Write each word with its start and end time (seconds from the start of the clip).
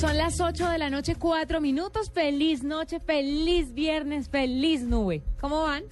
Son 0.00 0.16
las 0.16 0.40
8 0.40 0.68
de 0.70 0.78
la 0.78 0.90
noche, 0.90 1.14
4 1.18 1.60
minutos. 1.60 2.10
Feliz 2.12 2.62
noche, 2.62 3.00
feliz 3.00 3.72
viernes, 3.72 4.28
feliz 4.28 4.82
nube. 4.82 5.22
¿Cómo 5.40 5.62
van? 5.62 5.84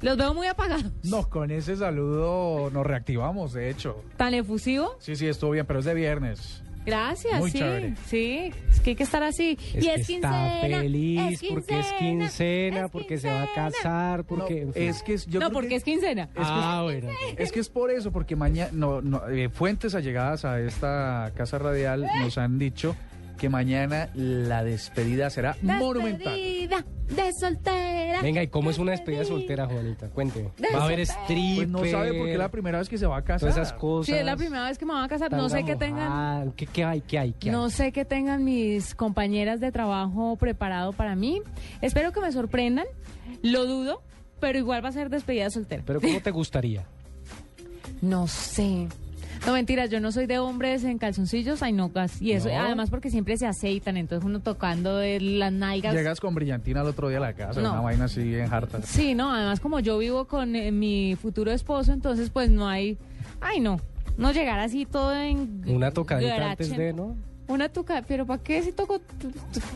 Los 0.00 0.16
veo 0.16 0.32
muy 0.34 0.46
apagados. 0.46 0.90
No, 1.04 1.28
con 1.28 1.50
ese 1.50 1.76
saludo 1.76 2.70
nos 2.70 2.86
reactivamos, 2.86 3.52
de 3.52 3.70
hecho. 3.70 4.02
¿Tan 4.16 4.34
efusivo? 4.34 4.96
Sí, 5.00 5.16
sí, 5.16 5.26
estuvo 5.28 5.50
bien, 5.50 5.66
pero 5.66 5.80
es 5.80 5.84
de 5.84 5.94
viernes. 5.94 6.62
Gracias, 6.84 7.38
Muy 7.38 7.50
sí. 7.52 7.58
chévere. 7.58 7.94
Sí, 8.06 8.52
es 8.68 8.80
que 8.80 8.90
hay 8.90 8.96
que 8.96 9.02
estar 9.04 9.22
así. 9.22 9.56
Es 9.74 9.84
y 9.84 9.86
que 9.86 9.94
es 9.94 10.00
está 10.00 10.58
quincena. 10.60 10.80
feliz 10.80 11.20
es 11.42 11.42
porque 11.52 11.78
es 11.78 11.92
quincena, 11.92 12.84
es 12.86 12.90
porque 12.90 13.18
se 13.18 13.28
va 13.30 13.42
a 13.44 13.54
casar, 13.54 14.24
porque... 14.24 14.62
No, 14.62 14.66
en 14.68 14.72
fin. 14.74 14.82
es 14.88 15.02
que 15.04 15.14
es- 15.14 15.26
yo 15.26 15.38
no, 15.38 15.46
creo 15.46 15.52
porque 15.54 15.68
que- 15.68 15.74
es 15.76 15.84
quincena. 15.84 16.28
ah, 16.36 16.80
bueno. 16.82 17.08
Es 17.36 17.52
que 17.52 17.60
es 17.60 17.68
por 17.68 17.92
eso, 17.92 18.10
porque 18.10 18.34
mañana, 18.34 18.70
no, 18.72 19.00
no, 19.00 19.28
eh, 19.28 19.48
fuentes 19.50 19.94
allegadas 19.94 20.44
a 20.44 20.58
esta 20.60 21.30
casa 21.36 21.58
radial 21.58 22.04
nos 22.20 22.36
han 22.38 22.58
dicho 22.58 22.96
que 23.42 23.48
mañana 23.48 24.08
la 24.14 24.62
despedida 24.62 25.28
será 25.28 25.56
monumental. 25.62 26.32
Despedida 26.32 26.84
de 27.08 27.32
soltera. 27.32 28.22
Venga, 28.22 28.40
¿y 28.40 28.46
cómo 28.46 28.70
es 28.70 28.78
una 28.78 28.92
despedida 28.92 29.24
soltera, 29.24 29.66
Juanita? 29.66 30.10
Cuénteme. 30.10 30.50
¿Va 30.72 30.82
a 30.82 30.84
haber 30.84 31.00
stripper? 31.00 31.56
Pues 31.56 31.68
no 31.68 31.84
sabe 31.84 32.14
porque 32.14 32.34
es 32.34 32.38
la 32.38 32.52
primera 32.52 32.78
vez 32.78 32.88
que 32.88 32.98
se 32.98 33.04
va 33.04 33.16
a 33.16 33.22
casar. 33.22 33.50
Todas 33.50 33.56
esas 33.56 33.72
cosas. 33.72 34.06
Sí, 34.06 34.12
es 34.12 34.24
la 34.24 34.36
primera 34.36 34.68
vez 34.68 34.78
que 34.78 34.86
me 34.86 34.92
van 34.92 35.02
a 35.02 35.08
casar. 35.08 35.32
No 35.32 35.48
sé 35.48 35.64
qué 35.64 35.74
tengan. 35.74 36.52
¿Qué, 36.52 36.66
qué 36.66 36.84
hay? 36.84 37.00
¿Qué 37.00 37.18
hay? 37.18 37.32
¿Qué 37.32 37.48
hay? 37.48 37.52
No 37.52 37.68
sé 37.68 37.90
qué 37.90 38.04
tengan 38.04 38.44
mis 38.44 38.94
compañeras 38.94 39.58
de 39.58 39.72
trabajo 39.72 40.36
preparado 40.36 40.92
para 40.92 41.16
mí. 41.16 41.42
Espero 41.80 42.12
que 42.12 42.20
me 42.20 42.30
sorprendan. 42.30 42.86
Lo 43.42 43.66
dudo, 43.66 44.02
pero 44.38 44.56
igual 44.56 44.84
va 44.84 44.90
a 44.90 44.92
ser 44.92 45.10
despedida 45.10 45.50
soltera. 45.50 45.82
Pero 45.84 46.00
¿cómo 46.00 46.20
te 46.20 46.30
gustaría? 46.30 46.86
No 48.02 48.28
sé. 48.28 48.86
No, 49.46 49.52
mentiras, 49.52 49.90
yo 49.90 49.98
no 49.98 50.12
soy 50.12 50.26
de 50.26 50.38
hombres 50.38 50.84
en 50.84 50.98
calzoncillos, 50.98 51.62
ay 51.64 51.72
no, 51.72 51.88
gas. 51.88 52.22
Y 52.22 52.30
eso, 52.32 52.48
¿No? 52.48 52.60
además 52.60 52.90
porque 52.90 53.10
siempre 53.10 53.36
se 53.36 53.46
aceitan, 53.46 53.96
entonces 53.96 54.24
uno 54.24 54.38
tocando 54.40 54.96
de 54.98 55.20
las 55.20 55.52
nalgas. 55.52 55.92
Llegas 55.94 56.20
con 56.20 56.34
brillantina 56.34 56.80
al 56.82 56.86
otro 56.86 57.08
día 57.08 57.18
a 57.18 57.22
la 57.22 57.32
casa, 57.34 57.60
No. 57.60 57.72
una 57.72 57.80
vaina 57.80 58.04
así 58.04 58.36
en 58.36 58.52
harta. 58.52 58.80
Sí, 58.82 59.14
no, 59.16 59.32
además 59.34 59.58
como 59.58 59.80
yo 59.80 59.98
vivo 59.98 60.26
con 60.26 60.54
eh, 60.54 60.70
mi 60.70 61.16
futuro 61.20 61.50
esposo, 61.50 61.92
entonces 61.92 62.30
pues 62.30 62.50
no 62.50 62.68
hay, 62.68 62.98
ay 63.40 63.58
no, 63.58 63.80
no 64.16 64.30
llegar 64.30 64.60
así 64.60 64.86
todo 64.86 65.12
en... 65.12 65.62
Una 65.66 65.90
tocadita 65.90 66.36
garache. 66.36 66.64
antes 66.64 66.76
de, 66.76 66.92
¿no? 66.92 67.16
Una 67.52 67.68
toca, 67.68 68.02
pero 68.08 68.24
¿para 68.26 68.42
qué 68.42 68.62
si 68.62 68.72
toco? 68.72 69.00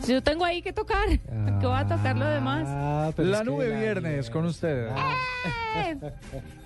Yo 0.09 0.23
tengo 0.23 0.45
ahí 0.45 0.63
que 0.63 0.73
tocar, 0.73 1.07
¿qué 1.61 1.67
voy 1.67 1.77
a 1.77 1.87
tocar 1.87 2.17
lo 2.17 2.27
demás? 2.27 2.65
Ah, 2.69 3.11
La 3.19 3.45
nube 3.45 3.69
la 3.69 3.79
viernes 3.79 4.31
con 4.31 4.47
ustedes. 4.47 4.93
¡Eh! 5.77 5.99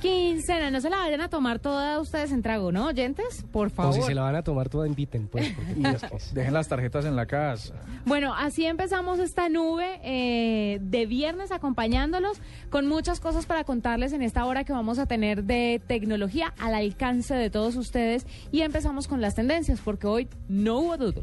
Quincena, 0.01 0.71
no 0.71 0.81
se 0.81 0.89
la 0.89 0.99
vayan 0.99 1.21
a 1.21 1.29
tomar 1.29 1.59
toda 1.59 2.01
ustedes 2.01 2.31
en 2.33 2.43
trago, 2.43 2.71
¿no, 2.73 2.87
oyentes? 2.87 3.45
Por 3.53 3.67
O 3.67 3.71
favor. 3.71 3.95
si 3.95 4.03
se 4.03 4.15
la 4.15 4.23
van 4.23 4.37
a 4.37 4.43
tomar 4.43 4.69
toda, 4.69 4.87
inviten, 4.87 5.27
pues. 5.29 5.49
Porque 5.51 5.75
pues, 5.75 6.03
que 6.05 6.17
es- 6.17 6.35
Dejen 6.35 6.55
las 6.55 6.69
tarjetas 6.69 7.05
en 7.05 7.17
la 7.17 7.27
casa. 7.27 7.75
Bueno, 8.07 8.33
así 8.35 8.65
empezamos 8.65 9.19
esta 9.19 9.49
nube 9.49 10.01
eh, 10.05 10.79
de 10.81 11.07
viernes 11.07 11.51
acompañándolos 11.53 12.41
con 12.71 12.87
muchas 12.87 13.19
cosas 13.21 13.47
para 13.47 13.65
contarles 13.65 14.13
en 14.13 14.23
esta 14.23 14.45
hora 14.47 14.65
que 14.65 14.73
vamos 14.73 14.99
a 14.99 15.07
tener 15.07 15.43
de 15.45 15.83
tecnología 15.87 16.55
al 16.59 16.75
alcance 16.75 17.35
de 17.35 17.51
todos 17.51 17.75
ustedes 17.77 18.27
y 18.53 18.61
empezamos 18.63 19.09
con 19.09 19.21
las 19.21 19.35
tendencias 19.35 19.81
porque 19.85 20.07
hoy 20.07 20.29
no 20.49 20.79
hubo 20.79 20.97
dudo. 21.01 21.23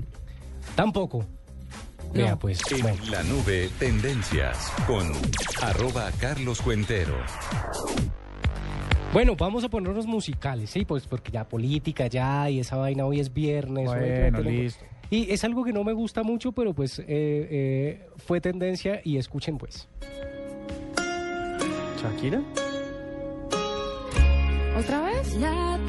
Tampoco. 0.75 1.25
Vea, 2.13 2.37
pues, 2.37 2.59
En 2.71 2.81
bueno. 2.81 2.97
la 3.09 3.23
nube, 3.23 3.69
tendencias 3.79 4.71
con 4.85 5.11
arroba 5.61 6.11
Carlos 6.19 6.61
Cuentero. 6.61 7.15
Bueno, 9.13 9.35
vamos 9.35 9.63
a 9.63 9.69
ponernos 9.69 10.05
musicales, 10.05 10.69
sí, 10.69 10.85
pues 10.85 11.07
porque 11.07 11.31
ya 11.31 11.47
política 11.47 12.07
ya 12.07 12.49
y 12.49 12.59
esa 12.59 12.75
vaina 12.75 13.05
hoy 13.05 13.19
es 13.19 13.33
viernes. 13.33 13.87
Bueno, 13.87 14.41
listo. 14.41 14.83
Y 15.09 15.31
es 15.31 15.43
algo 15.43 15.63
que 15.63 15.71
no 15.71 15.83
me 15.83 15.93
gusta 15.93 16.23
mucho, 16.23 16.51
pero 16.51 16.73
pues 16.73 16.99
eh, 16.99 17.05
eh, 17.07 18.09
fue 18.17 18.41
tendencia 18.41 18.99
y 19.03 19.17
escuchen 19.17 19.57
pues. 19.57 19.87
¿Shakira? 22.01 22.41
¿Otra 24.77 25.01
vez? 25.01 25.35
La 25.37 25.79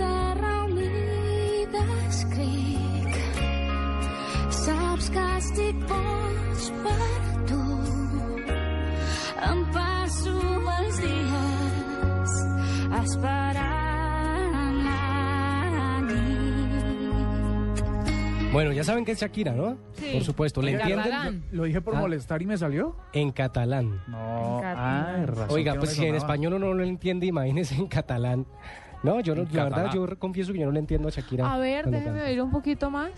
La 4.99 5.39
nit 5.39 5.77
Bueno, 18.53 18.73
ya 18.73 18.83
saben 18.83 19.05
que 19.05 19.13
es 19.13 19.21
Shakira, 19.21 19.53
¿no? 19.53 19.77
Sí. 19.93 20.11
Por 20.15 20.25
supuesto, 20.25 20.61
¿le 20.63 20.73
En 20.73 20.81
entienden? 20.81 21.45
¿Lo 21.53 21.65
dije 21.65 21.81
por 21.81 21.95
Ah. 21.95 22.01
molestar 22.01 22.43
y 22.43 22.47
me 22.47 22.57
salió? 22.57 22.97
En 23.13 23.31
catalán. 23.31 24.03
No. 24.09 24.57
En 24.57 24.63
catalán. 24.63 25.05
Ah, 25.23 25.27
razón 25.27 25.47
Oiga, 25.51 25.75
pues 25.75 25.91
si 25.93 26.05
en 26.07 26.15
español 26.17 26.55
uno 26.55 26.69
no 26.69 26.75
lo 26.75 26.83
entiende, 26.83 27.27
imagínese 27.27 27.77
en 27.77 27.87
catalán. 27.87 28.47
No, 29.05 29.21
yo 29.21 29.37
no, 29.37 29.43
En 29.43 29.55
la 29.55 29.65
verdad, 29.65 29.91
yo 29.95 30.19
confieso 30.19 30.53
que 30.53 30.59
yo 30.59 30.67
no 30.67 30.73
le 30.73 30.81
entiendo 30.81 31.07
a 31.07 31.11
Shakira. 31.13 31.53
A 31.55 31.59
ver, 31.59 31.87
déjeme 31.89 32.23
oír 32.23 32.43
un 32.43 32.51
poquito 32.51 32.91
más. 32.91 33.11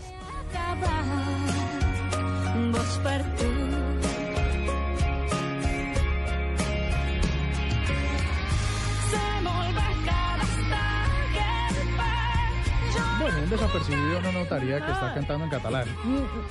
Acabar 2.79 3.21
boig 3.37 3.80
un 13.43 13.49
desapercibido 13.49 14.21
no 14.21 14.31
notaría 14.31 14.85
que 14.85 14.91
está 14.91 15.13
cantando 15.13 15.45
en 15.45 15.49
catalán. 15.51 15.85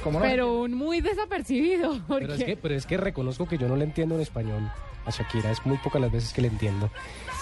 ¿Cómo 0.02 0.18
no? 0.18 0.24
Pero 0.24 0.60
un 0.62 0.74
muy 0.74 1.00
desapercibido. 1.00 1.98
Porque... 2.06 2.26
Pero 2.30 2.34
es, 2.34 2.44
que, 2.44 2.56
pero 2.56 2.74
es 2.74 2.86
que 2.86 2.96
reconozco 2.96 3.46
que 3.46 3.58
yo 3.58 3.68
no 3.68 3.76
le 3.76 3.84
entiendo 3.84 4.14
en 4.14 4.20
español 4.20 4.70
a 5.06 5.10
Shakira, 5.10 5.50
es 5.50 5.64
muy 5.64 5.78
pocas 5.78 6.00
las 6.00 6.12
veces 6.12 6.32
que 6.32 6.42
le 6.42 6.48
entiendo. 6.48 6.90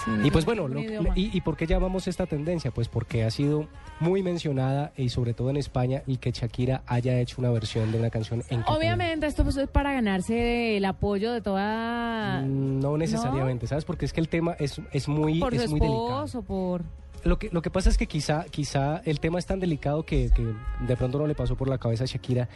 Sí, 0.05 0.11
Y 0.23 0.31
pues 0.31 0.45
bueno, 0.45 0.67
lo- 0.69 0.79
y, 0.81 0.89
¿y 1.15 1.41
por 1.41 1.57
qué 1.57 1.67
llamamos 1.67 2.07
esta 2.07 2.25
tendencia? 2.25 2.71
Pues 2.71 2.87
porque 2.87 3.25
ha 3.25 3.31
sido 3.31 3.67
muy 3.99 4.23
mencionada 4.23 4.93
y 4.95 5.09
sobre 5.09 5.33
todo 5.33 5.49
en 5.49 5.57
España 5.57 6.01
el 6.07 6.19
que 6.19 6.31
Shakira 6.31 6.83
haya 6.87 7.19
hecho 7.19 7.35
una 7.39 7.49
versión 7.51 7.91
de 7.91 7.99
una 7.99 8.09
canción 8.09 8.39
en 8.49 8.59
catalán. 8.61 8.77
Obviamente 8.77 9.25
esto 9.27 9.43
pues, 9.43 9.57
es 9.57 9.67
para 9.67 9.91
ganarse 9.91 10.77
el 10.77 10.85
apoyo 10.85 11.33
de 11.33 11.41
toda... 11.41 12.41
Mm, 12.45 12.79
No 12.79 12.97
necesariamente, 12.97 13.67
¿sabes? 13.67 13.83
Porque 13.83 14.05
es 14.05 14.13
que 14.13 14.21
el 14.21 14.29
tema 14.29 14.53
es, 14.57 14.81
es 14.93 15.09
muy, 15.09 15.39
por 15.41 15.53
su 15.53 15.61
es 15.61 15.69
muy 15.69 15.81
delicado. 15.81 16.41
por... 16.43 16.83
Lo 17.23 17.37
que, 17.37 17.49
lo 17.51 17.61
que 17.61 17.69
pasa 17.69 17.89
es 17.89 17.97
que 17.97 18.07
quizá, 18.07 18.45
quizá 18.45 19.01
el 19.05 19.19
tema 19.19 19.39
es 19.39 19.45
tan 19.45 19.59
delicado 19.59 20.03
que, 20.03 20.31
que 20.31 20.53
de 20.87 20.95
pronto 20.95 21.19
no 21.19 21.27
le 21.27 21.35
pasó 21.35 21.55
por 21.55 21.67
la 21.67 21.77
cabeza 21.77 22.05
a 22.05 22.07
Shakira. 22.07 22.49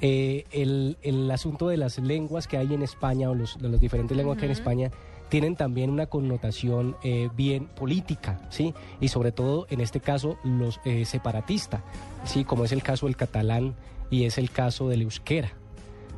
Eh, 0.00 0.44
el, 0.50 0.98
el 1.02 1.30
asunto 1.30 1.68
de 1.68 1.76
las 1.76 1.98
lenguas 1.98 2.48
que 2.48 2.56
hay 2.56 2.74
en 2.74 2.82
España 2.82 3.30
o 3.30 3.34
los, 3.34 3.58
de 3.60 3.68
las 3.68 3.80
diferentes 3.80 4.16
lenguas 4.16 4.36
que 4.36 4.46
hay 4.46 4.50
en 4.50 4.56
España 4.56 4.90
tienen 5.28 5.56
también 5.56 5.88
una 5.88 6.06
connotación 6.06 6.96
eh, 7.02 7.30
bien 7.34 7.66
política, 7.66 8.38
¿sí? 8.50 8.74
Y 9.00 9.08
sobre 9.08 9.32
todo, 9.32 9.66
en 9.70 9.80
este 9.80 9.98
caso, 10.00 10.36
los 10.44 10.78
eh, 10.84 11.06
separatistas, 11.06 11.80
¿sí? 12.24 12.44
Como 12.44 12.64
es 12.64 12.72
el 12.72 12.82
caso 12.82 13.06
del 13.06 13.16
catalán 13.16 13.74
y 14.10 14.24
es 14.24 14.36
el 14.36 14.50
caso 14.50 14.90
del 14.90 15.00
euskera. 15.00 15.52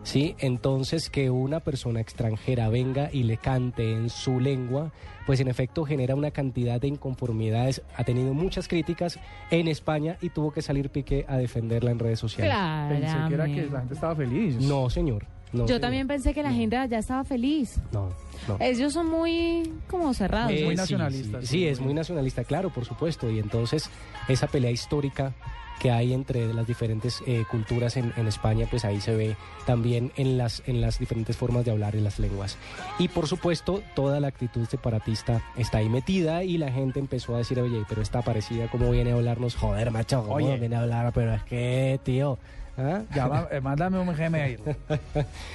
¿Sí? 0.04 0.36
Entonces 0.38 1.10
que 1.10 1.30
una 1.30 1.58
persona 1.60 2.00
extranjera 2.00 2.68
venga 2.68 3.10
y 3.12 3.24
le 3.24 3.36
cante 3.36 3.92
en 3.92 4.08
su 4.10 4.38
lengua, 4.38 4.92
pues 5.26 5.40
en 5.40 5.48
efecto 5.48 5.84
genera 5.84 6.14
una 6.14 6.30
cantidad 6.30 6.80
de 6.80 6.86
inconformidades. 6.88 7.82
Ha 7.96 8.04
tenido 8.04 8.32
muchas 8.34 8.68
críticas 8.68 9.18
en 9.50 9.66
España 9.68 10.16
y 10.20 10.28
tuvo 10.30 10.52
que 10.52 10.62
salir 10.62 10.90
Piqué 10.90 11.24
a 11.28 11.36
defenderla 11.36 11.90
en 11.90 11.98
redes 11.98 12.20
sociales. 12.20 12.54
Pensé 12.88 13.16
que 13.28 13.34
era 13.34 13.46
que 13.46 13.52
Claramente. 13.66 13.70
la 13.72 13.78
gente 13.80 13.94
estaba 13.94 14.14
feliz. 14.14 14.56
No, 14.60 14.88
señor. 14.90 15.26
no, 15.52 15.60
Yo 15.62 15.66
señor. 15.66 15.80
también 15.80 16.06
pensé 16.06 16.34
que 16.34 16.42
la 16.42 16.52
gente 16.52 16.76
allá 16.76 16.98
estaba 16.98 17.24
feliz. 17.24 17.80
No, 17.92 18.10
no. 18.48 18.56
Ellos 18.60 18.92
son 18.92 19.08
muy 19.10 19.72
como 19.88 20.12
cerrados. 20.12 20.52
Es 20.52 20.62
muy 20.62 20.74
Eh, 20.74 20.76
sí, 20.76 20.82
nacionalista, 20.82 21.40
Sí, 21.40 21.46
sí. 21.46 21.52
sí, 21.58 21.66
es 21.66 21.80
muy 21.80 21.94
nacionalista, 21.94 22.44
claro, 22.44 22.70
por 22.70 22.84
supuesto. 22.84 23.30
Y 23.30 23.38
entonces 23.38 23.88
esa 24.28 24.46
pelea 24.48 24.70
histórica 24.70 25.32
que 25.80 25.90
hay 25.90 26.12
entre 26.12 26.52
las 26.52 26.66
diferentes 26.66 27.22
eh, 27.26 27.44
culturas 27.50 27.96
en, 27.96 28.12
en 28.16 28.26
España, 28.26 28.66
pues 28.70 28.84
ahí 28.84 29.00
se 29.00 29.14
ve 29.14 29.36
también 29.66 30.12
en 30.16 30.38
las, 30.38 30.62
en 30.66 30.80
las 30.80 30.98
diferentes 30.98 31.36
formas 31.36 31.64
de 31.64 31.70
hablar 31.70 31.96
en 31.96 32.04
las 32.04 32.18
lenguas. 32.18 32.56
Y 32.98 33.08
por 33.08 33.26
supuesto, 33.26 33.82
toda 33.94 34.20
la 34.20 34.28
actitud 34.28 34.66
separatista 34.66 35.42
está 35.56 35.78
ahí 35.78 35.88
metida 35.88 36.44
y 36.44 36.58
la 36.58 36.70
gente 36.70 37.00
empezó 37.00 37.34
a 37.34 37.38
decir, 37.38 37.58
oye, 37.60 37.84
pero 37.88 38.02
está 38.02 38.22
parecida, 38.22 38.68
¿cómo 38.70 38.90
viene 38.90 39.12
a 39.12 39.14
hablarnos? 39.14 39.56
Joder, 39.56 39.90
macho, 39.90 40.22
¿cómo 40.22 40.34
Oye. 40.36 40.58
viene 40.58 40.76
a 40.76 40.80
hablar? 40.80 41.12
Pero 41.14 41.34
es 41.34 41.42
que, 41.44 42.00
tío... 42.02 42.38
¿ah? 42.78 43.02
Ya 43.14 43.28
va, 43.28 43.48
eh, 43.50 43.60
mándame 43.60 43.98
un 43.98 44.14
Gmail. 44.14 44.58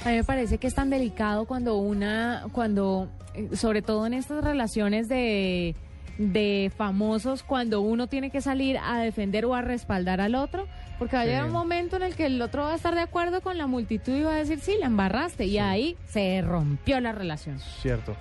A 0.04 0.08
mí 0.08 0.16
me 0.16 0.24
parece 0.24 0.58
que 0.58 0.66
es 0.66 0.74
tan 0.74 0.90
delicado 0.90 1.44
cuando 1.46 1.76
una, 1.76 2.46
cuando, 2.52 3.08
eh, 3.34 3.56
sobre 3.56 3.82
todo 3.82 4.06
en 4.06 4.14
estas 4.14 4.42
relaciones 4.44 5.08
de, 5.08 5.74
de 6.20 6.70
famosos, 6.76 7.42
cuando 7.42 7.80
uno 7.80 8.06
tiene 8.06 8.30
que 8.30 8.42
salir 8.42 8.76
a 8.78 8.98
defender 9.00 9.46
o 9.46 9.54
a 9.54 9.62
respaldar 9.62 10.20
al 10.20 10.34
otro, 10.34 10.66
porque 10.98 11.16
va 11.16 11.22
a 11.22 11.24
Sí. 11.24 11.30
llegar 11.30 11.46
un 11.46 11.52
momento 11.52 11.96
en 11.96 12.02
el 12.02 12.14
que 12.14 12.26
el 12.26 12.40
otro 12.42 12.62
va 12.64 12.72
a 12.72 12.76
estar 12.76 12.94
de 12.94 13.00
acuerdo 13.00 13.40
con 13.40 13.56
la 13.56 13.66
multitud 13.66 14.14
y 14.14 14.22
va 14.22 14.34
a 14.34 14.36
decir, 14.36 14.60
sí, 14.60 14.76
la 14.78 14.86
embarraste, 14.86 15.46
y 15.46 15.56
ahí 15.58 15.96
se 16.08 16.42
rompió 16.42 17.00
la 17.00 17.12
relación. 17.12 17.58
Cierto. 17.80 18.14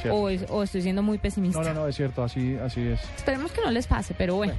cierto. 0.00 0.18
O, 0.18 0.28
es- 0.30 0.46
o 0.48 0.62
estoy 0.62 0.80
siendo 0.82 1.02
muy 1.02 1.18
pesimista. 1.18 1.60
No, 1.60 1.68
no, 1.68 1.74
no, 1.82 1.86
es 1.88 1.94
cierto, 1.94 2.24
así, 2.24 2.56
así 2.56 2.80
es. 2.80 3.00
Esperemos 3.16 3.52
que 3.52 3.60
no 3.60 3.70
les 3.70 3.86
pase, 3.86 4.14
pero 4.16 4.34
bueno. 4.34 4.54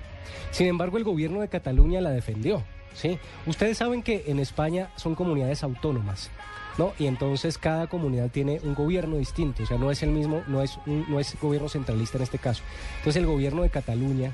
Sin 0.52 0.68
embargo, 0.68 0.98
el 0.98 1.04
gobierno 1.04 1.42
de 1.42 1.48
Cataluña 1.50 2.00
la 2.00 2.12
defendió. 2.12 2.64
¿sí? 2.94 3.18
Ustedes 3.48 3.80
saben 3.80 4.04
que 4.04 4.26
en 4.28 4.38
España 4.40 4.90
son 4.98 5.16
comunidades 5.16 5.64
autónomas. 5.64 6.30
¿No? 6.78 6.94
Y 6.98 7.06
entonces 7.06 7.58
cada 7.60 7.86
comunidad 7.88 8.30
tiene 8.32 8.60
un 8.64 8.74
gobierno 8.74 9.18
distinto, 9.18 9.62
o 9.64 9.66
sea, 9.66 9.78
no 9.78 9.92
es 9.92 10.02
el 10.02 10.10
mismo, 10.10 10.42
no 10.48 10.62
es, 10.64 10.80
un- 10.88 11.06
no 11.08 11.20
es 11.20 11.38
gobierno 11.40 11.70
centralista 11.70 12.18
en 12.18 12.24
este 12.24 12.40
caso. 12.40 12.64
Entonces 12.98 13.18
el 13.22 13.28
gobierno 13.28 13.62
de 13.62 13.70
Cataluña, 13.70 14.34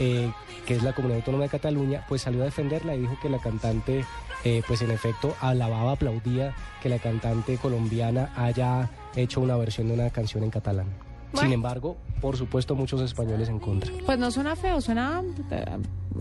eh, 0.00 0.30
que 0.66 0.74
es 0.74 0.82
la 0.82 0.92
comunidad 0.94 1.20
autónoma 1.20 1.44
de 1.44 1.50
Cataluña, 1.50 2.04
pues 2.08 2.22
salió 2.22 2.42
a 2.42 2.46
defenderla 2.46 2.94
y 2.96 3.02
dijo 3.02 3.16
que 3.22 3.28
la 3.30 3.38
cantante, 3.38 4.04
eh, 4.44 4.62
pues 4.66 4.82
en 4.82 4.90
efecto, 4.90 5.36
alababa, 5.40 5.92
aplaudía 5.92 6.54
que 6.82 6.88
la 6.88 6.98
cantante 6.98 7.56
colombiana 7.56 8.32
haya 8.36 8.90
hecho 9.14 9.40
una 9.40 9.56
versión 9.56 9.86
de 9.86 9.94
una 9.94 10.10
canción 10.10 10.42
en 10.42 10.50
catalán. 10.50 10.86
Sin 11.34 11.52
embargo, 11.52 11.96
por 12.20 12.36
supuesto, 12.36 12.74
muchos 12.74 13.00
españoles 13.00 13.48
en 13.48 13.58
contra. 13.60 13.92
Pues 14.06 14.18
no 14.18 14.30
suena 14.30 14.56
feo, 14.56 14.80
suena 14.80 15.22
eh, 15.50 15.64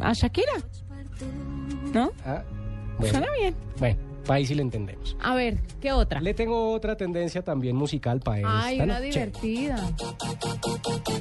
a 0.01 0.13
Shakira, 0.13 0.53
¿no? 1.93 2.11
Ah, 2.25 2.43
bueno. 2.99 3.11
Suena 3.11 3.27
bien. 3.39 3.55
Bueno, 3.79 3.97
ahí 4.27 4.45
sí 4.45 4.55
le 4.55 4.61
entendemos. 4.61 5.15
A 5.21 5.35
ver, 5.35 5.57
¿qué 5.81 5.91
otra? 5.91 6.19
Le 6.21 6.33
tengo 6.33 6.71
otra 6.71 6.95
tendencia 6.97 7.41
también 7.43 7.75
musical 7.75 8.19
para 8.19 8.37
esta 8.37 8.65
Ay, 8.65 8.79
una 8.81 8.99
noche. 8.99 9.05
divertida. 9.11 9.75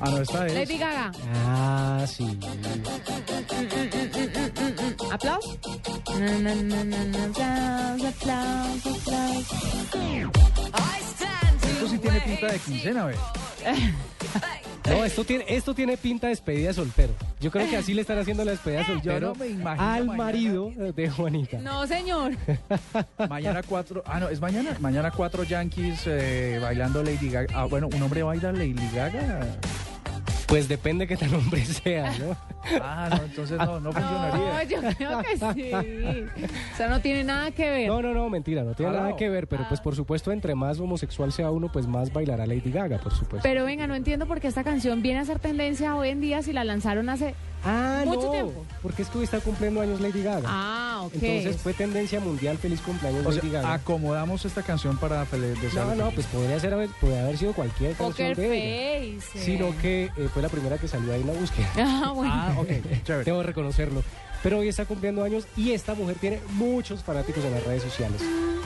Ah, 0.00 0.10
no, 0.10 0.18
esta 0.18 0.46
es. 0.46 0.54
Lady 0.54 0.78
Gaga. 0.78 1.12
Ah, 1.46 2.04
sí. 2.06 2.38
¿Aplausos? 5.10 5.58
Na, 6.18 6.38
na, 6.38 6.54
na, 6.54 6.84
na, 6.84 7.04
na, 7.04 7.28
aplausos, 7.28 8.04
aplausos, 8.04 9.06
aplausos. 9.06 9.54
Esto 11.70 11.88
sí 11.88 11.98
tiene 11.98 12.20
pinta 12.20 12.46
de 12.46 12.58
quincena, 12.58 13.06
¿ve? 13.06 13.14
No, 14.86 15.04
esto 15.04 15.24
tiene, 15.24 15.44
esto 15.48 15.74
tiene 15.74 15.96
pinta 15.96 16.26
de 16.26 16.32
despedida 16.32 16.68
de 16.68 16.74
soltero. 16.74 17.14
Yo 17.40 17.50
creo 17.50 17.68
que 17.68 17.76
así 17.76 17.94
le 17.94 18.02
están 18.02 18.18
haciendo 18.18 18.44
la 18.44 18.50
despedida 18.52 18.80
de 18.80 18.84
soltero 18.86 19.28
no 19.28 19.34
me 19.34 19.46
imagino 19.48 19.82
al 19.86 20.04
mañana. 20.06 20.24
marido 20.24 20.70
de 20.94 21.10
Juanita. 21.10 21.58
No, 21.58 21.86
señor. 21.86 22.32
Mañana 23.28 23.62
cuatro. 23.62 24.02
Ah, 24.06 24.20
no, 24.20 24.28
es 24.28 24.40
mañana. 24.40 24.76
Mañana 24.80 25.10
cuatro 25.10 25.42
Yankees 25.44 26.02
eh, 26.06 26.58
bailando 26.60 27.02
Lady 27.02 27.30
Gaga. 27.30 27.48
Ah, 27.54 27.64
bueno, 27.64 27.88
un 27.92 28.02
hombre 28.02 28.22
baila 28.22 28.52
Lady 28.52 28.74
Gaga. 28.94 29.46
Pues 30.46 30.68
depende 30.68 31.06
qué 31.06 31.16
tan 31.16 31.32
hombre 31.34 31.64
sea, 31.64 32.12
¿no? 32.18 32.36
Ah, 32.82 33.08
no, 33.10 33.24
entonces 33.24 33.58
no, 33.58 33.80
no 33.80 33.80
No, 33.80 33.92
funcionaría. 33.92 34.64
yo 34.64 34.78
creo 34.96 35.22
que 35.22 35.36
sí. 35.36 36.42
O 36.72 36.76
sea, 36.76 36.88
no 36.88 37.00
tiene 37.00 37.24
nada 37.24 37.50
que 37.50 37.68
ver. 37.68 37.88
No, 37.88 38.00
no, 38.02 38.14
no, 38.14 38.28
mentira, 38.30 38.62
no 38.62 38.74
tiene 38.74 38.92
Ah, 38.92 38.96
nada 38.96 39.10
no. 39.10 39.16
que 39.16 39.28
ver, 39.28 39.46
pero 39.48 39.66
pues 39.68 39.80
por 39.80 39.94
supuesto 39.96 40.32
entre 40.32 40.54
más 40.54 40.78
homosexual 40.80 41.32
sea 41.32 41.50
uno, 41.50 41.70
pues 41.72 41.86
más 41.86 42.12
bailará 42.12 42.46
Lady 42.46 42.70
Gaga, 42.70 42.98
por 42.98 43.12
supuesto. 43.12 43.40
Pero 43.42 43.64
venga, 43.64 43.86
no 43.86 43.94
entiendo 43.94 44.26
por 44.26 44.40
qué 44.40 44.48
esta 44.48 44.64
canción 44.64 45.02
viene 45.02 45.20
a 45.20 45.24
ser 45.24 45.38
tendencia 45.38 45.94
hoy 45.96 46.10
en 46.10 46.20
día 46.20 46.42
si 46.42 46.52
la 46.52 46.64
lanzaron 46.64 47.08
hace... 47.08 47.34
ah, 47.64 48.02
mucho 48.06 48.22
no, 48.26 48.30
tiempo. 48.30 48.64
porque 48.82 49.02
es 49.02 49.08
que 49.08 49.18
hoy 49.18 49.24
está 49.24 49.40
cumpliendo 49.40 49.80
años 49.80 50.00
Lady 50.00 50.22
Gaga. 50.22 50.48
Ah, 50.50 51.02
ok. 51.04 51.14
Entonces 51.20 51.60
fue 51.60 51.74
tendencia 51.74 52.20
mundial, 52.20 52.58
feliz 52.58 52.80
cumpleaños 52.80 53.24
O 53.26 53.30
Lady 53.30 53.50
sea, 53.50 53.62
Gaga. 53.62 53.74
acomodamos 53.74 54.44
esta 54.44 54.62
canción 54.62 54.96
para 54.98 55.24
feliz 55.26 55.56
No, 55.74 55.94
no, 55.94 56.10
pues 56.12 56.26
podría 56.26 56.58
ser 56.60 56.72
haber, 56.74 56.88
podría 57.00 57.22
haber 57.24 57.36
sido 57.38 57.52
cualquier 57.52 57.92
canción 57.94 58.30
Poker 58.30 58.36
de 58.36 58.98
ella. 58.98 59.20
Face. 59.20 59.38
eh. 59.38 59.42
Sino 59.42 59.76
que 59.80 60.04
eh, 60.16 60.28
fue 60.34 60.42
la 60.42 60.48
primera 60.50 60.76
que 60.76 60.88
salió 60.88 61.12
ahí 61.14 61.20
en 61.22 61.28
la 61.28 61.32
búsqueda. 61.32 61.68
Ah, 62.04 62.12
bueno. 62.14 62.32
Ah, 62.34 62.54
ok, 62.58 62.68
chévere. 63.04 63.24
Debo 63.24 63.42
reconocerlo. 63.42 64.02
Pero 64.42 64.58
hoy 64.58 64.68
está 64.68 64.84
cumpliendo 64.84 65.24
años 65.24 65.46
y 65.56 65.70
esta 65.70 65.94
mujer 65.94 66.16
tiene 66.20 66.38
muchos 66.52 67.02
fanáticos 67.02 67.42
en 67.44 67.52
las 67.52 67.64
redes 67.64 67.82
sociales. 67.82 68.20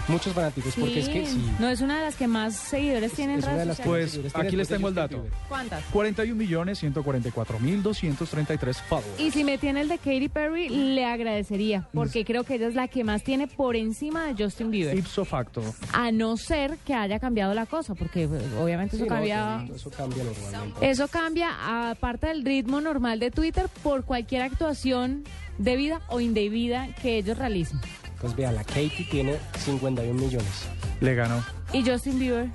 Muchos 0.09 0.33
fanáticos, 0.33 0.75
porque 0.75 1.01
es 1.01 1.09
que 1.09 1.27
sí. 1.27 1.53
No 1.61 1.69
es 1.69 1.81
una 1.83 1.99
de 1.99 2.05
las 2.05 2.17
que 2.17 2.27
más 2.27 2.57
seguidores 2.57 3.13
tienen 3.13 3.35
en 3.35 3.39
es 3.41 3.45
una 3.45 3.53
de 3.53 3.59
redes 3.59 3.69
las 3.69 3.77
sociales. 3.77 4.01
Pues, 4.01 4.11
seguidores 4.11 4.33
tiene 4.33 4.49
aquí 4.49 4.57
les 4.57 4.69
tengo 4.69 4.89
el 4.89 4.95
dato. 4.95 5.27
¿Cuántas? 5.49 5.85
41 5.93 6.35
millones 6.35 6.79
144 6.81 7.61
mil 7.61 7.83
233 7.83 8.83
followers. 8.89 9.21
Y 9.21 9.31
si 9.31 9.45
me 9.45 9.59
tiene 9.59 9.83
el 9.83 9.89
de 9.89 9.99
Katy 9.99 10.29
Perry, 10.31 10.69
le 10.69 11.05
agradecería, 11.05 11.87
porque 11.93 12.25
creo 12.25 12.43
que 12.43 12.55
ella 12.55 12.67
es 12.69 12.75
la 12.75 12.89
que 12.89 13.05
más 13.05 13.23
tiene 13.23 13.47
por 13.47 13.77
encima 13.77 14.25
de 14.33 14.43
Justin 14.43 14.71
Bieber. 14.73 14.97
Ipso 14.99 15.25
facto. 15.25 15.63
A 15.93 16.11
no 16.11 16.37
ser 16.39 16.79
que 16.87 16.95
haya 16.95 17.21
cambiado 17.21 17.55
la 17.55 17.67
cosa, 17.67 17.95
porque 17.95 18.27
pues, 18.27 18.43
obviamente 18.59 18.97
Sí, 18.97 19.03
eso 19.03 19.11
no, 19.11 19.15
cambia. 19.15 19.65
sí, 19.67 19.73
eso 19.77 19.91
cambia 19.91 20.25
normalmente. 20.25 20.91
Eso 20.91 21.07
cambia, 21.09 21.58
aparte 21.61 22.29
del 22.29 22.45
ritmo 22.45 22.81
normal 22.81 23.19
de 23.21 23.31
Twitter, 23.31 23.69
por 23.83 24.05
cualquier 24.05 24.43
actuación 24.43 25.25
debida 25.59 26.01
o 26.09 26.21
indebida 26.21 26.89
que 27.03 27.19
ellos 27.19 27.39
realicen. 27.39 27.81
Pues 28.21 28.35
vea, 28.35 28.51
la 28.53 28.65
Katy 28.65 29.07
tiene 29.11 29.37
51 29.59 30.13
millones. 30.21 30.69
Le 31.01 31.15
ganó. 31.15 31.43
¿Y 31.73 31.89
Justin 31.89 32.19
Bieber? 32.19 32.51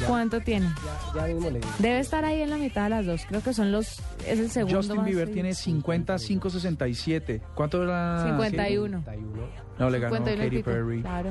Ya. 0.00 0.06
¿Cuánto 0.06 0.40
tiene? 0.40 0.66
Ya, 1.14 1.20
ya 1.20 1.34
mismo 1.34 1.50
le 1.50 1.58
digo. 1.60 1.70
Debe 1.78 2.00
estar 2.00 2.24
ahí 2.24 2.40
en 2.40 2.48
la 2.50 2.56
mitad 2.56 2.84
de 2.84 2.90
las 2.90 3.06
dos. 3.06 3.22
Creo 3.28 3.42
que 3.42 3.52
son 3.52 3.70
los. 3.70 4.00
Es 4.26 4.38
el 4.38 4.50
segundo. 4.50 4.78
Justin 4.78 4.96
más 4.96 5.06
Bieber 5.06 5.30
tiene 5.30 5.54
50, 5.54 6.16
567. 6.16 7.42
¿Cuánto 7.54 7.82
era? 7.82 8.24
51. 8.24 8.98
51. 8.98 9.48
No, 9.78 9.90
le 9.90 9.98
ganó 9.98 10.16
51 10.16 10.44
y 10.44 10.48
Katy 10.48 10.62
Perry. 10.62 11.02
Claro. 11.02 11.30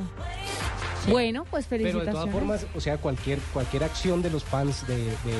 Bueno, 1.09 1.45
pues 1.49 1.65
Pero 1.67 1.83
de 1.83 1.91
felicitaciones. 1.91 2.13
todas 2.13 2.29
formas, 2.31 2.67
o 2.75 2.79
sea, 2.79 2.97
cualquier, 2.97 3.39
cualquier 3.53 3.83
acción 3.83 4.21
de 4.21 4.29
los 4.29 4.43
fans 4.43 4.85
de, 4.87 4.97
de, 4.97 5.33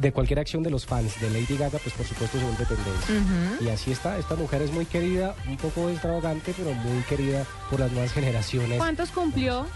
de 0.00 0.12
cualquier 0.12 0.38
acción 0.38 0.62
de 0.62 0.70
los 0.70 0.84
fans 0.86 1.18
de 1.20 1.30
Lady 1.30 1.56
Gaga, 1.56 1.78
pues 1.78 1.94
por 1.94 2.06
supuesto 2.06 2.38
se 2.38 2.44
vuelve 2.44 2.64
tendencia. 2.66 3.58
Y 3.60 3.68
así 3.70 3.92
está, 3.92 4.18
esta 4.18 4.34
mujer 4.36 4.62
es 4.62 4.70
muy 4.72 4.84
querida, 4.86 5.34
un 5.48 5.56
poco 5.56 5.88
extravagante, 5.88 6.52
pero 6.56 6.72
muy 6.74 7.02
querida 7.04 7.44
por 7.70 7.80
las 7.80 7.90
nuevas 7.92 8.12
generaciones. 8.12 8.78
¿Cuántos 8.78 9.10
cumplió? 9.10 9.66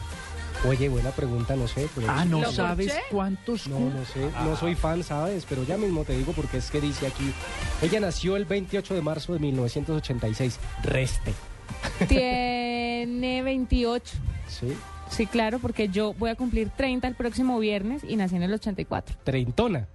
Oye, 0.68 0.90
buena 0.90 1.10
pregunta, 1.10 1.56
no 1.56 1.66
sé. 1.66 1.88
pero- 1.94 2.06
Ah, 2.10 2.26
¿no 2.26 2.42
¿Lo 2.42 2.52
sabes 2.52 2.92
cuántos? 3.10 3.66
No, 3.66 3.78
no 3.80 4.04
sé, 4.04 4.28
no 4.44 4.56
soy 4.56 4.74
fan, 4.74 5.02
¿sabes? 5.02 5.46
Pero 5.48 5.64
ya 5.64 5.78
mismo 5.78 6.04
te 6.04 6.14
digo 6.14 6.32
porque 6.32 6.58
es 6.58 6.70
que 6.70 6.82
dice 6.82 7.06
aquí, 7.06 7.32
ella 7.80 7.98
nació 8.00 8.36
el 8.36 8.44
28 8.44 8.92
de 8.92 9.00
marzo 9.00 9.32
de 9.32 9.38
1986, 9.38 10.58
reste, 10.82 11.32
Tiene 12.08 13.42
28. 13.42 14.16
¿sí? 14.48 14.76
Sí, 15.08 15.26
claro, 15.26 15.58
porque 15.58 15.88
yo 15.88 16.12
voy 16.14 16.30
a 16.30 16.34
cumplir 16.34 16.68
30 16.70 17.08
el 17.08 17.14
próximo 17.14 17.58
viernes 17.58 18.02
y 18.06 18.16
nací 18.16 18.36
en 18.36 18.42
el 18.42 18.52
84. 18.52 19.16
Treintona. 19.24 19.88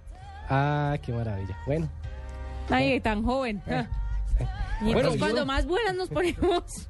Ah, 0.48 0.96
qué 1.02 1.12
maravilla. 1.12 1.56
Bueno, 1.66 1.88
Ay, 2.68 3.00
tan 3.00 3.22
joven. 3.22 3.62
Eh, 3.66 3.74
Ah. 3.74 3.88
eh. 4.40 4.46
Y 4.80 4.84
Bueno, 4.84 4.98
entonces 4.98 5.20
yo- 5.20 5.26
cuando 5.26 5.46
más 5.46 5.66
buenas 5.66 5.94
nos 5.94 6.08
ponemos. 6.08 6.62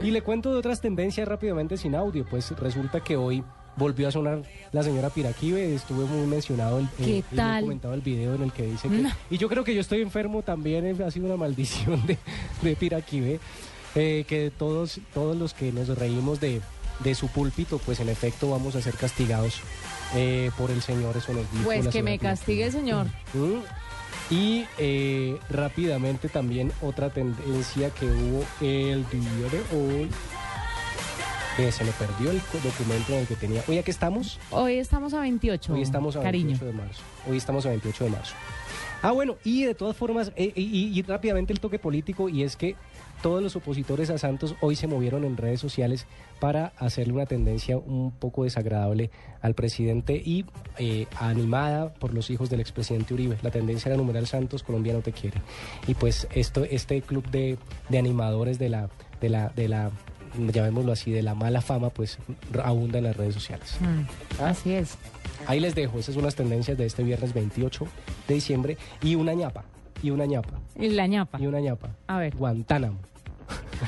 Y 0.00 0.12
le 0.12 0.22
cuento 0.22 0.52
de 0.52 0.58
otras 0.60 0.80
tendencias 0.80 1.26
rápidamente 1.26 1.76
sin 1.76 1.96
audio. 1.96 2.24
Pues 2.30 2.52
resulta 2.52 3.00
que 3.00 3.16
hoy 3.16 3.42
volvió 3.74 4.06
a 4.06 4.12
sonar 4.12 4.42
la 4.70 4.84
señora 4.84 5.10
Piraquive. 5.10 5.74
Estuvo 5.74 6.06
muy 6.06 6.24
mencionado 6.24 6.78
el, 6.78 6.88
¿Qué 6.98 7.18
eh, 7.18 7.24
tal? 7.34 7.62
comentado 7.62 7.94
el 7.94 8.00
video 8.00 8.36
en 8.36 8.42
el 8.44 8.52
que 8.52 8.62
dice 8.62 8.88
que. 8.88 8.96
No. 8.98 9.10
Y 9.28 9.38
yo 9.38 9.48
creo 9.48 9.64
que 9.64 9.74
yo 9.74 9.80
estoy 9.80 10.00
enfermo 10.00 10.42
también. 10.42 10.86
eh, 10.86 10.96
Ha 11.04 11.10
sido 11.10 11.26
una 11.26 11.36
maldición 11.36 12.06
de, 12.06 12.16
de 12.62 12.76
Piraquive. 12.76 13.40
eh, 13.96 14.24
que 14.28 14.52
todos, 14.56 15.00
todos 15.12 15.36
los 15.36 15.52
que 15.52 15.72
nos 15.72 15.88
reímos 15.88 16.38
de, 16.38 16.60
de 17.00 17.14
su 17.14 17.28
púlpito, 17.28 17.78
pues 17.78 18.00
en 18.00 18.08
efecto 18.08 18.50
vamos 18.50 18.74
a 18.76 18.82
ser 18.82 18.94
castigados 18.94 19.60
eh, 20.14 20.50
por 20.56 20.70
el 20.70 20.82
Señor. 20.82 21.16
Eso 21.16 21.32
nos 21.32 21.50
dijo 21.52 21.64
Pues 21.64 21.84
la 21.84 21.90
que 21.90 22.02
me 22.02 22.18
castigue 22.18 22.70
señor. 22.70 23.06
Mm. 23.34 23.60
Y 24.30 24.66
eh, 24.78 25.38
rápidamente 25.48 26.28
también 26.28 26.72
otra 26.82 27.10
tendencia 27.10 27.90
que 27.90 28.06
hubo 28.06 28.44
el 28.60 29.08
día 29.10 29.48
de 29.50 29.76
hoy. 29.76 30.10
Eh, 31.58 31.72
se 31.72 31.82
me 31.82 31.90
perdió 31.92 32.30
el 32.30 32.40
documento 32.62 33.14
en 33.14 33.20
el 33.20 33.26
que 33.26 33.34
tenía. 33.34 33.64
Hoy 33.66 33.78
aquí 33.78 33.90
estamos. 33.90 34.38
Hoy 34.50 34.74
estamos 34.74 35.12
a 35.14 35.20
28. 35.20 35.72
Hoy 35.72 35.82
estamos 35.82 36.14
a 36.14 36.22
cariño. 36.22 36.50
28 36.50 36.64
de 36.66 36.72
marzo. 36.72 37.02
Hoy 37.28 37.36
estamos 37.36 37.66
a 37.66 37.70
28 37.70 38.04
de 38.04 38.10
marzo. 38.10 38.34
Ah, 39.02 39.12
bueno, 39.12 39.36
y 39.44 39.64
de 39.64 39.74
todas 39.74 39.96
formas, 39.96 40.32
eh, 40.36 40.52
y, 40.54 40.96
y 40.96 41.02
rápidamente 41.02 41.52
el 41.52 41.60
toque 41.60 41.78
político, 41.78 42.28
y 42.28 42.42
es 42.42 42.56
que 42.56 42.76
todos 43.22 43.42
los 43.42 43.56
opositores 43.56 44.10
a 44.10 44.18
Santos 44.18 44.54
hoy 44.60 44.76
se 44.76 44.86
movieron 44.86 45.24
en 45.24 45.36
redes 45.36 45.60
sociales 45.60 46.06
para 46.40 46.72
hacerle 46.78 47.14
una 47.14 47.26
tendencia 47.26 47.76
un 47.76 48.12
poco 48.12 48.44
desagradable 48.44 49.10
al 49.40 49.54
presidente 49.54 50.14
y 50.14 50.44
eh, 50.78 51.06
animada 51.18 51.92
por 51.94 52.14
los 52.14 52.30
hijos 52.30 52.50
del 52.50 52.60
expresidente 52.60 53.14
Uribe. 53.14 53.36
La 53.42 53.50
tendencia 53.50 53.88
era 53.88 53.96
numeral 53.96 54.26
Santos, 54.26 54.62
Colombia 54.62 54.92
no 54.92 55.00
te 55.00 55.12
quiere. 55.12 55.40
Y 55.86 55.94
pues 55.94 56.28
esto, 56.32 56.64
este 56.64 57.02
club 57.02 57.28
de, 57.30 57.58
de 57.88 57.98
animadores 57.98 58.58
de 58.58 58.68
la, 58.68 58.88
de 59.20 59.28
la, 59.28 59.48
de 59.50 59.68
la, 59.68 59.90
llamémoslo 60.36 60.92
así, 60.92 61.10
de 61.10 61.22
la 61.22 61.34
mala 61.34 61.60
fama, 61.60 61.90
pues 61.90 62.18
abunda 62.62 62.98
en 62.98 63.04
las 63.04 63.16
redes 63.16 63.34
sociales. 63.34 63.76
Mm, 63.80 64.42
Así 64.42 64.72
es. 64.72 64.96
Ahí 65.46 65.60
les 65.60 65.74
dejo, 65.74 65.98
esas 65.98 66.14
son 66.14 66.24
las 66.24 66.34
tendencias 66.34 66.76
de 66.76 66.86
este 66.86 67.02
viernes 67.02 67.32
28 67.32 67.86
de 68.26 68.34
diciembre. 68.34 68.76
Y 69.02 69.14
una 69.14 69.34
ñapa, 69.34 69.64
y 70.02 70.10
una 70.10 70.26
ñapa, 70.26 70.58
Y 70.76 70.88
la 70.90 71.06
ñapa. 71.06 71.40
y 71.40 71.46
una 71.46 71.60
ñapa. 71.60 71.90
A 72.06 72.18
ver. 72.18 72.34
Guantánamo. 72.36 72.98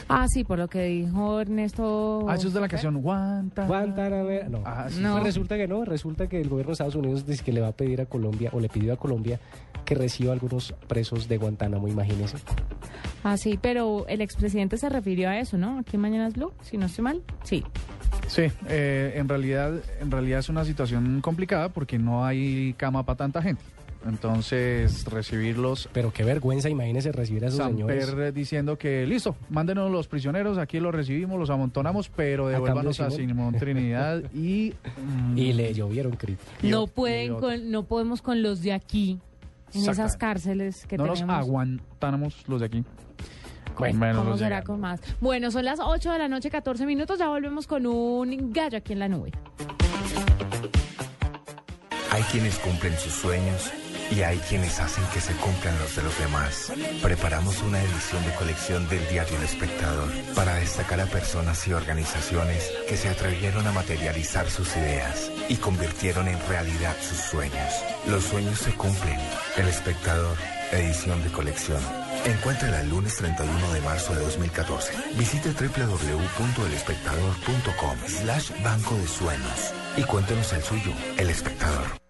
Ah, 0.08 0.26
sí, 0.28 0.44
por 0.44 0.58
lo 0.58 0.68
que 0.68 0.84
dijo 0.84 1.40
Ernesto. 1.40 2.24
Ah, 2.28 2.36
eso 2.36 2.48
es 2.48 2.54
de 2.54 2.60
la 2.60 2.68
canción 2.68 3.02
Guanta. 3.02 3.66
Guantánamo. 3.66 4.30
No. 4.48 4.62
Ah, 4.64 4.86
sí. 4.88 5.00
No. 5.00 5.20
Resulta 5.22 5.56
que 5.56 5.66
no, 5.68 5.84
resulta 5.84 6.28
que 6.28 6.40
el 6.40 6.48
gobierno 6.48 6.70
de 6.70 6.72
Estados 6.74 6.94
Unidos 6.94 7.26
dice 7.26 7.44
que 7.44 7.52
le 7.52 7.60
va 7.60 7.68
a 7.68 7.72
pedir 7.72 8.00
a 8.00 8.06
Colombia, 8.06 8.50
o 8.52 8.60
le 8.60 8.68
pidió 8.68 8.92
a 8.92 8.96
Colombia, 8.96 9.38
que 9.84 9.94
reciba 9.94 10.32
algunos 10.32 10.72
presos 10.88 11.28
de 11.28 11.36
Guantánamo, 11.38 11.88
imagínense. 11.88 12.38
Ah, 13.24 13.36
sí, 13.36 13.58
pero 13.60 14.06
el 14.08 14.20
expresidente 14.22 14.78
se 14.78 14.88
refirió 14.88 15.28
a 15.28 15.38
eso, 15.38 15.58
¿no? 15.58 15.78
Aquí 15.80 15.96
en 15.96 16.02
Mañanas 16.02 16.34
Blue, 16.34 16.52
si 16.62 16.78
no 16.78 16.86
estoy 16.86 17.04
mal. 17.04 17.22
Sí. 17.42 17.64
Sí, 18.28 18.42
eh, 18.68 19.12
en 19.16 19.28
realidad, 19.28 19.72
en 20.00 20.10
realidad 20.10 20.38
es 20.38 20.48
una 20.48 20.64
situación 20.64 21.20
complicada 21.20 21.68
porque 21.68 21.98
no 21.98 22.24
hay 22.24 22.74
cama 22.78 23.04
para 23.04 23.16
tanta 23.16 23.42
gente. 23.42 23.62
Entonces, 24.06 25.04
recibirlos 25.04 25.88
Pero 25.92 26.12
qué 26.12 26.24
vergüenza, 26.24 26.68
imagínense 26.68 27.12
recibir 27.12 27.44
a 27.44 27.48
esos 27.48 27.64
señores. 27.64 28.06
Samper 28.06 28.26
eh, 28.26 28.32
diciendo 28.32 28.78
que 28.78 29.06
listo, 29.06 29.36
mándenos 29.50 29.90
los 29.90 30.08
prisioneros, 30.08 30.58
aquí 30.58 30.80
los 30.80 30.94
recibimos, 30.94 31.38
los 31.38 31.50
amontonamos, 31.50 32.08
pero 32.08 32.48
devuélvanos 32.48 33.00
a, 33.00 33.10
Simón. 33.10 33.54
Trinidad 33.54 34.22
y... 34.34 34.74
mm, 34.96 35.38
Y 35.38 35.52
le 35.52 35.74
llovieron 35.74 36.12
críticas. 36.12 36.62
No 36.62 36.86
pueden 36.86 37.34
con, 37.34 37.70
no 37.70 37.84
podemos 37.84 38.22
con 38.22 38.42
los 38.42 38.62
de 38.62 38.72
aquí 38.72 39.18
en 39.74 39.88
esas 39.88 40.16
cárceles 40.16 40.86
que 40.86 40.96
no 40.96 41.06
los 41.06 41.20
tenemos. 41.20 41.44
aguantamos 41.44 42.48
los 42.48 42.60
de 42.60 42.66
aquí. 42.66 42.84
Bueno, 43.78 43.98
Menos 43.98 44.24
¿Cómo 44.24 44.36
será 44.36 44.62
con 44.62 44.80
más? 44.80 45.00
Bueno, 45.20 45.50
son 45.50 45.64
las 45.64 45.80
8 45.80 46.12
de 46.12 46.18
la 46.18 46.28
noche, 46.28 46.50
14 46.50 46.84
minutos. 46.84 47.18
Ya 47.18 47.28
volvemos 47.28 47.66
con 47.66 47.86
un 47.86 48.52
gallo 48.52 48.76
aquí 48.76 48.92
en 48.92 48.98
la 48.98 49.08
nube. 49.08 49.32
Hay 52.10 52.22
quienes 52.24 52.58
cumplen 52.58 52.92
sus 52.98 53.12
sueños 53.12 53.72
y 54.10 54.22
hay 54.22 54.38
quienes 54.38 54.80
hacen 54.80 55.04
que 55.12 55.20
se 55.20 55.34
cumplan 55.34 55.78
los 55.78 55.94
de 55.96 56.02
los 56.02 56.18
demás. 56.18 56.72
Preparamos 57.02 57.62
una 57.62 57.80
edición 57.80 58.24
de 58.24 58.34
colección 58.34 58.88
del 58.88 59.06
diario 59.08 59.36
El 59.36 59.44
Espectador 59.44 60.10
para 60.34 60.56
destacar 60.56 61.00
a 61.00 61.06
personas 61.06 61.66
y 61.68 61.72
organizaciones 61.72 62.68
que 62.88 62.96
se 62.96 63.08
atrevieron 63.08 63.64
a 63.66 63.72
materializar 63.72 64.50
sus 64.50 64.76
ideas 64.76 65.30
y 65.48 65.56
convirtieron 65.56 66.28
en 66.28 66.38
realidad 66.48 66.96
sus 67.00 67.18
sueños. 67.18 67.72
Los 68.06 68.24
sueños 68.24 68.58
se 68.58 68.72
cumplen. 68.72 69.18
El 69.56 69.68
Espectador, 69.68 70.36
edición 70.72 71.22
de 71.22 71.30
colección. 71.30 71.80
Encuéntrala 72.24 72.80
el 72.82 72.90
lunes 72.90 73.16
31 73.16 73.72
de 73.72 73.80
marzo 73.80 74.14
de 74.14 74.20
2014. 74.20 74.92
Visite 75.16 75.52
www.elespectador.com 75.52 77.98
slash 78.06 78.50
banco 78.62 78.94
de 78.96 79.06
sueños 79.06 79.72
y 79.96 80.02
cuéntenos 80.02 80.52
el 80.52 80.62
suyo, 80.62 80.92
El 81.16 81.30
Espectador. 81.30 82.09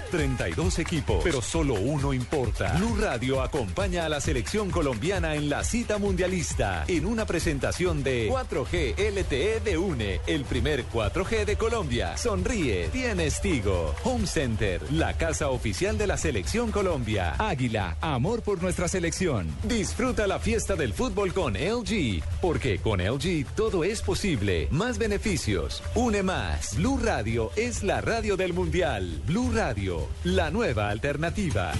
32 0.11 0.79
equipos, 0.79 1.21
pero 1.23 1.41
solo 1.41 1.73
uno 1.73 2.13
importa. 2.13 2.73
Blue 2.77 2.97
Radio 2.99 3.41
acompaña 3.41 4.05
a 4.05 4.09
la 4.09 4.21
selección 4.21 4.69
colombiana 4.69 5.35
en 5.35 5.49
la 5.49 5.63
cita 5.63 5.97
mundialista 5.97 6.83
en 6.87 7.05
una 7.05 7.25
presentación 7.25 8.03
de 8.03 8.29
4G 8.29 8.95
LTE 8.97 9.61
de 9.61 9.77
UNE, 9.77 10.21
el 10.27 10.43
primer 10.43 10.85
4G 10.85 11.45
de 11.45 11.55
Colombia. 11.55 12.17
Sonríe, 12.17 12.89
tienes 12.89 13.41
Tigo. 13.41 13.95
Home 14.03 14.27
Center, 14.27 14.81
la 14.91 15.17
casa 15.17 15.49
oficial 15.49 15.97
de 15.97 16.07
la 16.07 16.17
selección 16.17 16.71
Colombia. 16.71 17.35
Águila, 17.39 17.97
amor 18.01 18.41
por 18.41 18.61
nuestra 18.61 18.87
selección. 18.87 19.47
Disfruta 19.63 20.27
la 20.27 20.39
fiesta 20.39 20.75
del 20.75 20.93
fútbol 20.93 21.33
con 21.33 21.53
LG, 21.53 22.21
porque 22.41 22.79
con 22.79 22.99
LG 22.99 23.45
todo 23.55 23.83
es 23.83 24.01
posible. 24.01 24.67
Más 24.71 24.97
beneficios, 24.97 25.81
une 25.95 26.21
más. 26.21 26.75
Blue 26.75 26.99
Radio 27.01 27.51
es 27.55 27.83
la 27.83 28.01
radio 28.01 28.35
del 28.35 28.53
mundial. 28.53 29.21
Blue 29.25 29.51
Radio, 29.53 30.00
la 30.23 30.51
nueva 30.51 30.89
alternativa. 30.89 31.71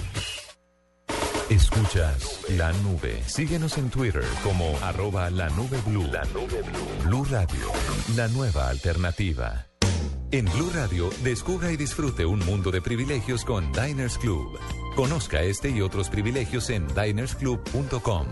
Escuchas 1.49 2.39
la 2.57 2.71
nube. 2.73 3.21
Síguenos 3.25 3.77
en 3.77 3.89
Twitter 3.89 4.23
como 4.43 4.77
arroba 4.81 5.29
la 5.29 5.49
nube 5.49 5.77
blue. 5.85 6.07
La 6.11 6.23
nube 6.25 6.61
blue. 6.61 7.05
Blue 7.05 7.25
Radio, 7.29 7.67
la 8.15 8.27
nueva 8.29 8.69
alternativa. 8.69 9.67
En 10.31 10.45
Blue 10.45 10.71
Radio, 10.73 11.09
descubra 11.23 11.73
y 11.73 11.77
disfrute 11.77 12.25
un 12.25 12.39
mundo 12.45 12.71
de 12.71 12.81
privilegios 12.81 13.43
con 13.43 13.69
Diners 13.73 14.17
Club. 14.17 14.57
Conozca 14.95 15.41
este 15.41 15.69
y 15.69 15.81
otros 15.81 16.09
privilegios 16.09 16.69
en 16.69 16.87
dinersclub.com. 16.87 18.27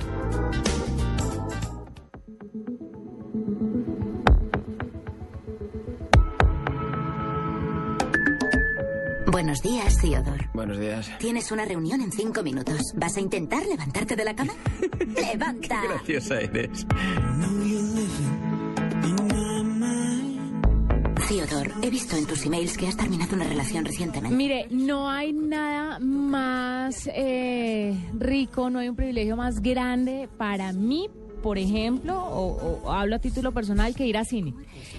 Buenos 9.31 9.61
días, 9.61 9.95
Theodore. 10.01 10.49
Buenos 10.55 10.79
días. 10.79 11.11
Tienes 11.19 11.51
una 11.51 11.63
reunión 11.63 12.01
en 12.01 12.11
cinco 12.11 12.41
minutos. 12.41 12.93
¿Vas 12.95 13.15
a 13.15 13.21
intentar 13.21 13.63
levantarte 13.63 14.15
de 14.15 14.25
la 14.25 14.35
cama? 14.35 14.53
¡Levanta! 15.07 15.83
Graciosa 15.83 16.41
eres. 16.41 16.87
Theodore, 21.27 21.71
he 21.83 21.91
visto 21.91 22.15
en 22.17 22.25
tus 22.25 22.43
emails 22.47 22.75
que 22.75 22.87
has 22.87 22.97
terminado 22.97 23.35
una 23.35 23.45
relación 23.45 23.85
recientemente. 23.85 24.35
Mire, 24.35 24.65
no 24.71 25.07
hay 25.07 25.31
nada 25.31 25.99
más 25.99 27.07
eh, 27.13 27.95
rico, 28.17 28.71
no 28.71 28.79
hay 28.79 28.89
un 28.89 28.95
privilegio 28.95 29.37
más 29.37 29.61
grande 29.61 30.27
para 30.37 30.73
mí, 30.73 31.07
por 31.43 31.59
ejemplo, 31.59 32.19
o, 32.19 32.81
o 32.83 32.91
hablo 32.91 33.17
a 33.17 33.19
título 33.19 33.51
personal, 33.51 33.93
que 33.93 34.07
ir 34.07 34.17
a 34.17 34.25
cine. 34.25 34.55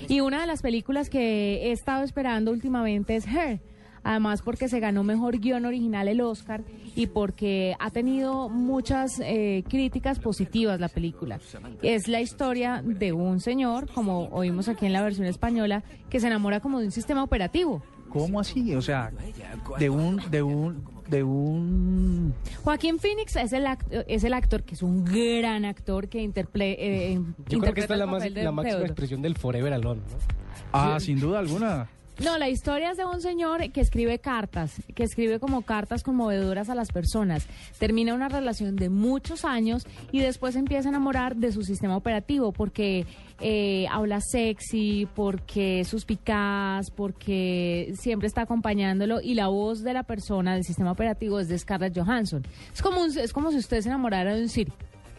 Y 0.07 0.21
una 0.21 0.41
de 0.41 0.47
las 0.47 0.63
películas 0.63 1.11
que 1.11 1.67
he 1.67 1.73
estado 1.73 2.05
esperando 2.05 2.53
últimamente 2.53 3.17
es 3.17 3.27
Her. 3.27 3.61
Además 4.03 4.41
porque 4.43 4.69
se 4.69 4.81
ganó 4.81 5.05
mejor 5.05 5.39
guion 5.41 5.67
original 5.67 6.09
el 6.09 6.21
Oscar 6.23 6.63
y 6.97 7.07
porque 7.09 7.75
ha 7.79 7.91
tenido 7.91 8.49
muchas 8.49 9.21
eh, 9.23 9.63
críticas 9.69 10.19
positivas 10.19 10.81
la 10.81 10.89
película. 10.89 11.39
Es 11.83 12.09
la 12.09 12.21
historia 12.21 12.83
de 12.85 13.13
un 13.13 13.41
señor, 13.41 13.91
como 13.93 14.25
oímos 14.29 14.69
aquí 14.69 14.87
en 14.87 14.93
la 14.95 15.03
versión 15.03 15.27
española, 15.27 15.83
que 16.09 16.19
se 16.21 16.27
enamora 16.29 16.61
como 16.61 16.81
de 16.81 16.87
un 16.87 16.93
sistema 16.93 17.23
operativo. 17.23 17.83
¿Cómo 18.09 18.41
así? 18.41 18.75
O 18.75 18.83
sea, 18.83 19.13
de 19.79 19.89
un, 19.91 20.17
de 20.31 20.43
un, 20.43 20.83
de 21.09 21.23
un... 21.23 22.35
Joaquín 22.65 22.99
Phoenix 22.99 23.37
es 23.37 23.53
el, 23.53 23.67
act- 23.67 24.05
es 24.09 24.25
el 24.25 24.33
actor, 24.35 24.65
que 24.65 24.75
es 24.75 24.83
un 24.83 25.05
gran 25.05 25.65
actor 25.65 26.09
que 26.09 26.21
interple- 26.25 26.75
eh, 26.79 27.21
Yo 27.49 27.59
creo 27.61 27.73
que 27.75 27.83
esta 27.83 27.95
es 27.95 28.01
la, 28.01 28.07
más, 28.07 28.29
la 28.31 28.51
máxima 28.51 28.81
expresión 28.83 29.23
del 29.23 29.37
Forever 29.37 29.73
Alone. 29.75 30.01
¿no? 30.01 30.17
Ah, 30.73 30.99
sin 31.01 31.21
duda 31.21 31.39
alguna. 31.39 31.89
No, 32.25 32.37
la 32.37 32.51
historia 32.51 32.91
es 32.91 32.99
de 32.99 33.07
un 33.07 33.23
señor 33.23 33.71
que 33.73 33.81
escribe 33.81 34.19
cartas, 34.19 34.75
que 34.95 35.05
escribe 35.05 35.41
como 35.41 35.63
cartas 35.63 36.03
conmovedoras 36.03 36.69
a 36.69 36.75
las 36.75 36.93
personas. 36.93 37.47
Termina 37.79 38.13
una 38.15 38.29
relación 38.29 38.77
de 38.77 38.91
muchos 38.91 39.47
años 39.47 39.87
y 40.13 40.21
después 40.21 40.55
empieza 40.55 40.89
a 40.89 40.91
enamorar 40.91 41.37
de 41.37 41.51
su 41.51 41.63
sistema 41.63 41.97
operativo 41.97 42.53
porque 42.53 43.07
eh, 43.41 43.87
habla 43.91 44.21
sexy, 44.21 45.09
porque 45.15 45.81
es 45.81 45.89
suspicaz, 45.89 46.91
porque 46.91 47.95
siempre 47.99 48.29
está 48.29 48.43
acompañándolo 48.43 49.23
y 49.23 49.33
la 49.33 49.47
voz 49.49 49.83
de 49.83 49.95
la 49.95 50.03
persona 50.03 50.53
del 50.55 50.65
sistema 50.65 50.93
operativo 50.93 51.41
es 51.41 51.49
de 51.49 51.59
Scarlett 51.59 51.97
Johansson. 51.99 52.43
Es 52.75 52.83
como, 52.83 53.01
un- 53.03 53.19
es 53.19 53.33
como 53.33 53.51
si 53.51 53.57
usted 53.57 53.81
se 53.81 53.89
enamorara 53.89 54.35
de 54.35 54.43
un 54.43 54.49
Siri. 54.51 54.73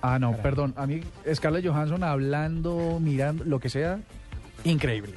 Ah, 0.04 0.20
no, 0.20 0.36
perdón. 0.38 0.76
A 0.78 0.86
mí, 0.86 1.02
Scarlett 1.34 1.66
Johansson 1.66 2.04
hablando, 2.04 3.00
mirando, 3.00 3.44
lo 3.44 3.60
que 3.60 3.70
sea, 3.70 4.00
increíble. 4.66 5.14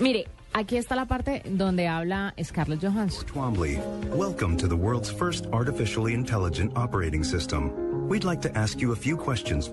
Mire, 0.00 0.26
aquí 0.56 0.76
está 0.76 0.96
la 0.96 1.04
parte 1.06 1.42
donde 1.44 1.86
habla 1.86 2.32
Scarlett 2.42 2.80
Johansson. 2.80 3.24
Twombly, 3.26 3.78
welcome 4.16 4.56
to 4.56 4.66
the 4.66 4.76
world's 4.76 5.10
first 5.10 5.46
artificially 5.52 6.14
intelligent 6.14 6.72
operating 6.76 7.22
system. 7.24 7.70
We'd 8.08 8.24
like 8.24 8.40
to 8.42 8.56
ask 8.56 8.80
you 8.80 8.92
a 8.92 8.96
few 8.96 9.16
questions. 9.16 9.70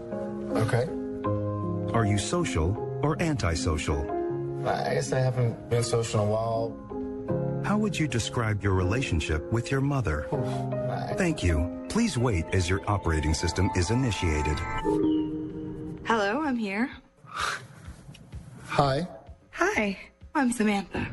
Okay. 0.55 0.87
Are 1.93 2.05
you 2.05 2.17
social 2.17 2.75
or 3.01 3.15
antisocial? 3.21 4.01
I 4.67 4.95
guess 4.95 5.11
I 5.13 5.19
haven't 5.19 5.69
been 5.69 5.83
social 5.83 6.21
in 6.21 6.27
a 6.27 6.31
while. 6.31 7.63
How 7.63 7.77
would 7.77 7.97
you 7.97 8.07
describe 8.07 8.61
your 8.61 8.73
relationship 8.73 9.49
with 9.51 9.71
your 9.71 9.81
mother? 9.81 10.27
I- 10.31 11.13
Thank 11.15 11.43
you. 11.43 11.85
Please 11.89 12.17
wait 12.17 12.45
as 12.53 12.69
your 12.69 12.81
operating 12.89 13.33
system 13.33 13.69
is 13.75 13.89
initiated. 13.91 14.57
Hello, 16.05 16.41
I'm 16.43 16.57
here. 16.57 16.89
Hi. 18.65 19.07
Hi, 19.51 19.97
I'm 20.35 20.51
Samantha. 20.51 21.07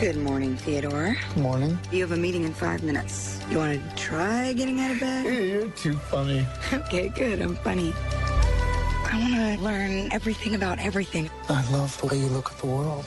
Good 0.00 0.16
morning, 0.16 0.56
Theodore. 0.56 1.16
Morning. 1.36 1.78
You 1.92 2.00
have 2.00 2.10
a 2.10 2.16
meeting 2.16 2.42
in 2.42 2.52
five 2.52 2.82
minutes. 2.82 3.38
You 3.48 3.58
want 3.58 3.80
to 3.80 3.96
try 3.96 4.52
getting 4.52 4.80
out 4.80 4.90
of 4.90 4.98
bed? 4.98 5.24
You're 5.52 5.68
too 5.70 5.94
funny. 5.94 6.44
Okay, 6.72 7.10
good. 7.10 7.40
I'm 7.40 7.54
funny. 7.54 7.92
I 7.96 9.18
want 9.20 9.58
to 9.58 9.64
learn 9.64 10.12
everything 10.12 10.56
about 10.56 10.80
everything. 10.80 11.30
I 11.48 11.64
love 11.70 11.96
the 12.00 12.08
way 12.08 12.18
you 12.18 12.26
look 12.26 12.50
at 12.50 12.58
the 12.58 12.66
world. 12.66 13.04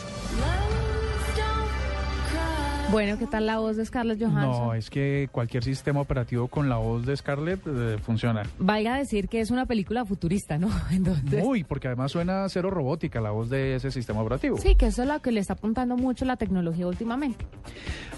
Bueno, 2.90 3.18
¿qué 3.20 3.28
tal 3.28 3.46
la 3.46 3.60
voz 3.60 3.76
de 3.76 3.86
Scarlett 3.86 4.18
Johansson? 4.20 4.68
No, 4.68 4.74
es 4.74 4.90
que 4.90 5.28
cualquier 5.32 5.62
sistema 5.62 6.00
operativo 6.00 6.48
con 6.48 6.70
la 6.70 6.78
voz 6.78 7.06
de 7.06 7.18
Scarlett 7.18 7.60
eh, 7.68 7.98
funciona. 8.02 8.44
Valga 8.60 8.96
decir 8.98 9.28
que 9.28 9.42
es 9.42 9.52
una 9.52 9.66
película 9.66 10.06
futurista, 10.06 10.58
¿no? 10.58 10.70
Entonces, 10.92 11.44
Muy, 11.44 11.66
porque 11.66 11.88
además 11.88 12.14
suena 12.14 12.48
cero 12.48 12.70
robótica 12.70 13.20
la 13.20 13.32
voz 13.32 13.50
de 13.50 13.76
ese 13.76 13.92
sistema 13.92 14.22
operativo. 14.22 14.58
sí, 14.58 14.76
que 14.76 14.88
eso 14.88 15.02
es 15.02 15.08
lo 15.10 15.20
que 15.22 15.34
le 15.34 15.42
está 15.42 15.54
apuntando 15.54 15.98
mucho 15.98 16.24
la 16.24 16.38
tecnología 16.38 16.88
últimamente. 16.88 17.46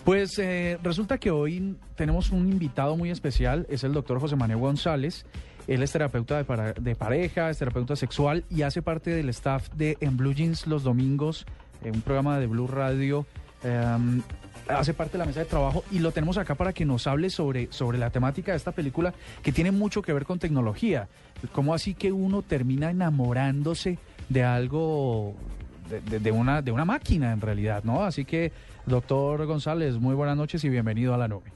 Pues 0.05 0.37
eh, 0.37 0.77
resulta 0.83 1.17
que 1.17 1.31
hoy 1.31 1.75
tenemos 1.95 2.29
un 2.29 2.47
invitado 2.51 2.95
muy 2.95 3.09
especial, 3.09 3.65
es 3.69 3.83
el 3.83 3.91
doctor 3.93 4.19
José 4.19 4.35
Manuel 4.35 4.59
González. 4.59 5.25
Él 5.67 5.81
es 5.81 5.91
terapeuta 5.91 6.37
de, 6.37 6.43
para- 6.45 6.73
de 6.73 6.95
pareja, 6.95 7.49
es 7.49 7.57
terapeuta 7.57 7.95
sexual 7.95 8.45
y 8.51 8.61
hace 8.61 8.83
parte 8.83 9.09
del 9.09 9.29
staff 9.29 9.67
de 9.75 9.97
En 9.99 10.15
Blue 10.15 10.33
Jeans 10.33 10.67
los 10.67 10.83
domingos, 10.83 11.45
eh, 11.83 11.91
un 11.91 12.01
programa 12.01 12.37
de 12.39 12.45
Blue 12.45 12.67
Radio. 12.67 13.25
em, 13.63 14.21
hace 14.69 14.93
parte 14.93 15.13
de 15.13 15.17
la 15.19 15.25
mesa 15.25 15.39
de 15.39 15.45
trabajo 15.45 15.83
y 15.91 15.99
lo 15.99 16.11
tenemos 16.11 16.37
acá 16.37 16.55
para 16.55 16.73
que 16.73 16.85
nos 16.85 17.07
hable 17.07 17.29
sobre, 17.29 17.71
sobre 17.71 17.97
la 17.97 18.09
temática 18.09 18.51
de 18.51 18.57
esta 18.57 18.71
película 18.71 19.13
que 19.41 19.51
tiene 19.51 19.71
mucho 19.71 20.01
que 20.01 20.13
ver 20.13 20.25
con 20.25 20.39
tecnología. 20.39 21.07
¿Cómo 21.51 21.73
así 21.73 21.93
que 21.95 22.11
uno 22.11 22.41
termina 22.41 22.89
enamorándose 22.91 23.97
de 24.29 24.43
algo, 24.43 25.33
de, 25.89 26.19
de- 26.19 26.31
una, 26.31 26.61
de 26.61 26.71
una 26.71 26.85
máquina 26.85 27.31
en 27.33 27.41
realidad, 27.41 27.83
¿no? 27.83 28.03
Así 28.03 28.25
que, 28.25 28.51
doctor 28.85 29.45
González, 29.45 29.97
muy 29.97 30.13
buenas 30.15 30.37
noches 30.37 30.63
y 30.63 30.69
bienvenido 30.69 31.13
a 31.13 31.17
la 31.17 31.27
nube. 31.27 31.51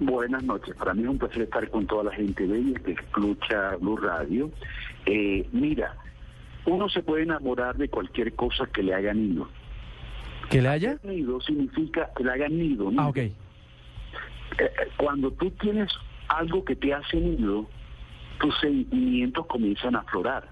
Buenas 0.00 0.42
noches, 0.42 0.74
para 0.74 0.94
mí 0.94 1.02
es 1.02 1.08
un 1.08 1.18
placer 1.18 1.42
estar 1.42 1.68
con 1.70 1.86
toda 1.86 2.04
la 2.04 2.12
gente 2.12 2.44
bella 2.46 2.78
que 2.80 2.92
escucha 2.92 3.76
Blue 3.80 3.96
Radio. 3.98 4.50
Eh, 5.06 5.46
mira, 5.52 5.94
uno 6.66 6.88
se 6.88 7.02
puede 7.02 7.22
enamorar 7.22 7.76
de 7.76 7.88
cualquier 7.88 8.34
cosa 8.34 8.66
que 8.72 8.82
le 8.82 8.94
hagan 8.94 9.28
nido. 9.28 9.48
¿Que 10.52 10.60
le 10.60 10.68
haya? 10.68 10.98
Nido 11.02 11.40
significa 11.40 12.10
que 12.14 12.24
le 12.24 12.30
hagan 12.30 12.58
nido. 12.58 12.88
Ah, 12.88 12.90
nido. 12.90 13.08
ok. 13.08 13.16
Eh, 13.16 13.32
eh, 14.58 14.70
cuando 14.98 15.30
tú 15.30 15.50
tienes 15.52 15.90
algo 16.28 16.62
que 16.62 16.76
te 16.76 16.92
hace 16.92 17.16
nido, 17.16 17.66
tus 18.38 18.54
sentimientos 18.60 19.46
comienzan 19.46 19.96
a 19.96 20.00
aflorar. 20.00 20.46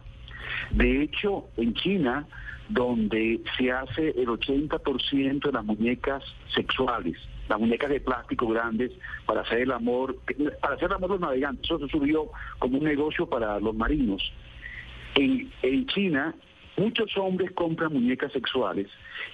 De 0.71 1.03
hecho, 1.03 1.45
en 1.59 1.75
China, 1.75 2.27
donde 2.71 3.43
se 3.59 3.71
hace 3.71 4.09
el 4.11 4.29
80% 4.29 5.43
de 5.43 5.53
las 5.53 5.65
muñecas 5.67 6.25
sexuales, 6.55 7.19
las 7.51 7.61
muñecas 7.61 7.91
de 7.91 8.01
plástico 8.01 8.49
grandes 8.49 8.93
para 9.27 9.43
hacer 9.43 9.59
el 9.59 9.73
amor, 9.73 10.17
para 10.63 10.77
hacer 10.77 10.87
el 10.87 10.95
amor 10.95 11.11
los 11.11 11.21
navegantes, 11.21 11.65
eso 11.65 11.79
se 11.79 11.89
subió 11.89 12.31
como 12.59 12.79
un 12.79 12.85
negocio 12.85 13.29
para 13.29 13.61
los 13.61 13.75
marinos. 13.75 14.23
En, 15.15 15.53
en 15.63 15.87
China, 15.89 16.35
muchos 16.81 17.17
hombres 17.19 17.51
compran 17.53 17.93
muñecas 17.93 18.33
sexuales 18.33 18.89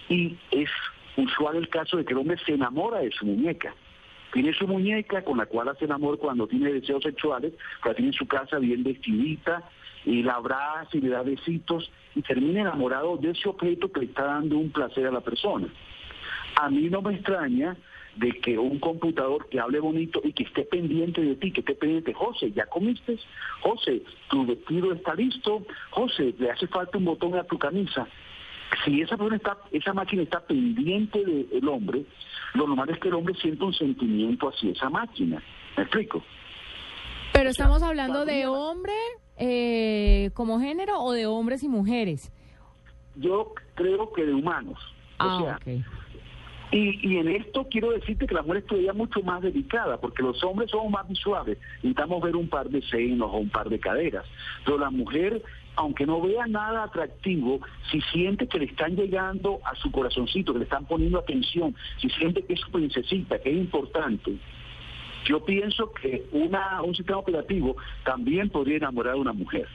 y 0.08 0.36
es 0.50 0.68
usual 1.16 1.56
el 1.56 1.68
caso 1.68 1.96
de 1.96 2.04
que 2.04 2.12
el 2.12 2.18
hombre 2.18 2.36
se 2.44 2.52
enamora 2.52 2.98
de 2.98 3.10
su 3.12 3.24
muñeca. 3.24 3.72
Tiene 4.32 4.52
su 4.52 4.66
muñeca 4.66 5.22
con 5.22 5.38
la 5.38 5.46
cual 5.46 5.68
hace 5.68 5.84
el 5.84 5.92
amor 5.92 6.18
cuando 6.18 6.48
tiene 6.48 6.72
deseos 6.72 7.02
sexuales, 7.04 7.54
la 7.84 7.94
tiene 7.94 8.08
en 8.10 8.18
su 8.18 8.26
casa 8.26 8.58
bien 8.58 8.82
vestidita, 8.82 9.62
y 10.06 10.22
la 10.22 10.34
abraza 10.34 10.88
y 10.92 11.00
le 11.00 11.08
da 11.08 11.22
besitos 11.22 11.90
y 12.14 12.22
termina 12.22 12.60
enamorado 12.60 13.16
de 13.16 13.30
ese 13.30 13.48
objeto 13.48 13.90
que 13.90 14.00
le 14.00 14.06
está 14.06 14.24
dando 14.24 14.56
un 14.56 14.70
placer 14.70 15.06
a 15.06 15.10
la 15.10 15.20
persona. 15.20 15.66
A 16.54 16.70
mí 16.70 16.88
no 16.88 17.02
me 17.02 17.14
extraña 17.14 17.76
de 18.16 18.32
que 18.40 18.58
un 18.58 18.78
computador 18.78 19.48
que 19.48 19.60
hable 19.60 19.78
bonito 19.80 20.20
y 20.24 20.32
que 20.32 20.44
esté 20.44 20.64
pendiente 20.64 21.20
de 21.20 21.36
ti, 21.36 21.52
que 21.52 21.60
esté 21.60 21.74
pendiente, 21.74 22.12
José, 22.14 22.50
¿ya 22.52 22.66
comiste? 22.66 23.18
José, 23.62 24.02
tu 24.28 24.46
vestido 24.46 24.92
está 24.92 25.14
listo. 25.14 25.64
José, 25.90 26.34
le 26.38 26.50
hace 26.50 26.66
falta 26.66 26.98
un 26.98 27.04
botón 27.04 27.34
a 27.34 27.44
tu 27.44 27.58
camisa. 27.58 28.06
Si 28.84 29.00
esa 29.00 29.16
persona 29.16 29.36
está, 29.36 29.58
esa 29.70 29.92
máquina 29.92 30.22
está 30.22 30.40
pendiente 30.40 31.24
del 31.24 31.68
hombre, 31.68 32.04
lo 32.54 32.66
normal 32.66 32.90
es 32.90 32.98
que 32.98 33.08
el 33.08 33.14
hombre 33.14 33.34
sienta 33.34 33.64
un 33.64 33.74
sentimiento 33.74 34.48
hacia 34.48 34.72
esa 34.72 34.90
máquina. 34.90 35.42
¿Me 35.76 35.82
explico? 35.82 36.22
Pero 37.32 37.50
estamos 37.50 37.82
hablando 37.82 38.24
de 38.24 38.46
hombre 38.46 38.94
eh, 39.36 40.30
como 40.32 40.58
género 40.58 41.00
o 41.00 41.12
de 41.12 41.26
hombres 41.26 41.62
y 41.62 41.68
mujeres. 41.68 42.32
Yo 43.16 43.52
creo 43.74 44.12
que 44.12 44.24
de 44.24 44.32
humanos. 44.32 44.78
Ah, 45.18 45.36
o 45.36 45.44
sea, 45.44 45.56
ok. 45.56 45.84
Y, 46.72 46.98
y 47.08 47.18
en 47.18 47.28
esto 47.28 47.66
quiero 47.70 47.90
decirte 47.90 48.26
que 48.26 48.34
la 48.34 48.42
mujer 48.42 48.62
todavía 48.62 48.92
mucho 48.92 49.22
más 49.22 49.40
delicada, 49.40 49.98
porque 49.98 50.22
los 50.22 50.42
hombres 50.42 50.70
somos 50.70 50.90
más 50.90 51.08
visuales, 51.08 51.58
necesitamos 51.76 52.22
ver 52.22 52.34
un 52.34 52.48
par 52.48 52.68
de 52.68 52.82
senos 52.82 53.30
o 53.32 53.36
un 53.36 53.50
par 53.50 53.68
de 53.68 53.78
caderas, 53.78 54.24
pero 54.64 54.76
la 54.76 54.90
mujer, 54.90 55.42
aunque 55.76 56.06
no 56.06 56.20
vea 56.20 56.46
nada 56.46 56.82
atractivo, 56.82 57.60
si 57.90 58.00
siente 58.12 58.48
que 58.48 58.58
le 58.58 58.64
están 58.64 58.96
llegando 58.96 59.60
a 59.64 59.76
su 59.76 59.92
corazoncito, 59.92 60.52
que 60.52 60.58
le 60.58 60.64
están 60.64 60.86
poniendo 60.86 61.18
atención, 61.18 61.76
si 61.98 62.10
siente 62.10 62.42
que 62.42 62.54
es 62.54 62.60
su 62.60 62.70
princesita, 62.72 63.38
que 63.38 63.50
es 63.50 63.56
importante, 63.56 64.36
yo 65.26 65.44
pienso 65.44 65.92
que 65.92 66.26
una, 66.32 66.82
un 66.82 66.94
sistema 66.94 67.18
operativo 67.18 67.76
también 68.04 68.48
podría 68.48 68.76
enamorar 68.78 69.14
a 69.14 69.18
una 69.18 69.32
mujer. 69.32 69.66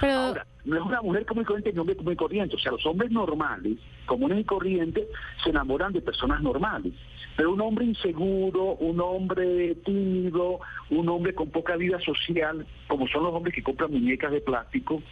Ahora, 0.00 0.46
no 0.64 0.76
es 0.76 0.82
una 0.82 1.02
mujer 1.02 1.26
común 1.26 1.42
y 1.42 1.46
corriente 1.46 1.72
ni 1.72 1.74
un 1.74 1.80
hombre 1.80 1.96
común 1.96 2.12
y 2.12 2.16
corriente. 2.16 2.56
O 2.56 2.58
sea, 2.58 2.72
los 2.72 2.86
hombres 2.86 3.10
normales, 3.10 3.78
comunes 4.06 4.40
y 4.40 4.44
corrientes, 4.44 5.06
se 5.42 5.50
enamoran 5.50 5.92
de 5.92 6.00
personas 6.00 6.40
normales. 6.42 6.92
Pero 7.36 7.52
un 7.52 7.60
hombre 7.60 7.84
inseguro, 7.84 8.74
un 8.74 9.00
hombre 9.00 9.74
tímido, 9.84 10.60
un 10.90 11.08
hombre 11.08 11.34
con 11.34 11.50
poca 11.50 11.76
vida 11.76 12.00
social, 12.00 12.66
como 12.88 13.06
son 13.08 13.24
los 13.24 13.32
hombres 13.32 13.54
que 13.54 13.62
compran 13.62 13.92
muñecas 13.92 14.32
de 14.32 14.40
plástico 14.40 15.02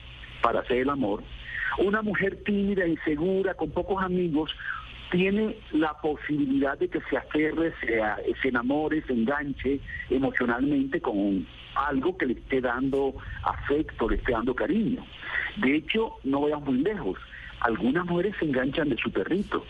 para 0.42 0.60
hacer 0.60 0.78
el 0.78 0.90
amor, 0.90 1.22
una 1.78 2.02
mujer 2.02 2.42
tímida, 2.44 2.86
insegura, 2.86 3.54
con 3.54 3.70
pocos 3.70 4.02
amigos, 4.02 4.50
tiene 5.10 5.56
la 5.72 5.94
posibilidad 5.94 6.78
de 6.78 6.88
que 6.88 7.00
se 7.08 7.16
aferre, 7.16 7.72
se, 7.80 8.48
enamore, 8.48 9.02
se 9.02 9.12
enganche 9.12 9.80
emocionalmente 10.10 11.00
con 11.00 11.46
algo 11.74 12.16
que 12.16 12.26
le 12.26 12.32
esté 12.34 12.60
dando 12.60 13.14
afecto, 13.42 14.08
le 14.08 14.16
esté 14.16 14.32
dando 14.32 14.54
cariño. 14.54 15.04
De 15.56 15.76
hecho, 15.76 16.16
no 16.24 16.42
vayamos 16.42 16.68
muy 16.68 16.78
lejos. 16.78 17.18
Algunas 17.60 18.04
mujeres 18.06 18.34
se 18.38 18.44
enganchan 18.44 18.88
de 18.90 18.96
su 18.96 19.10
perrito 19.10 19.64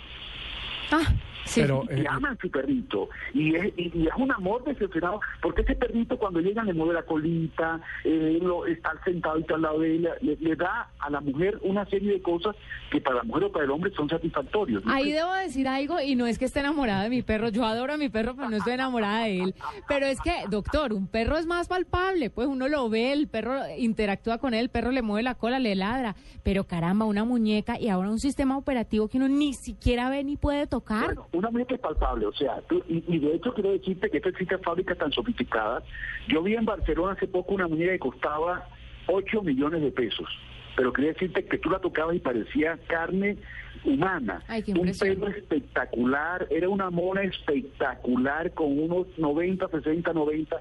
ah, 0.91 1.05
sí. 1.47 1.63
Pero, 1.63 1.85
y 1.91 2.01
eh, 2.01 2.07
aman 2.09 2.37
su 2.39 2.51
perrito 2.51 3.09
y 3.33 3.55
es, 3.55 3.73
y, 3.77 4.07
es 4.07 4.15
un 4.17 4.31
amor 4.33 4.65
decepcionado 4.65 5.21
porque 5.41 5.63
ese 5.63 5.75
perrito 5.75 6.19
cuando 6.19 6.41
llega 6.41 6.63
le 6.63 6.75
mueve 6.75 6.95
la 6.95 7.03
colita 7.03 7.81
eh, 8.05 8.39
lo, 8.43 8.67
está 8.67 8.93
sentado 9.05 9.39
y 9.39 9.41
está 9.41 9.55
al 9.55 9.63
lado 9.63 9.81
de 9.81 9.95
ella 9.95 10.11
le, 10.21 10.37
le 10.37 10.57
da 10.57 10.91
a 10.99 11.11
la 11.11 11.21
mujer 11.21 11.59
una 11.63 11.85
serie 11.87 12.13
de 12.13 12.23
cosas 12.23 12.55
que 12.91 13.01
para 13.01 13.17
la 13.17 13.23
mujer 13.25 13.45
o 13.45 13.53
para 13.53 13.65
el 13.65 13.71
hombre 13.71 13.93
son 13.97 14.09
satisfactorios 14.09 14.85
¿no? 14.85 14.93
Ahí 14.93 15.13
debo 15.13 15.33
decir 15.33 15.69
algo 15.69 16.01
y 16.01 16.15
no 16.15 16.27
es 16.27 16.39
que 16.39 16.45
esté 16.45 16.61
enamorada 16.61 17.05
de 17.05 17.11
mi 17.11 17.23
perro. 17.23 17.49
Yo 17.49 17.65
adoro 17.65 17.93
a 17.93 17.97
mi 17.97 18.09
perro, 18.09 18.35
pero 18.35 18.49
no 18.49 18.57
estoy 18.57 18.75
enamorada 18.75 19.25
de 19.25 19.41
él. 19.41 19.55
Pero 19.89 20.07
es 20.07 20.21
que, 20.21 20.33
doctor, 20.49 20.93
un 20.93 21.07
perro 21.07 21.37
es 21.37 21.47
más 21.47 21.69
palpable. 21.69 22.31
Pues 22.31 22.49
uno 22.49 22.69
lo 22.69 22.89
ve, 22.89 23.13
el 23.13 23.29
perro 23.29 23.61
interactúa 23.77 24.39
con 24.39 24.55
él, 24.55 24.61
el 24.61 24.69
perro 24.69 24.91
le 24.91 25.03
mueve 25.03 25.23
la 25.23 25.35
cola, 25.35 25.59
le 25.59 25.75
ladra. 25.75 26.17
Pero 26.43 26.65
caramba, 26.65 27.05
una 27.05 27.25
muñeca 27.25 27.79
y 27.79 27.89
ahora 27.89 28.11
un 28.11 28.19
sistema 28.19 28.57
operativo 28.57 29.09
que 29.09 29.19
uno 29.19 29.29
ni 29.29 29.53
siquiera 29.53 30.09
ve 30.11 30.25
ni 30.25 30.37
puede 30.37 30.67
tocar. 30.67 31.07
Bueno, 31.07 31.29
una 31.37 31.51
muñeca 31.51 31.75
es 31.75 31.81
palpable, 31.81 32.27
o 32.27 32.33
sea, 32.33 32.61
tú- 32.69 32.83
y, 32.89 33.05
y 33.09 33.19
de 33.19 33.35
hecho 33.35 33.53
quiero 33.55 33.71
decirte 33.73 34.11
que 34.11 34.17
esto 34.19 34.29
existen 34.31 34.61
fábricas 34.63 34.99
tan 34.99 35.13
sofisticadas. 35.13 35.85
Yo 36.29 36.43
vi 36.43 36.55
en 36.55 36.65
Barcelona 36.65 37.13
hace 37.13 37.27
poco 37.29 37.55
una 37.55 37.69
muñeca 37.69 37.93
que 37.93 37.99
costaba 37.99 38.67
8 39.07 39.43
millones 39.43 39.83
de 39.83 39.91
pesos, 39.93 40.29
pero 40.77 40.93
quería 40.93 41.13
decirte 41.13 41.45
que 41.45 41.59
tú 41.59 41.71
la 41.71 41.79
tocabas 41.79 42.17
y 42.17 42.19
parecía 42.21 42.79
carne 42.87 43.37
humana. 43.85 44.43
Ay, 44.49 44.65
Un 44.69 44.89
pelo 44.99 45.29
espectacular, 45.29 46.47
era 46.51 46.69
una 46.69 46.91
mona 46.91 47.23
espectacular 47.23 48.53
con 48.53 48.79
unos 48.79 49.07
90, 49.19 49.69
60, 49.69 50.13
90. 50.13 50.57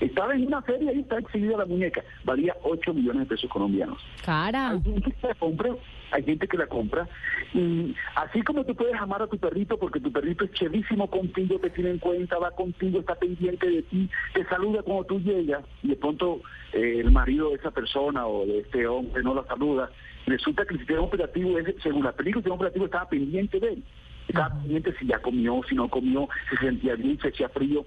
Estaba 0.00 0.34
en 0.34 0.46
una 0.46 0.60
feria 0.62 0.92
y 0.92 1.00
está 1.00 1.18
exhibida 1.18 1.56
la 1.56 1.66
muñeca. 1.66 2.02
Valía 2.24 2.54
8 2.62 2.92
millones 2.92 3.22
de 3.22 3.34
pesos 3.34 3.50
colombianos. 3.50 3.98
Cara. 4.24 4.70
Hay 4.70 4.82
gente 4.82 5.12
que 5.12 5.26
la 5.26 5.34
compra, 5.34 5.70
hay 6.10 6.22
gente 6.22 6.48
que 6.48 6.58
la 6.58 6.66
compra. 6.66 7.08
Y 7.54 7.94
así 8.14 8.42
como 8.42 8.64
tú 8.64 8.74
puedes 8.74 8.94
amar 9.00 9.22
a 9.22 9.26
tu 9.26 9.38
perrito 9.38 9.78
porque 9.78 10.00
tu 10.00 10.12
perrito 10.12 10.44
es 10.44 10.52
chévísimo 10.52 11.08
contigo, 11.08 11.58
te 11.58 11.70
tiene 11.70 11.90
en 11.90 11.98
cuenta, 11.98 12.38
va 12.38 12.50
contigo, 12.50 13.00
está 13.00 13.14
pendiente 13.14 13.68
de 13.68 13.82
ti, 13.82 14.10
te 14.34 14.44
saluda 14.44 14.82
cuando 14.82 15.04
tú 15.04 15.20
llegas 15.20 15.64
y 15.82 15.88
de 15.88 15.96
pronto 15.96 16.42
eh, 16.72 17.00
el 17.00 17.10
marido 17.10 17.50
de 17.50 17.56
esa 17.56 17.70
persona 17.70 18.26
o 18.26 18.44
de 18.44 18.60
este 18.60 18.86
hombre 18.86 19.22
no 19.22 19.34
la 19.34 19.44
saluda. 19.44 19.90
Resulta 20.26 20.64
que 20.66 20.74
el 20.74 20.80
sistema 20.80 21.02
operativo, 21.02 21.58
es, 21.58 21.74
según 21.82 22.04
la 22.04 22.12
película, 22.12 22.40
el 22.40 22.42
sistema 22.42 22.56
operativo 22.56 22.84
estaba 22.84 23.08
pendiente 23.08 23.60
de 23.60 23.68
él. 23.68 23.84
Estaba 24.28 24.54
pendiente 24.58 24.92
si 24.98 25.06
ya 25.06 25.20
comió, 25.20 25.60
si 25.68 25.76
no 25.76 25.88
comió, 25.88 26.28
si 26.50 26.56
se 26.56 26.66
sentía 26.66 26.96
bien, 26.96 27.18
si 27.20 27.28
hacía 27.28 27.48
frío. 27.48 27.86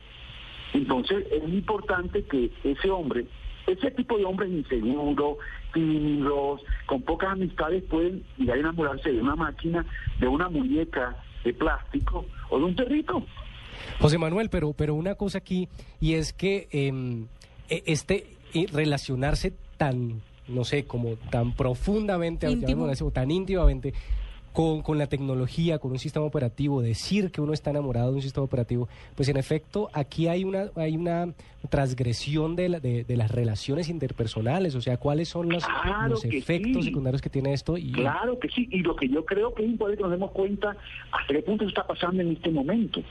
Entonces 0.74 1.26
es 1.32 1.44
importante 1.50 2.24
que 2.24 2.52
ese 2.64 2.90
hombre 2.90 3.26
ese 3.68 3.92
tipo 3.92 4.18
de 4.18 4.26
hombres 4.26 4.50
inseguros, 4.50 5.38
tímidos, 5.74 6.62
con 6.88 7.02
pocas 7.04 7.34
amistades 7.34 7.84
pueden 7.84 8.24
llegar 8.38 8.58
a 8.58 8.60
enamorarse 8.62 9.12
de 9.12 9.22
una 9.22 9.36
máquina, 9.36 9.86
de 10.20 10.28
una 10.28 10.50
muñeca 10.50 11.16
de 11.44 11.54
plástico 11.54 12.26
o 12.50 12.58
de 12.58 12.66
un 12.66 12.76
perrito. 12.76 13.24
José 14.00 14.18
Manuel, 14.18 14.50
pero, 14.50 14.74
pero 14.74 14.96
una 14.96 15.16
cosa 15.16 15.38
aquí, 15.38 15.68
y 16.02 16.14
es 16.14 16.34
que 16.34 16.68
em, 16.72 17.28
e- 17.70 17.84
este 17.86 18.26
eh, 18.54 18.66
relacionarse 18.74 19.54
tan, 19.78 20.22
no 20.48 20.64
sé, 20.64 20.86
como 20.86 21.16
tan 21.30 21.54
profundamente, 21.54 22.48
Íntimo. 22.48 22.62
llamémoslo 22.68 22.92
así, 22.94 23.04
o 23.04 23.12
tan 23.12 23.30
íntimamente 23.30 23.94
con, 24.60 24.82
con 24.82 24.98
la 24.98 25.08
tecnología, 25.08 25.80
con 25.80 25.92
un 25.92 26.00
sistema 26.00 26.26
operativo, 26.26 26.82
decir 26.82 27.32
que 27.32 27.40
uno 27.40 27.54
está 27.54 27.70
enamorado 27.70 28.10
de 28.10 28.16
un 28.18 28.22
sistema 28.22 28.44
operativo, 28.44 28.90
pues 29.16 29.30
en 29.30 29.38
efecto 29.38 29.90
aquí 29.94 30.28
hay 30.28 30.44
una, 30.44 30.66
hay 30.76 30.98
una 30.98 31.34
transgresión 31.70 32.58
de, 32.58 32.68
la- 32.68 32.80
de, 32.82 33.06
de 33.06 33.16
las 33.16 33.32
relaciones 33.32 33.88
interpersonales, 33.88 34.76
o 34.76 34.82
sea, 34.82 34.98
cuáles 34.98 35.30
son 35.30 35.48
los, 35.48 35.64
Claro 35.66 36.10
los 36.10 36.24
que 36.24 36.40
efectos 36.40 36.84
sí. 36.84 36.90
secundarios 36.90 37.22
que 37.22 37.30
tiene 37.30 37.54
esto. 37.54 37.78
Y, 37.78 37.94
Claro 37.94 38.38
que 38.38 38.50
sí, 38.50 38.68
y 38.70 38.80
lo 38.82 38.98
que 38.98 39.08
yo 39.08 39.24
creo 39.24 39.54
que 39.54 39.64
es 39.64 39.70
importante 39.70 39.96
que 39.98 40.04
nos 40.04 40.12
demos 40.12 40.32
cuenta 40.32 40.76
hasta 41.10 41.34
qué 41.34 41.42
punto 41.42 41.64
está 41.66 41.88
pasando 41.88 42.22
en 42.22 42.32
este 42.34 42.50
momento. 42.52 43.02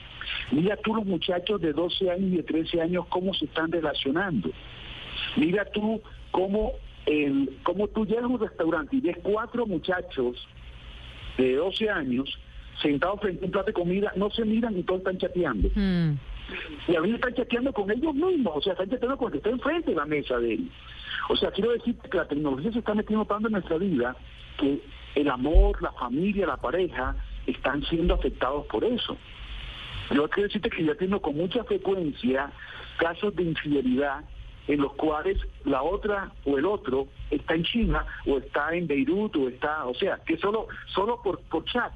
Mira 0.51 0.77
tú 0.77 0.93
los 0.93 1.05
muchachos 1.07 1.59
de 1.61 1.73
12 1.73 2.11
años 2.11 2.31
y 2.31 2.37
de 2.37 2.43
13 2.43 2.79
años 2.79 3.07
cómo 3.09 3.33
se 3.33 3.45
están 3.45 3.71
relacionando. 3.71 4.51
Mira 5.35 5.65
tú 5.65 5.99
cómo, 6.29 6.73
el, 7.07 7.57
cómo 7.63 7.87
tú 7.87 8.05
llegas 8.05 8.25
a 8.25 8.27
un 8.27 8.39
restaurante 8.39 8.97
y 8.97 9.01
ves 9.01 9.17
cuatro 9.23 9.65
muchachos 9.65 10.35
de 11.43 11.55
12 11.55 11.89
años 11.89 12.39
sentados 12.81 13.19
frente 13.21 13.43
a 13.43 13.45
un 13.45 13.51
plato 13.51 13.67
de 13.67 13.73
comida, 13.73 14.11
no 14.15 14.29
se 14.29 14.45
miran 14.45 14.77
y 14.77 14.83
todos 14.83 14.99
están 14.99 15.17
chateando. 15.17 15.69
Mm. 15.75 16.13
Y 16.87 16.95
a 16.95 17.01
veces 17.01 17.15
están 17.15 17.33
chateando 17.35 17.73
con 17.73 17.91
ellos 17.91 18.15
mismos, 18.15 18.57
o 18.57 18.61
sea, 18.61 18.73
están 18.73 18.89
chateando 18.89 19.17
con 19.17 19.27
el 19.27 19.31
que 19.33 19.37
está 19.37 19.49
enfrente 19.49 19.91
de 19.91 19.97
la 19.97 20.05
mesa 20.05 20.37
de 20.37 20.53
ellos. 20.53 20.73
O 21.29 21.35
sea, 21.35 21.51
quiero 21.51 21.71
decir 21.71 21.95
que 21.97 22.17
la 22.17 22.27
tecnología 22.27 22.71
se 22.71 22.79
está 22.79 22.93
metiendo 22.93 23.25
tanto 23.25 23.47
en 23.47 23.53
nuestra 23.53 23.77
vida 23.77 24.15
que 24.57 24.81
el 25.15 25.29
amor, 25.29 25.81
la 25.81 25.91
familia, 25.93 26.47
la 26.47 26.57
pareja 26.57 27.15
están 27.45 27.83
siendo 27.83 28.15
afectados 28.15 28.65
por 28.67 28.83
eso. 28.83 29.17
Yo 30.11 30.27
quiero 30.29 30.47
decirte 30.47 30.69
que 30.69 30.83
yo 30.83 30.93
atiendo 30.93 31.21
con 31.21 31.35
mucha 31.35 31.63
frecuencia 31.65 32.51
casos 32.97 33.35
de 33.35 33.43
infidelidad 33.43 34.23
en 34.69 34.81
los 34.81 34.93
cuales 34.93 35.35
la 35.65 35.81
otra 35.81 36.31
o 36.45 36.57
el 36.59 36.65
otro 36.65 37.07
está 37.31 37.55
en 37.55 37.63
China 37.63 38.05
o 38.27 38.37
está 38.37 38.71
en 38.75 38.85
Beirut 38.85 39.35
o 39.35 39.49
está, 39.49 39.85
o 39.85 39.95
sea, 39.95 40.19
que 40.25 40.37
solo 40.37 40.67
solo 40.93 41.19
por, 41.23 41.39
por 41.49 41.65
chat. 41.65 41.91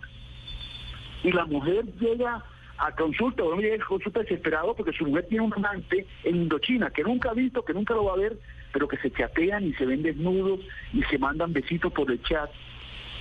Y 1.23 1.31
la 1.31 1.45
mujer 1.45 1.85
llega 1.99 2.43
a 2.79 2.91
consulta, 2.95 3.43
o 3.43 3.55
no 3.55 3.61
llega 3.61 3.75
a 3.75 3.87
consulta 3.87 4.21
desesperado 4.21 4.75
porque 4.75 4.91
su 4.91 5.05
mujer 5.05 5.27
tiene 5.29 5.45
un 5.45 5.53
amante 5.53 6.07
en 6.23 6.35
Indochina 6.35 6.89
que 6.89 7.03
nunca 7.03 7.29
ha 7.29 7.33
visto, 7.35 7.63
que 7.63 7.73
nunca 7.73 7.93
lo 7.93 8.05
va 8.05 8.13
a 8.13 8.17
ver, 8.17 8.39
pero 8.71 8.87
que 8.87 8.97
se 8.97 9.11
chatean 9.11 9.65
y 9.65 9.73
se 9.73 9.85
ven 9.85 10.01
desnudos 10.01 10.59
y 10.93 11.03
se 11.03 11.19
mandan 11.19 11.53
besitos 11.53 11.93
por 11.93 12.09
el 12.09 12.21
chat. 12.23 12.49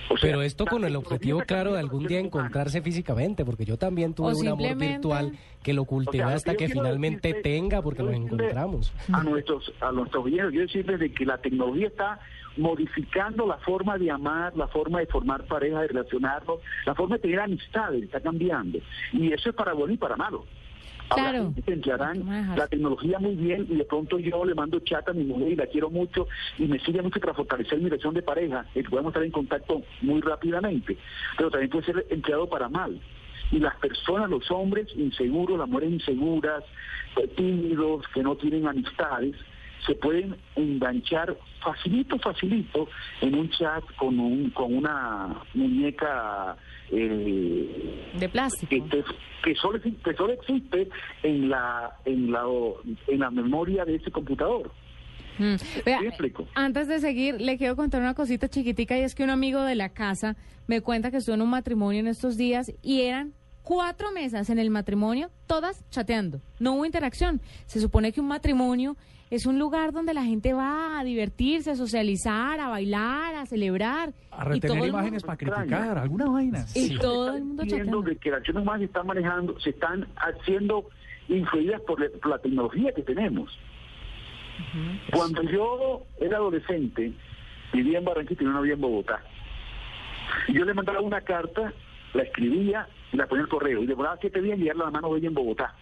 O 0.09 0.17
sea, 0.17 0.29
Pero 0.29 0.41
esto 0.41 0.65
con 0.65 0.83
el 0.83 0.95
objetivo 0.95 1.39
claro 1.41 1.73
de 1.73 1.79
algún 1.79 2.07
día 2.07 2.19
encontrarse 2.19 2.81
físicamente, 2.81 3.45
porque 3.45 3.65
yo 3.65 3.77
también 3.77 4.13
tuve 4.13 4.33
un 4.35 4.47
amor 4.47 4.75
virtual 4.75 5.31
que 5.63 5.73
lo 5.73 5.85
cultivé 5.85 6.23
O 6.23 6.27
sea, 6.27 6.31
lo 6.31 6.35
hasta 6.37 6.51
yo 6.53 6.57
que 6.57 6.69
finalmente 6.69 7.29
decirte- 7.29 7.41
tenga 7.49 7.81
porque 7.81 8.03
nos 8.03 8.13
encontramos. 8.13 8.93
A 9.11 9.23
nuestros, 9.23 9.71
a 9.81 9.91
nuestros 9.91 10.25
oyentes, 10.25 10.49
quiero 10.51 10.65
decirles 10.67 10.99
de 10.99 11.11
que 11.13 11.25
la 11.25 11.37
tecnología 11.37 11.87
está 11.87 12.19
modificando 12.57 13.47
la 13.47 13.57
forma 13.57 13.97
de 13.97 14.11
amar, 14.11 14.55
la 14.55 14.67
forma 14.67 14.99
de 14.99 15.07
formar 15.07 15.45
pareja, 15.45 15.81
de 15.81 15.87
relacionarnos, 15.87 16.59
la 16.85 16.95
forma 16.95 17.15
de 17.15 17.21
tener 17.21 17.39
amistades, 17.39 18.03
está 18.03 18.19
cambiando. 18.19 18.79
Y 19.11 19.31
eso 19.33 19.49
es 19.49 19.55
para 19.55 19.73
bueno 19.73 19.93
y 19.93 19.97
para 19.97 20.15
malo. 20.15 20.45
Habrá 21.09 21.31
Claro. 21.31 21.53
la 22.55 22.67
tecnología 22.67 23.19
muy 23.19 23.35
bien 23.35 23.67
y 23.69 23.75
de 23.75 23.85
pronto 23.85 24.17
yo 24.19 24.45
le 24.45 24.55
mando 24.55 24.79
chat 24.79 25.07
a 25.09 25.13
mi 25.13 25.23
mujer 25.23 25.51
y 25.51 25.55
la 25.55 25.67
quiero 25.67 25.89
mucho 25.89 26.27
y 26.57 26.63
me 26.63 26.79
sirve 26.79 27.01
mucho 27.01 27.19
para 27.19 27.33
fortalecer 27.33 27.79
mi 27.79 27.89
relación 27.89 28.13
de 28.13 28.21
pareja, 28.21 28.65
y 28.73 28.83
podemos 28.83 29.11
estar 29.11 29.23
en 29.23 29.31
contacto 29.31 29.81
muy 30.01 30.21
rápidamente, 30.21 30.97
pero 31.37 31.51
también 31.51 31.69
puede 31.69 31.85
ser 31.85 32.05
empleado 32.09 32.47
para 32.47 32.69
mal. 32.69 32.99
Y 33.51 33.59
las 33.59 33.75
personas, 33.75 34.29
los 34.29 34.49
hombres 34.49 34.87
inseguros, 34.95 35.59
las 35.59 35.69
mujeres 35.69 35.93
inseguras, 35.93 36.63
eh, 37.17 37.27
tímidos, 37.35 38.07
que 38.13 38.23
no 38.23 38.35
tienen 38.35 38.67
amistades, 38.67 39.35
se 39.85 39.95
pueden 39.95 40.35
enganchar 40.55 41.35
facilito, 41.61 42.17
facilito 42.19 42.87
en 43.21 43.35
un 43.35 43.49
chat 43.49 43.83
con 43.97 44.19
un 44.19 44.49
con 44.51 44.73
una 44.75 45.41
muñeca 45.53 46.55
eh, 46.91 48.09
De 48.19 48.29
plástico. 48.29 48.69
que, 48.69 48.81
que- 48.89 49.03
que 49.43 49.55
solo, 49.55 49.77
que 49.81 50.13
solo 50.15 50.31
existe 50.33 50.87
en 51.21 51.49
la 51.49 51.97
en 52.05 52.31
la 52.31 52.43
en 53.07 53.19
la 53.19 53.29
memoria 53.29 53.83
de 53.83 53.95
ese 53.95 54.09
computador. 54.09 54.71
Mm. 55.37 55.55
Antes 56.55 56.87
de 56.87 56.99
seguir, 56.99 57.41
le 57.41 57.57
quiero 57.57 57.75
contar 57.75 58.01
una 58.01 58.13
cosita 58.13 58.47
chiquitica 58.47 58.97
y 58.97 59.01
es 59.01 59.15
que 59.15 59.23
un 59.23 59.31
amigo 59.31 59.63
de 59.63 59.75
la 59.75 59.89
casa 59.89 60.37
me 60.67 60.79
cuenta 60.81 61.11
que 61.11 61.17
estuvo 61.17 61.35
en 61.35 61.41
un 61.41 61.49
matrimonio 61.49 61.99
en 61.99 62.07
estos 62.07 62.37
días 62.37 62.71
y 62.81 63.01
eran 63.01 63.33
cuatro 63.63 64.11
mesas 64.13 64.49
en 64.49 64.59
el 64.59 64.69
matrimonio, 64.69 65.29
todas 65.47 65.83
chateando. 65.89 66.39
No 66.59 66.73
hubo 66.75 66.85
interacción. 66.85 67.41
Se 67.65 67.81
supone 67.81 68.11
que 68.13 68.21
un 68.21 68.27
matrimonio 68.27 68.95
es 69.35 69.45
un 69.47 69.57
lugar 69.57 69.91
donde 69.93 70.13
la 70.13 70.23
gente 70.23 70.53
va 70.53 70.99
a 70.99 71.03
divertirse, 71.03 71.71
a 71.71 71.75
socializar, 71.75 72.59
a 72.59 72.67
bailar, 72.69 73.33
a 73.35 73.45
celebrar. 73.47 74.13
A 74.31 74.45
y 74.45 74.49
retener 74.59 74.87
imágenes 74.89 75.23
mundo- 75.23 75.25
para 75.25 75.37
criticar, 75.37 75.97
alguna 75.97 76.25
vaina. 76.29 76.65
Y 76.75 76.97
todo 76.99 77.35
el 77.35 77.43
mundo 77.43 77.63
chateando. 77.63 78.01
de 78.03 78.15
que 78.17 78.29
las 78.29 78.37
acciones 78.39 78.61
humanas 78.61 78.79
se 78.81 78.85
están 78.85 79.07
manejando, 79.07 79.59
se 79.59 79.69
están 79.71 80.07
haciendo 80.17 80.87
influidas 81.29 81.81
por, 81.81 81.99
la- 81.99 82.09
por 82.19 82.29
la 82.29 82.37
tecnología 82.39 82.91
que 82.93 83.01
tenemos. 83.01 83.49
Cuando 85.11 85.41
yo 85.43 86.03
era 86.21 86.37
adolescente, 86.37 87.11
vivía 87.73 87.97
en 87.99 88.05
Barranquilla 88.05 88.41
y 88.43 88.45
una 88.45 88.53
novia 88.55 88.73
en 88.73 88.81
Bogotá. 88.81 89.19
Y 90.47 90.53
yo 90.53 90.65
le 90.65 90.73
mandaba 90.73 91.01
una 91.01 91.21
carta, 91.21 91.73
la 92.13 92.23
escribía 92.23 92.87
y 93.13 93.17
la 93.17 93.27
ponía 93.27 93.41
en 93.41 93.45
el 93.45 93.49
correo. 93.49 93.83
Y 93.83 93.85
demoraba 93.85 94.17
siete 94.19 94.41
días 94.41 94.55
en 94.55 94.59
enviarla 94.59 94.83
a 94.83 94.87
la 94.87 94.91
mano 94.91 95.13
de 95.13 95.19
ella 95.19 95.27
en 95.27 95.33
Bogotá. 95.35 95.73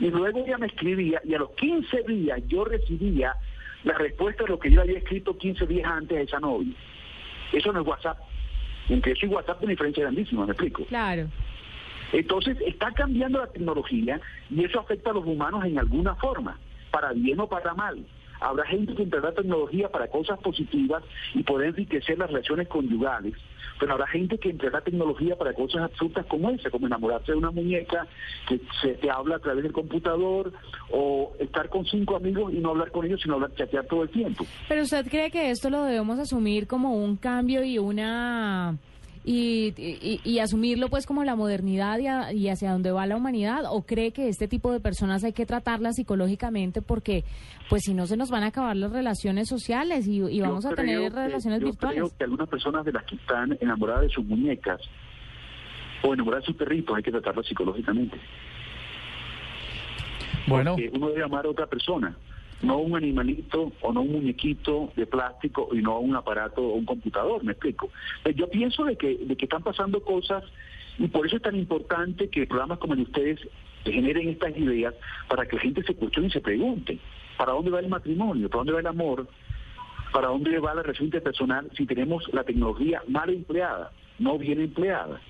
Y 0.00 0.10
luego 0.10 0.44
ella 0.44 0.58
me 0.58 0.66
escribía 0.66 1.20
y 1.24 1.34
a 1.34 1.38
los 1.38 1.50
15 1.50 2.02
días 2.08 2.40
yo 2.48 2.64
recibía 2.64 3.36
la 3.84 3.94
respuesta 3.94 4.44
de 4.44 4.50
lo 4.50 4.58
que 4.58 4.70
yo 4.70 4.80
había 4.80 4.98
escrito 4.98 5.36
15 5.36 5.66
días 5.66 5.88
antes 5.88 6.18
a 6.18 6.20
esa 6.22 6.40
novia. 6.40 6.74
Eso 7.52 7.72
no 7.72 7.82
es 7.82 7.86
WhatsApp. 7.86 8.18
Entre 8.88 9.12
eso 9.12 9.26
y 9.26 9.28
WhatsApp 9.28 9.62
una 9.62 9.70
diferencia 9.70 10.02
grandísima, 10.02 10.46
¿me 10.46 10.52
explico? 10.52 10.84
Claro. 10.86 11.28
Entonces 12.12 12.56
está 12.64 12.92
cambiando 12.92 13.40
la 13.40 13.48
tecnología 13.48 14.20
y 14.48 14.64
eso 14.64 14.80
afecta 14.80 15.10
a 15.10 15.14
los 15.14 15.26
humanos 15.26 15.64
en 15.64 15.78
alguna 15.78 16.14
forma, 16.14 16.58
para 16.90 17.12
bien 17.12 17.38
o 17.40 17.48
para 17.48 17.74
mal. 17.74 18.04
Habrá 18.40 18.66
gente 18.66 18.94
que 18.94 19.02
empleará 19.02 19.32
tecnología 19.32 19.88
para 19.88 20.08
cosas 20.08 20.38
positivas 20.40 21.02
y 21.34 21.42
poder 21.42 21.68
enriquecer 21.68 22.18
las 22.18 22.28
relaciones 22.30 22.68
conyugales, 22.68 23.34
pero 23.78 23.92
habrá 23.92 24.06
gente 24.06 24.38
que 24.38 24.50
empleará 24.50 24.80
tecnología 24.80 25.36
para 25.36 25.52
cosas 25.52 25.82
absurdas 25.82 26.26
como 26.26 26.50
esa, 26.50 26.70
como 26.70 26.86
enamorarse 26.86 27.32
de 27.32 27.38
una 27.38 27.50
muñeca 27.50 28.06
que 28.48 28.60
se 28.80 28.94
te 28.94 29.10
habla 29.10 29.36
a 29.36 29.38
través 29.40 29.62
del 29.62 29.72
computador 29.72 30.52
o 30.90 31.32
estar 31.38 31.68
con 31.68 31.84
cinco 31.84 32.16
amigos 32.16 32.52
y 32.52 32.58
no 32.58 32.70
hablar 32.70 32.90
con 32.90 33.06
ellos, 33.06 33.20
sino 33.22 33.34
hablar, 33.34 33.54
chatear 33.54 33.86
todo 33.86 34.02
el 34.02 34.10
tiempo. 34.10 34.44
Pero 34.68 34.82
usted 34.82 35.06
cree 35.08 35.30
que 35.30 35.50
esto 35.50 35.70
lo 35.70 35.84
debemos 35.84 36.18
asumir 36.18 36.66
como 36.66 36.96
un 36.96 37.16
cambio 37.16 37.64
y 37.64 37.78
una 37.78 38.76
y, 39.28 39.74
y- 39.76 40.20
y 40.24 40.38
asumirlo 40.38 40.88
pues 40.88 41.04
como 41.04 41.24
la 41.24 41.34
modernidad 41.34 41.98
y, 41.98 42.06
a- 42.06 42.32
y 42.32 42.48
hacia 42.48 42.70
dónde 42.70 42.92
va 42.92 43.06
la 43.06 43.16
humanidad 43.16 43.64
o 43.68 43.82
cree 43.82 44.12
que 44.12 44.28
este 44.28 44.46
tipo 44.46 44.70
de 44.72 44.78
personas 44.80 45.24
hay 45.24 45.32
que 45.32 45.44
tratarlas 45.46 45.96
psicológicamente 45.96 46.80
porque 46.80 47.24
pues 47.68 47.82
si 47.84 47.92
no 47.92 48.06
se 48.06 48.16
nos 48.16 48.30
van 48.30 48.44
a 48.44 48.46
acabar 48.46 48.76
las 48.76 48.92
relaciones 48.92 49.48
sociales 49.48 50.06
y, 50.06 50.22
y 50.22 50.36
Yo 50.38 50.44
vamos 50.44 50.64
a 50.64 50.74
tener 50.76 51.00
que- 51.00 51.10
relaciones 51.10 51.60
yo 51.60 51.66
virtuales. 51.66 51.98
creo 51.98 52.16
que 52.16 52.24
algunas 52.24 52.48
personas 52.48 52.84
de 52.84 52.92
las 52.92 53.04
que 53.04 53.16
están 53.16 53.58
enamoradas 53.60 54.02
de 54.02 54.10
sus 54.10 54.24
muñecas 54.24 54.80
o 56.04 56.14
enamoradas 56.14 56.44
de 56.44 56.46
sus 56.52 56.56
perritos 56.56 56.96
hay 56.96 57.02
que 57.02 57.10
tratarlas 57.10 57.44
psicológicamente. 57.46 58.16
Bueno, 60.46 60.72
Porque 60.76 60.90
uno 60.94 61.08
debe 61.08 61.24
amar 61.24 61.44
a 61.46 61.48
otra 61.50 61.66
persona, 61.66 62.16
no 62.62 62.78
un 62.78 62.96
animalito 62.96 63.72
o 63.82 63.92
no 63.92 64.00
un 64.02 64.12
muñequito 64.12 64.92
de 64.96 65.06
plástico 65.06 65.68
y 65.72 65.76
no 65.82 65.98
un 66.00 66.16
aparato 66.16 66.62
o 66.62 66.74
un 66.74 66.84
computador, 66.84 67.44
me 67.44 67.52
explico. 67.52 67.90
Pues 68.22 68.34
yo 68.36 68.48
pienso 68.48 68.84
de 68.84 68.96
que, 68.96 69.16
de 69.16 69.36
que 69.36 69.44
están 69.44 69.62
pasando 69.62 70.02
cosas 70.02 70.42
y 70.98 71.06
por 71.08 71.26
eso 71.26 71.36
es 71.36 71.42
tan 71.42 71.56
importante 71.56 72.28
que 72.30 72.46
programas 72.46 72.78
como 72.78 72.94
el 72.94 73.00
de 73.00 73.04
ustedes 73.04 73.40
generen 73.84 74.28
estas 74.30 74.56
ideas 74.56 74.94
para 75.28 75.46
que 75.46 75.56
la 75.56 75.62
gente 75.62 75.82
se 75.82 75.94
cuestione 75.94 76.28
y 76.28 76.30
se 76.30 76.40
pregunte, 76.40 76.98
¿para 77.36 77.52
dónde 77.52 77.70
va 77.70 77.80
el 77.80 77.88
matrimonio? 77.88 78.48
¿Para 78.48 78.58
dónde 78.60 78.72
va 78.72 78.80
el 78.80 78.86
amor? 78.86 79.28
¿Para 80.12 80.28
dónde 80.28 80.58
va 80.58 80.74
la 80.74 80.82
relación 80.82 81.06
interpersonal 81.06 81.70
si 81.76 81.84
tenemos 81.84 82.24
la 82.32 82.42
tecnología 82.44 83.02
mal 83.06 83.28
empleada, 83.28 83.92
no 84.18 84.38
bien 84.38 84.60
empleada? 84.60 85.20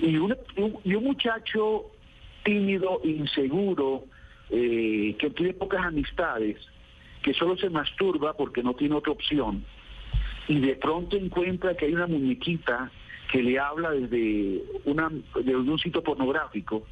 Y, 0.00 0.16
un, 0.16 0.36
y 0.56 0.60
un- 0.62 0.78
y 0.84 0.94
un 0.94 1.04
muchacho 1.04 1.86
tímido, 2.44 3.00
inseguro, 3.02 4.04
eh, 4.50 5.16
que 5.18 5.30
tiene 5.30 5.54
pocas 5.54 5.84
amistades, 5.84 6.56
que 7.22 7.34
solo 7.34 7.56
se 7.56 7.70
masturba 7.70 8.34
porque 8.34 8.62
no 8.62 8.74
tiene 8.74 8.94
otra 8.94 9.12
opción, 9.12 9.64
y 10.48 10.60
de 10.60 10.76
pronto 10.76 11.16
encuentra 11.16 11.74
que 11.74 11.86
hay 11.86 11.94
una 11.94 12.06
muñequita 12.06 12.90
que 13.30 13.42
le 13.42 13.58
habla 13.58 13.90
desde, 13.90 14.62
una, 14.84 15.10
desde 15.34 15.56
un 15.56 15.78
sitio 15.78 16.02
pornográfico, 16.02 16.86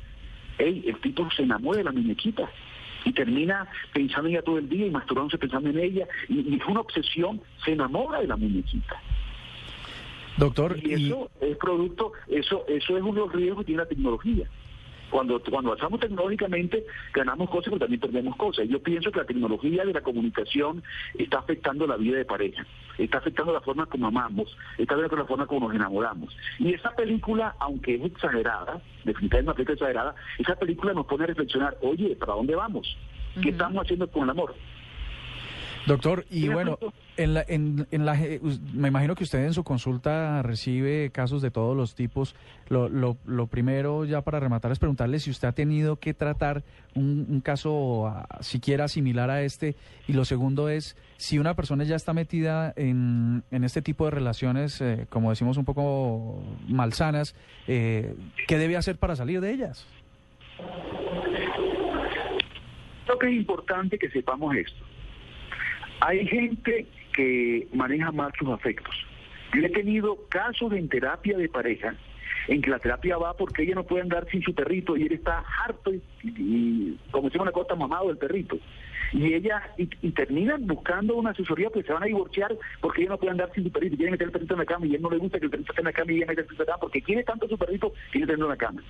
ey, 0.59 0.85
el 0.87 0.99
tipo 1.01 1.29
se 1.31 1.43
enamora 1.43 1.79
de 1.79 1.85
la 1.85 1.93
muñequita. 1.93 2.51
y 3.05 3.13
termina 3.13 3.67
pensando 3.93 4.29
en 4.29 4.35
ella 4.35 4.43
todo 4.43 4.59
el 4.59 4.69
día 4.69 4.87
y 4.87 4.91
masturbándose 4.91 5.39
pensando 5.39 5.71
en 5.71 5.79
ella 5.79 6.07
y, 6.29 6.55
y 6.55 6.55
es 6.57 6.67
una 6.67 6.81
obsesión, 6.81 7.41
se 7.65 7.73
enamora 7.73 8.21
de 8.21 8.29
la 8.29 8.37
muñequita. 8.37 9.01
Doctor, 10.37 10.79
y 10.83 10.95
eso 10.95 11.31
es 11.41 11.57
producto, 11.59 12.13
eso, 12.29 12.65
eso 12.67 12.97
es 12.97 13.03
uno 13.03 13.13
de 13.13 13.21
los 13.21 13.33
riesgos 13.33 13.59
que 13.61 13.67
tiene 13.67 13.83
la 13.83 13.89
tecnología. 13.89 14.49
Cuando, 15.13 15.39
cuando 15.43 15.73
avanzamos 15.73 16.01
tecnológicamente 16.01 16.87
ganamos 17.13 17.51
cosas 17.51 17.67
pero 17.67 17.81
también 17.81 18.01
perdemos 18.01 18.35
cosas. 18.37 18.67
Yo 18.67 18.83
pienso 18.83 19.13
que 19.13 19.19
la 19.19 19.27
tecnología 19.27 19.85
de 19.85 19.93
la 19.93 20.01
comunicación 20.01 20.83
está 21.19 21.41
afectando 21.41 21.87
la 21.87 21.99
vida 21.99 22.17
de 22.17 22.25
pareja, 22.25 22.65
está 22.97 23.19
afectando 23.19 23.53
la 23.53 23.61
forma 23.61 23.85
como 23.85 24.07
amamos, 24.07 24.57
está 24.79 24.95
afectando 24.95 25.23
la 25.23 25.29
forma 25.29 25.47
como 25.47 25.69
nos 25.69 25.77
enamoramos. 25.77 26.35
Y 26.59 26.73
esa 26.73 26.97
película, 26.97 27.55
aunque 27.59 27.97
es 27.97 28.05
exagerada, 28.05 28.81
definitivamente 29.05 29.51
una 29.51 29.55
película 29.55 29.75
exagerada, 29.75 30.15
esa 30.39 30.57
película 30.57 30.95
nos 30.95 31.05
pone 31.05 31.25
a 31.25 31.27
reflexionar, 31.27 31.77
oye, 31.83 32.17
¿para 32.17 32.33
dónde 32.33 32.55
vamos? 32.55 32.97
¿Qué 33.43 33.51
estamos 33.51 33.85
haciendo 33.85 34.11
con 34.11 34.25
el 34.25 34.31
amor? 34.31 34.55
Doctor, 35.87 36.25
y 36.31 36.49
bueno, 36.49 36.79
en 37.17 37.35
la, 37.35 37.45
en, 37.49 37.89
en 37.91 38.07
la, 38.07 38.15
eh, 38.21 38.41
me 38.73 38.89
imagino 38.89 39.17
que 39.17 39.25
usted 39.25 39.45
en 39.45 39.53
su 39.53 39.65
consulta 39.65 40.41
recibe 40.43 41.11
casos 41.11 41.43
de 41.43 41.51
todos 41.51 41.77
los 41.77 41.95
tipos. 41.97 42.37
Lo, 42.69 42.89
lo, 42.89 43.17
lo 43.27 43.49
primero, 43.49 44.05
ya 44.05 44.23
para 44.23 44.39
rematar, 44.39 44.71
es 44.71 44.79
preguntarle 44.79 45.19
si 45.19 45.31
usted 45.31 45.49
ha 45.49 45.53
tenido 45.53 45.97
que 45.97 46.15
tratar 46.15 46.63
un, 46.95 47.27
un 47.29 47.41
caso 47.41 48.07
ah, 48.07 48.27
siquiera 48.41 48.87
similar 48.87 49.29
a 49.29 49.43
este. 49.43 49.75
Y 50.07 50.13
lo 50.13 50.25
segundo 50.25 50.69
es, 50.69 50.97
si 51.17 51.39
una 51.39 51.55
persona 51.55 51.83
ya 51.83 51.97
está 51.97 52.13
metida 52.13 52.73
en, 52.77 53.43
en 53.51 53.65
este 53.65 53.83
tipo 53.83 54.05
de 54.05 54.13
relaciones, 54.13 54.81
eh, 54.81 55.07
como 55.09 55.31
decimos, 55.31 55.57
un 55.57 55.65
poco 55.65 56.43
malsanas, 56.69 57.35
eh, 57.67 58.15
¿qué 58.47 58.57
debe 58.57 58.77
hacer 58.77 58.99
para 58.99 59.17
salir 59.17 59.41
de 59.41 59.53
ellas? 59.53 59.87
Creo 63.05 63.19
que 63.19 63.27
es 63.27 63.35
importante 63.35 63.99
que 63.99 64.09
sepamos 64.11 64.55
esto. 64.55 64.92
Hay 66.05 66.27
gente 66.27 66.87
que 67.13 67.69
maneja 67.73 68.11
mal 68.11 68.33
sus 68.37 68.49
afectos. 68.49 68.93
Yo 69.55 69.65
he 69.65 69.69
tenido 69.69 70.17
casos 70.29 70.73
en 70.73 70.89
terapia 70.89 71.39
de 71.39 71.49
pareja 71.49 71.95
en 72.49 72.61
que 72.61 72.71
la 72.71 72.81
terapia 72.81 73.17
va 73.19 73.37
porque 73.37 73.63
ella 73.63 73.77
no 73.77 73.85
puede 73.85 74.03
andar 74.03 74.27
sin 74.29 74.43
su 74.43 74.53
perrito 74.53 74.97
y 74.97 75.03
él 75.03 75.13
está 75.13 75.45
harto 75.65 75.95
y, 75.95 76.03
y- 76.25 76.99
como 77.13 77.29
decimos 77.29 77.45
una 77.45 77.53
cosa 77.53 77.77
mamado 77.77 78.09
del 78.09 78.19
perrito. 78.19 78.59
Y 79.13 79.33
ella, 79.33 79.63
y, 79.77 79.87
terminan 80.11 80.67
buscando 80.67 81.15
una 81.15 81.31
asesoría 81.31 81.71
porque 81.71 81.87
se 81.87 81.93
van 81.93 82.03
a 82.03 82.07
divorciar 82.07 82.53
porque 82.81 83.03
ella 83.03 83.11
no 83.11 83.19
puede 83.19 83.31
andar 83.33 83.53
sin 83.55 83.63
su 83.63 83.71
perrito 83.71 83.95
y 83.95 83.99
quiere 83.99 84.11
meter 84.11 84.27
el 84.27 84.33
perrito 84.33 84.55
en 84.55 84.61
la 84.61 84.67
cama 84.67 84.87
y 84.87 84.95
él 84.97 85.03
no 85.03 85.11
le 85.11 85.19
gusta 85.19 85.39
que 85.39 85.45
el 85.45 85.51
perrito 85.51 85.71
esté 85.71 85.83
en 85.83 85.87
la 85.87 85.93
cama 85.93 86.11
y 86.11 86.17
ella 86.17 86.27
mete 86.27 86.41
el 86.41 86.47
perrito 86.47 86.63
en 86.63 86.67
la 86.67 86.73
cama 86.73 86.81
porque 86.81 87.03
quiere 87.03 87.23
tanto 87.23 87.47
su 87.47 87.57
perrito 87.59 87.93
quiere 88.11 88.27
tenerlo 88.27 88.47
en 88.47 88.51
la 88.51 88.57
cama. 88.57 88.83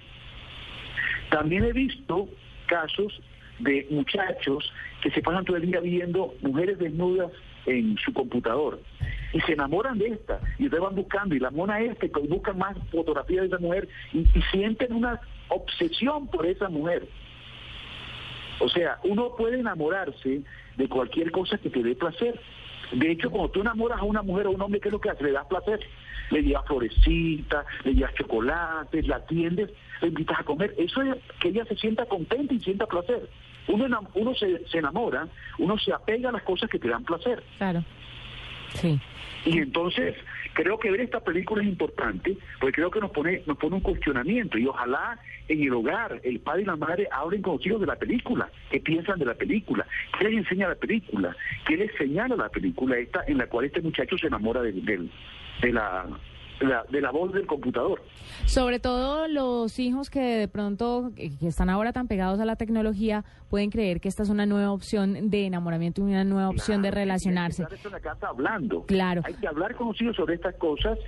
También 1.28 1.64
he 1.64 1.72
visto 1.72 2.28
casos 2.66 3.20
de 3.58 3.86
muchachos 3.90 4.72
que 5.02 5.10
se 5.10 5.22
pasan 5.22 5.44
todo 5.44 5.56
el 5.56 5.66
día 5.66 5.80
viendo 5.80 6.34
mujeres 6.42 6.78
desnudas 6.78 7.30
en 7.66 7.96
su 7.98 8.12
computador 8.12 8.80
y 9.32 9.40
se 9.40 9.52
enamoran 9.52 9.98
de 9.98 10.08
esta 10.08 10.40
y 10.58 10.64
ustedes 10.64 10.82
van 10.82 10.94
buscando 10.94 11.34
y 11.34 11.40
la 11.40 11.50
mona 11.50 11.80
esta 11.80 12.06
y 12.06 12.10
buscan 12.28 12.58
más 12.58 12.76
fotografías 12.90 13.42
de 13.42 13.48
esa 13.48 13.58
mujer 13.58 13.88
y, 14.12 14.20
y 14.20 14.42
sienten 14.50 14.92
una 14.92 15.20
obsesión 15.48 16.28
por 16.28 16.46
esa 16.46 16.68
mujer. 16.68 17.06
O 18.58 18.68
sea, 18.68 18.98
uno 19.04 19.34
puede 19.36 19.58
enamorarse 19.58 20.42
de 20.76 20.88
cualquier 20.88 21.30
cosa 21.30 21.58
que 21.58 21.70
te 21.70 21.82
dé 21.82 21.94
placer. 21.94 22.40
De 22.92 23.10
hecho, 23.10 23.30
cuando 23.30 23.50
tú 23.50 23.60
enamoras 23.60 24.00
a 24.00 24.04
una 24.04 24.22
mujer 24.22 24.46
o 24.46 24.50
a 24.50 24.52
un 24.52 24.62
hombre, 24.62 24.80
¿qué 24.80 24.88
es 24.88 24.92
lo 24.92 25.00
que 25.00 25.10
hace? 25.10 25.24
Le 25.24 25.32
das 25.32 25.46
placer. 25.46 25.80
Le 26.30 26.42
llevas 26.42 26.66
florecitas, 26.66 27.66
le 27.84 27.94
llevas 27.94 28.14
chocolates, 28.14 29.06
la 29.06 29.16
atiendes, 29.16 29.70
le 30.00 30.08
invitas 30.08 30.40
a 30.40 30.44
comer. 30.44 30.74
Eso 30.78 31.02
es 31.02 31.16
que 31.40 31.48
ella 31.48 31.64
se 31.66 31.76
sienta 31.76 32.06
contenta 32.06 32.54
y 32.54 32.60
sienta 32.60 32.86
placer. 32.86 33.28
Uno, 33.68 33.86
uno 34.14 34.34
se, 34.34 34.66
se 34.68 34.78
enamora, 34.78 35.28
uno 35.58 35.78
se 35.78 35.92
apega 35.92 36.30
a 36.30 36.32
las 36.32 36.42
cosas 36.42 36.68
que 36.70 36.78
te 36.78 36.88
dan 36.88 37.04
placer. 37.04 37.42
Claro. 37.58 37.84
Sí. 38.74 38.98
Y 39.44 39.58
entonces 39.58 40.16
creo 40.54 40.78
que 40.78 40.90
ver 40.90 41.00
esta 41.00 41.20
película 41.20 41.62
es 41.62 41.68
importante, 41.68 42.36
porque 42.60 42.76
creo 42.76 42.90
que 42.90 43.00
nos 43.00 43.10
pone, 43.10 43.42
nos 43.46 43.58
pone 43.58 43.76
un 43.76 43.80
cuestionamiento 43.82 44.58
y 44.58 44.66
ojalá 44.66 45.18
en 45.48 45.62
el 45.62 45.72
hogar 45.72 46.20
el 46.22 46.40
padre 46.40 46.62
y 46.62 46.66
la 46.66 46.76
madre 46.76 47.08
hablen 47.10 47.42
con 47.42 47.56
los 47.56 47.66
hijos 47.66 47.80
de 47.80 47.86
la 47.86 47.96
película, 47.96 48.50
qué 48.70 48.80
piensan 48.80 49.18
de 49.18 49.26
la 49.26 49.34
película, 49.34 49.86
qué 50.18 50.24
les 50.24 50.38
enseña 50.38 50.68
la 50.68 50.74
película, 50.74 51.36
qué 51.66 51.76
les 51.76 51.92
señala 51.96 52.36
la 52.36 52.48
película 52.48 52.96
esta 52.96 53.24
en 53.26 53.38
la 53.38 53.46
cual 53.46 53.66
este 53.66 53.80
muchacho 53.80 54.16
se 54.18 54.26
enamora 54.26 54.62
de, 54.62 54.72
de 54.72 55.72
la, 55.72 56.06
la 56.64 56.84
de 56.90 57.00
la 57.00 57.10
voz 57.10 57.32
del 57.32 57.46
computador. 57.46 58.02
Sobre 58.46 58.78
todo 58.78 59.28
los 59.28 59.78
hijos 59.78 60.10
que 60.10 60.20
de 60.20 60.48
pronto, 60.48 61.12
que 61.16 61.46
están 61.46 61.70
ahora 61.70 61.92
tan 61.92 62.08
pegados 62.08 62.40
a 62.40 62.44
la 62.44 62.56
tecnología, 62.56 63.24
pueden 63.48 63.70
creer 63.70 64.00
que 64.00 64.08
esta 64.08 64.22
es 64.22 64.30
una 64.30 64.46
nueva 64.46 64.72
opción 64.72 65.30
de 65.30 65.46
enamoramiento 65.46 66.00
y 66.02 66.04
una 66.04 66.24
nueva 66.24 66.48
opción 66.48 66.82
de 66.82 66.90
relacionarse. 66.90 67.62
Hay 67.62 67.68
que 67.68 67.74
estar 67.76 67.92
en 67.92 67.92
la 67.92 68.00
casa 68.00 68.28
hablando. 68.28 68.82
Claro. 68.86 69.22
Hay 69.24 69.34
que 69.34 69.46
hablar 69.46 69.74
con 69.74 69.88
los 69.88 70.00
hijos 70.00 70.16
sobre 70.16 70.34
estas 70.34 70.54
cosas, 70.56 70.98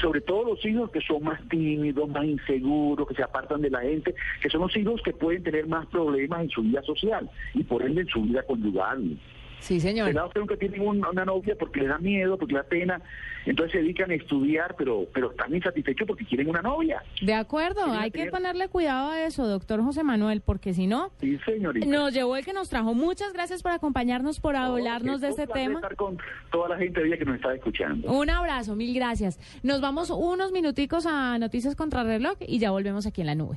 sobre 0.00 0.20
todo 0.20 0.44
los 0.44 0.64
hijos 0.64 0.90
que 0.90 1.00
son 1.00 1.22
más 1.24 1.40
tímidos, 1.48 2.08
más 2.08 2.24
inseguros, 2.24 3.08
que 3.08 3.14
se 3.14 3.22
apartan 3.22 3.60
de 3.60 3.70
la 3.70 3.80
gente, 3.80 4.14
que 4.42 4.48
son 4.48 4.62
los 4.62 4.76
hijos 4.76 5.00
que 5.02 5.12
pueden 5.12 5.42
tener 5.42 5.66
más 5.66 5.86
problemas 5.86 6.42
en 6.42 6.50
su 6.50 6.62
vida 6.62 6.82
social 6.82 7.28
y 7.54 7.64
por 7.64 7.82
ende 7.82 8.02
en 8.02 8.08
su 8.08 8.22
vida 8.22 8.42
conyugal. 8.44 9.18
Sí, 9.60 9.78
señor. 9.78 10.08
Pelados 10.08 10.32
que 10.32 10.38
nunca 10.40 10.56
tienen 10.56 10.80
un- 10.80 11.04
una 11.04 11.24
novia 11.24 11.54
porque 11.58 11.80
les 11.80 11.88
da 11.90 11.98
miedo, 11.98 12.38
porque 12.38 12.54
les 12.54 12.62
da 12.62 12.68
pena, 12.68 13.00
entonces 13.46 13.72
se 13.72 13.78
dedican 13.78 14.10
a 14.10 14.14
estudiar, 14.14 14.74
pero, 14.76 15.06
pero 15.12 15.30
están 15.30 15.54
insatisfechos 15.54 16.06
porque 16.08 16.24
quieren 16.24 16.48
una 16.48 16.62
novia. 16.62 17.02
De 17.20 17.34
acuerdo, 17.34 17.84
hay 17.84 18.10
que 18.10 18.26
ponerle 18.30 18.68
cuidado 18.68 19.10
a 19.10 19.24
eso, 19.24 19.46
doctor 19.46 19.82
José 19.82 20.02
Manuel, 20.02 20.40
porque 20.40 20.72
si 20.74 20.86
no, 20.86 21.10
Sí, 21.20 21.38
señorita. 21.44 21.86
nos 21.86 22.12
llevó 22.14 22.36
el 22.36 22.44
que 22.44 22.52
nos 22.54 22.68
trajo. 22.70 22.94
Muchas 22.94 23.32
gracias 23.32 23.62
por 23.62 23.72
acompañarnos, 23.72 24.40
por 24.40 24.56
hablarnos 24.56 25.20
de 25.20 25.28
este 25.28 25.46
tema. 25.46 25.74
estar 25.74 25.94
con 25.96 26.18
toda 26.50 26.70
la 26.70 26.76
gente 26.78 27.02
que 27.18 27.24
nos 27.24 27.36
está 27.36 27.54
escuchando. 27.54 28.10
Un 28.10 28.30
abrazo, 28.30 28.74
mil 28.76 28.94
gracias. 28.94 29.38
Nos 29.62 29.80
vamos 29.80 30.10
unos 30.10 30.52
minuticos 30.52 31.06
a 31.06 31.38
Noticias 31.38 31.76
contra 31.76 32.02
reloj 32.02 32.36
y 32.40 32.58
ya 32.58 32.70
volvemos 32.70 33.06
aquí 33.06 33.20
en 33.20 33.26
la 33.26 33.34
nube. 33.34 33.56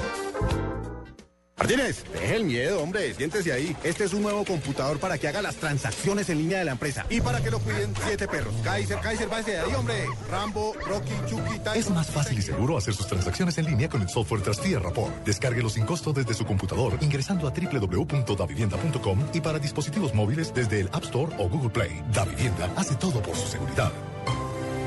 Martínez, 1.61 2.03
deje 2.11 2.35
el 2.37 2.45
miedo, 2.45 2.81
hombre, 2.81 3.13
siéntese 3.13 3.53
ahí. 3.53 3.75
Este 3.83 4.05
es 4.05 4.13
un 4.13 4.23
nuevo 4.23 4.43
computador 4.43 4.97
para 4.97 5.19
que 5.19 5.27
haga 5.27 5.43
las 5.43 5.57
transacciones 5.57 6.27
en 6.29 6.39
línea 6.39 6.57
de 6.57 6.65
la 6.65 6.71
empresa. 6.71 7.05
Y 7.07 7.21
para 7.21 7.39
que 7.39 7.51
lo 7.51 7.59
cuiden 7.59 7.93
siete 8.03 8.27
perros. 8.27 8.55
Kaiser, 8.63 8.97
Kaiser, 8.97 9.29
váyase 9.29 9.51
de 9.51 9.59
ahí, 9.59 9.73
hombre. 9.75 10.05
Rambo, 10.31 10.73
Rocky, 10.87 11.11
Chucky. 11.29 11.61
Es 11.75 11.91
más 11.91 12.09
fácil 12.09 12.39
y 12.39 12.41
seguro 12.41 12.79
hacer 12.79 12.95
sus 12.95 13.05
transacciones 13.05 13.59
en 13.59 13.65
línea 13.65 13.87
con 13.87 14.01
el 14.01 14.09
software 14.09 14.41
Trustee 14.41 14.79
Rapport. 14.79 15.23
Descárguelo 15.23 15.69
sin 15.69 15.85
costo 15.85 16.11
desde 16.11 16.33
su 16.33 16.47
computador 16.47 16.97
ingresando 16.99 17.47
a 17.47 17.51
www.davivienda.com 17.51 19.19
y 19.31 19.41
para 19.41 19.59
dispositivos 19.59 20.15
móviles 20.15 20.51
desde 20.55 20.79
el 20.79 20.89
App 20.91 21.03
Store 21.03 21.31
o 21.37 21.47
Google 21.47 21.69
Play. 21.69 22.03
Da 22.11 22.25
Vivienda 22.25 22.73
hace 22.75 22.95
todo 22.95 23.21
por 23.21 23.35
su 23.35 23.47
seguridad. 23.47 23.91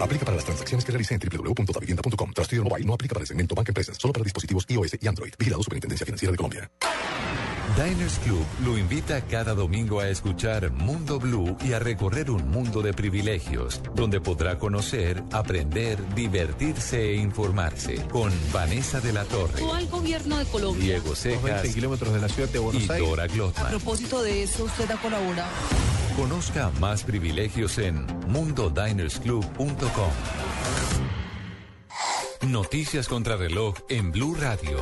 Aplica 0.01 0.25
para 0.25 0.37
las 0.37 0.45
transacciones 0.45 0.85
que 0.85 0.93
realice 0.93 1.15
en 1.15 1.21
www.davivienda.com. 1.21 2.33
Trustee 2.33 2.61
Mobile 2.61 2.87
no 2.87 2.95
aplica 2.95 3.15
para 3.15 3.23
el 3.23 3.29
segmento 3.29 3.55
Banca 3.55 3.71
Empresas, 3.71 3.97
solo 3.99 4.13
para 4.13 4.25
dispositivos 4.25 4.67
iOS 4.69 4.97
y 5.01 5.09
Android. 5.09 5.33
Vigilado 5.39 5.63
Superintendencia 5.63 6.05
Financiera 6.05 6.33
de 6.33 6.37
Colombia. 6.37 6.71
Diners 7.77 8.21
Club 8.21 8.45
lo 8.65 8.79
invita 8.79 9.23
cada 9.23 9.53
domingo 9.53 9.99
a 9.99 10.09
escuchar 10.09 10.71
Mundo 10.71 11.19
Blue 11.19 11.57
y 11.65 11.73
a 11.73 11.81
recorrer 11.81 12.31
un 12.31 12.49
mundo 12.49 12.83
de 12.83 12.93
privilegios, 12.93 13.81
donde 13.97 14.21
podrá 14.21 14.59
conocer, 14.61 15.25
aprender, 15.33 15.99
divertirse 16.15 17.03
e 17.03 17.17
informarse 17.17 17.97
con 18.13 18.33
Vanessa 18.53 19.01
de 19.01 19.13
la 19.13 19.25
Torre, 19.25 19.61
al 19.73 19.89
gobierno 19.89 20.39
de 20.39 20.45
Colombia. 20.45 20.85
Diego 20.85 21.17
Cejas 21.17 21.43
20 21.43 21.75
kilómetros 21.75 22.15
de 22.15 22.21
la 22.21 22.29
ciudad 22.29 22.49
de 22.49 22.59
Buenos 22.61 22.83
y 22.85 22.93
Aires. 22.93 23.09
Dora 23.09 23.25
A 23.25 23.27
Glotman. 23.27 23.71
propósito 23.71 24.23
de 24.23 24.45
eso, 24.45 24.65
usted 24.65 24.89
ha 24.93 24.97
colaborado. 24.99 25.51
Conozca 26.16 26.70
más 26.79 27.03
privilegios 27.03 27.77
en 27.79 28.07
mundodinersclub.com. 28.29 30.11
Noticias 32.48 33.09
contra 33.09 33.37
reloj 33.37 33.74
en 33.88 34.12
Blue 34.12 34.37
Radio. 34.37 34.79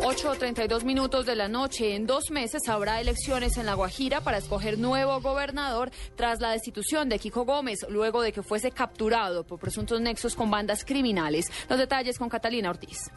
8.32 0.00 0.82
minutos 0.82 1.24
de 1.24 1.36
la 1.36 1.46
noche. 1.46 1.94
En 1.94 2.08
dos 2.08 2.32
meses 2.32 2.68
habrá 2.68 3.00
elecciones 3.00 3.56
en 3.58 3.66
La 3.66 3.74
Guajira 3.74 4.22
para 4.22 4.38
escoger 4.38 4.76
nuevo 4.76 5.20
gobernador 5.20 5.92
tras 6.16 6.40
la 6.40 6.50
destitución 6.50 7.08
de 7.08 7.20
Kiko 7.20 7.44
Gómez, 7.44 7.86
luego 7.88 8.22
de 8.22 8.32
que 8.32 8.42
fuese 8.42 8.72
capturado 8.72 9.46
por 9.46 9.60
presuntos 9.60 10.00
nexos 10.00 10.34
con 10.34 10.50
bandas 10.50 10.84
criminales. 10.84 11.46
Los 11.68 11.78
detalles 11.78 12.18
con 12.18 12.28
Catalina 12.28 12.70
Ortiz. 12.70 13.12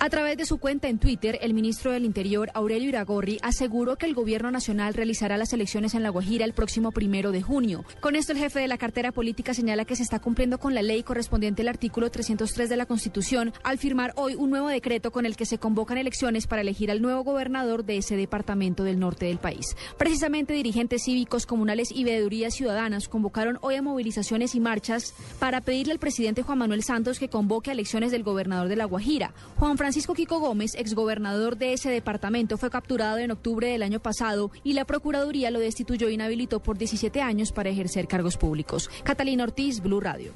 A 0.00 0.10
través 0.10 0.36
de 0.36 0.46
su 0.46 0.58
cuenta 0.58 0.86
en 0.86 1.00
Twitter, 1.00 1.40
el 1.42 1.54
ministro 1.54 1.90
del 1.90 2.04
Interior, 2.04 2.50
Aurelio 2.54 2.88
Iragorri, 2.88 3.38
aseguró 3.42 3.96
que 3.96 4.06
el 4.06 4.14
gobierno 4.14 4.52
nacional 4.52 4.94
realizará 4.94 5.36
las 5.36 5.52
elecciones 5.52 5.92
en 5.94 6.04
La 6.04 6.10
Guajira 6.10 6.44
el 6.44 6.52
próximo 6.52 6.92
primero 6.92 7.32
de 7.32 7.42
junio. 7.42 7.84
Con 7.98 8.14
esto, 8.14 8.30
el 8.30 8.38
jefe 8.38 8.60
de 8.60 8.68
la 8.68 8.78
cartera 8.78 9.10
política 9.10 9.54
señala 9.54 9.84
que 9.84 9.96
se 9.96 10.04
está 10.04 10.20
cumpliendo 10.20 10.58
con 10.58 10.72
la 10.72 10.82
ley 10.82 11.02
correspondiente 11.02 11.62
al 11.62 11.68
artículo 11.68 12.12
303 12.12 12.68
de 12.68 12.76
la 12.76 12.86
Constitución 12.86 13.52
al 13.64 13.78
firmar 13.78 14.12
hoy 14.14 14.36
un 14.36 14.50
nuevo 14.50 14.68
decreto 14.68 15.10
con 15.10 15.26
el 15.26 15.36
que 15.36 15.46
se 15.46 15.58
convocan 15.58 15.98
elecciones 15.98 16.46
para 16.46 16.62
elegir 16.62 16.92
al 16.92 17.02
nuevo 17.02 17.24
gobernador 17.24 17.84
de 17.84 17.96
ese 17.96 18.16
departamento 18.16 18.84
del 18.84 19.00
norte 19.00 19.26
del 19.26 19.38
país. 19.38 19.76
Precisamente, 19.96 20.54
dirigentes 20.54 21.02
cívicos, 21.06 21.44
comunales 21.44 21.90
y 21.90 22.04
veedurías 22.04 22.54
ciudadanas 22.54 23.08
convocaron 23.08 23.58
hoy 23.62 23.74
a 23.74 23.82
movilizaciones 23.82 24.54
y 24.54 24.60
marchas 24.60 25.12
para 25.40 25.60
pedirle 25.60 25.92
al 25.92 25.98
presidente 25.98 26.42
Juan 26.44 26.58
Manuel 26.58 26.84
Santos 26.84 27.18
que 27.18 27.28
convoque 27.28 27.70
a 27.70 27.72
elecciones 27.72 28.12
del 28.12 28.22
gobernador 28.22 28.68
de 28.68 28.76
La 28.76 28.84
Guajira. 28.84 29.34
Juan 29.56 29.76
Francisco 29.76 29.87
Kiko 30.14 30.38
Gómez, 30.38 30.74
exgobernador 30.74 31.56
de 31.56 31.72
ese 31.72 31.90
departamento, 31.90 32.58
fue 32.58 32.70
capturado 32.70 33.18
en 33.18 33.30
octubre 33.30 33.68
del 33.68 33.82
año 33.82 34.00
pasado 34.00 34.50
y 34.62 34.74
la 34.74 34.84
Procuraduría 34.84 35.50
lo 35.50 35.60
destituyó 35.60 36.08
e 36.08 36.12
inhabilitó 36.12 36.60
por 36.60 36.76
17 36.76 37.22
años 37.22 37.52
para 37.52 37.70
ejercer 37.70 38.06
cargos 38.06 38.36
públicos. 38.36 38.90
Catalina 39.02 39.44
Ortiz, 39.44 39.80
Blue 39.80 40.00
Radio. 40.00 40.32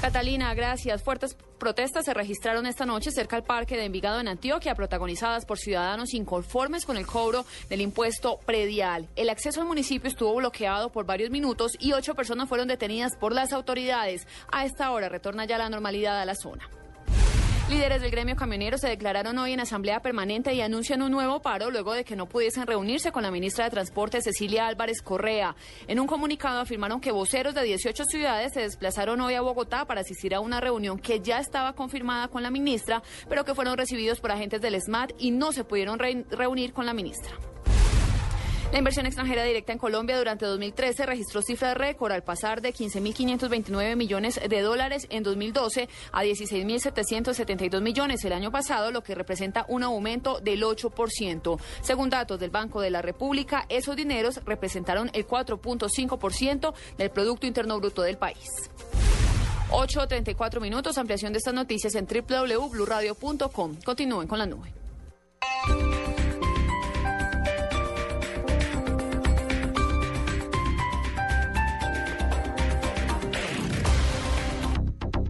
Catalina, 0.00 0.54
gracias. 0.54 1.02
Fuertes 1.02 1.36
protestas 1.58 2.04
se 2.04 2.14
registraron 2.14 2.66
esta 2.66 2.86
noche 2.86 3.10
cerca 3.10 3.34
al 3.34 3.42
parque 3.42 3.76
de 3.76 3.86
Envigado 3.86 4.20
en 4.20 4.28
Antioquia, 4.28 4.76
protagonizadas 4.76 5.44
por 5.44 5.58
ciudadanos 5.58 6.14
inconformes 6.14 6.86
con 6.86 6.96
el 6.96 7.06
cobro 7.06 7.44
del 7.68 7.80
impuesto 7.80 8.38
predial. 8.46 9.08
El 9.16 9.30
acceso 9.30 9.60
al 9.60 9.66
municipio 9.66 10.08
estuvo 10.08 10.36
bloqueado 10.36 10.90
por 10.90 11.04
varios 11.04 11.30
minutos 11.30 11.72
y 11.80 11.92
ocho 11.92 12.14
personas 12.14 12.48
fueron 12.48 12.68
detenidas 12.68 13.16
por 13.16 13.32
las 13.32 13.52
autoridades. 13.52 14.28
A 14.52 14.64
esta 14.64 14.92
hora 14.92 15.08
retorna 15.08 15.46
ya 15.46 15.58
la 15.58 15.68
normalidad 15.68 16.20
a 16.20 16.24
la 16.24 16.36
zona. 16.36 16.70
Líderes 17.68 18.00
del 18.00 18.10
gremio 18.10 18.34
camionero 18.34 18.78
se 18.78 18.88
declararon 18.88 19.36
hoy 19.36 19.52
en 19.52 19.60
asamblea 19.60 20.00
permanente 20.00 20.54
y 20.54 20.62
anuncian 20.62 21.02
un 21.02 21.12
nuevo 21.12 21.42
paro 21.42 21.70
luego 21.70 21.92
de 21.92 22.02
que 22.02 22.16
no 22.16 22.26
pudiesen 22.26 22.66
reunirse 22.66 23.12
con 23.12 23.22
la 23.22 23.30
ministra 23.30 23.66
de 23.66 23.70
Transporte 23.70 24.22
Cecilia 24.22 24.66
Álvarez 24.66 25.02
Correa. 25.02 25.54
En 25.86 26.00
un 26.00 26.06
comunicado 26.06 26.60
afirmaron 26.60 26.98
que 26.98 27.12
voceros 27.12 27.54
de 27.54 27.64
18 27.64 28.04
ciudades 28.06 28.54
se 28.54 28.60
desplazaron 28.60 29.20
hoy 29.20 29.34
a 29.34 29.42
Bogotá 29.42 29.84
para 29.84 30.00
asistir 30.00 30.34
a 30.34 30.40
una 30.40 30.62
reunión 30.62 30.98
que 30.98 31.20
ya 31.20 31.40
estaba 31.40 31.74
confirmada 31.74 32.28
con 32.28 32.42
la 32.42 32.50
ministra, 32.50 33.02
pero 33.28 33.44
que 33.44 33.54
fueron 33.54 33.76
recibidos 33.76 34.18
por 34.18 34.32
agentes 34.32 34.62
del 34.62 34.80
SMAT 34.80 35.12
y 35.18 35.30
no 35.30 35.52
se 35.52 35.64
pudieron 35.64 35.98
re 35.98 36.24
reunir 36.30 36.72
con 36.72 36.86
la 36.86 36.94
ministra. 36.94 37.36
La 38.70 38.78
inversión 38.78 39.06
extranjera 39.06 39.44
directa 39.44 39.72
en 39.72 39.78
Colombia 39.78 40.18
durante 40.18 40.44
2013 40.44 41.06
registró 41.06 41.40
cifra 41.40 41.72
récord 41.72 42.12
al 42.12 42.22
pasar 42.22 42.60
de 42.60 42.74
15.529 42.74 43.96
millones 43.96 44.38
de 44.46 44.60
dólares 44.60 45.06
en 45.08 45.22
2012 45.22 45.88
a 46.12 46.22
16.772 46.22 47.80
millones 47.80 48.22
el 48.26 48.34
año 48.34 48.52
pasado, 48.52 48.90
lo 48.90 49.02
que 49.02 49.14
representa 49.14 49.64
un 49.68 49.84
aumento 49.84 50.40
del 50.40 50.62
8%. 50.62 51.58
Según 51.80 52.10
datos 52.10 52.38
del 52.38 52.50
Banco 52.50 52.82
de 52.82 52.90
la 52.90 53.00
República, 53.00 53.64
esos 53.70 53.96
dineros 53.96 54.44
representaron 54.44 55.10
el 55.14 55.26
4.5% 55.26 56.74
del 56.98 57.10
Producto 57.10 57.46
Interno 57.46 57.80
Bruto 57.80 58.02
del 58.02 58.18
país. 58.18 58.70
8.34 59.70 60.60
minutos, 60.60 60.98
ampliación 60.98 61.32
de 61.32 61.38
estas 61.38 61.54
noticias 61.54 61.94
en 61.94 62.06
www.bluradio.com. 62.06 63.76
Continúen 63.82 64.28
con 64.28 64.38
la 64.38 64.46
nube. 64.46 64.74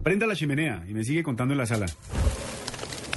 Prenda 0.09 0.25
la 0.25 0.35
chimenea 0.35 0.83
y 0.89 0.95
me 0.95 1.03
sigue 1.03 1.21
contando 1.21 1.53
en 1.53 1.59
la 1.59 1.67
sala. 1.67 1.85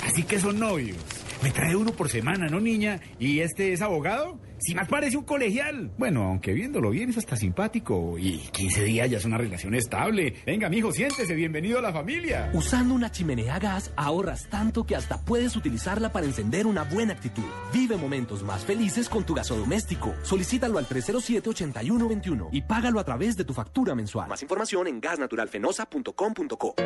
Así 0.04 0.24
que 0.24 0.38
son 0.38 0.60
novios. 0.60 0.98
Me 1.42 1.50
trae 1.50 1.74
uno 1.74 1.92
por 1.92 2.10
semana, 2.10 2.48
¿no, 2.48 2.60
niña? 2.60 3.00
¿Y 3.18 3.40
este 3.40 3.72
es 3.72 3.80
abogado? 3.80 4.38
Si 4.62 4.76
más 4.76 4.86
parece 4.86 5.16
un 5.16 5.24
colegial. 5.24 5.90
Bueno, 5.98 6.22
aunque 6.22 6.52
viéndolo 6.52 6.90
bien 6.90 7.10
es 7.10 7.18
hasta 7.18 7.34
simpático. 7.34 8.16
Y 8.16 8.38
15 8.52 8.84
días 8.84 9.10
ya 9.10 9.18
es 9.18 9.24
una 9.24 9.36
relación 9.36 9.74
estable. 9.74 10.36
Venga, 10.46 10.68
mijo, 10.68 10.92
siéntese. 10.92 11.34
Bienvenido 11.34 11.80
a 11.80 11.82
la 11.82 11.92
familia. 11.92 12.48
Usando 12.54 12.94
una 12.94 13.10
chimenea 13.10 13.56
a 13.56 13.58
gas 13.58 13.92
ahorras 13.96 14.46
tanto 14.50 14.84
que 14.84 14.94
hasta 14.94 15.18
puedes 15.18 15.56
utilizarla 15.56 16.12
para 16.12 16.26
encender 16.26 16.68
una 16.68 16.84
buena 16.84 17.12
actitud. 17.12 17.42
Vive 17.72 17.96
momentos 17.96 18.44
más 18.44 18.64
felices 18.64 19.08
con 19.08 19.24
tu 19.24 19.34
gasodoméstico. 19.34 20.14
Solicítalo 20.22 20.78
al 20.78 20.86
307-8121 20.86 22.50
y 22.52 22.62
págalo 22.62 23.00
a 23.00 23.04
través 23.04 23.36
de 23.36 23.44
tu 23.44 23.54
factura 23.54 23.96
mensual. 23.96 24.28
Más 24.28 24.42
información 24.42 24.86
en 24.86 25.00
gasnaturalfenosa.com.co. 25.00 26.76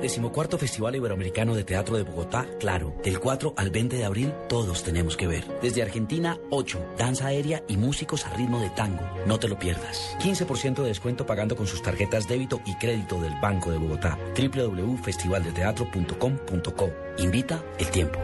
Decimocuarto 0.00 0.58
Festival 0.58 0.94
Iberoamericano 0.94 1.56
de 1.56 1.64
Teatro 1.64 1.96
de 1.96 2.04
Bogotá, 2.04 2.46
claro. 2.60 2.94
Del 3.02 3.18
4 3.18 3.54
al 3.56 3.70
20 3.70 3.96
de 3.96 4.04
abril, 4.04 4.32
todos 4.48 4.84
tenemos 4.84 5.16
que 5.16 5.26
ver. 5.26 5.44
Desde 5.60 5.82
Argentina, 5.82 6.38
8. 6.50 6.94
Danza 6.98 7.28
aérea 7.28 7.62
y 7.68 7.76
músicos 7.76 8.26
a 8.26 8.34
ritmo 8.34 8.60
de 8.60 8.70
tango. 8.70 9.04
No 9.26 9.38
te 9.38 9.46
lo 9.48 9.56
pierdas. 9.58 10.16
15% 10.20 10.82
de 10.82 10.88
descuento 10.88 11.26
pagando 11.26 11.54
con 11.56 11.66
sus 11.66 11.82
tarjetas 11.82 12.28
débito 12.28 12.60
y 12.66 12.74
crédito 12.74 13.20
del 13.20 13.34
Banco 13.40 13.70
de 13.70 13.78
Bogotá. 13.78 14.18
www.festivaldeteatro.com.co. 14.36 16.92
Invita 17.18 17.64
el 17.78 17.90
tiempo. 17.90 18.18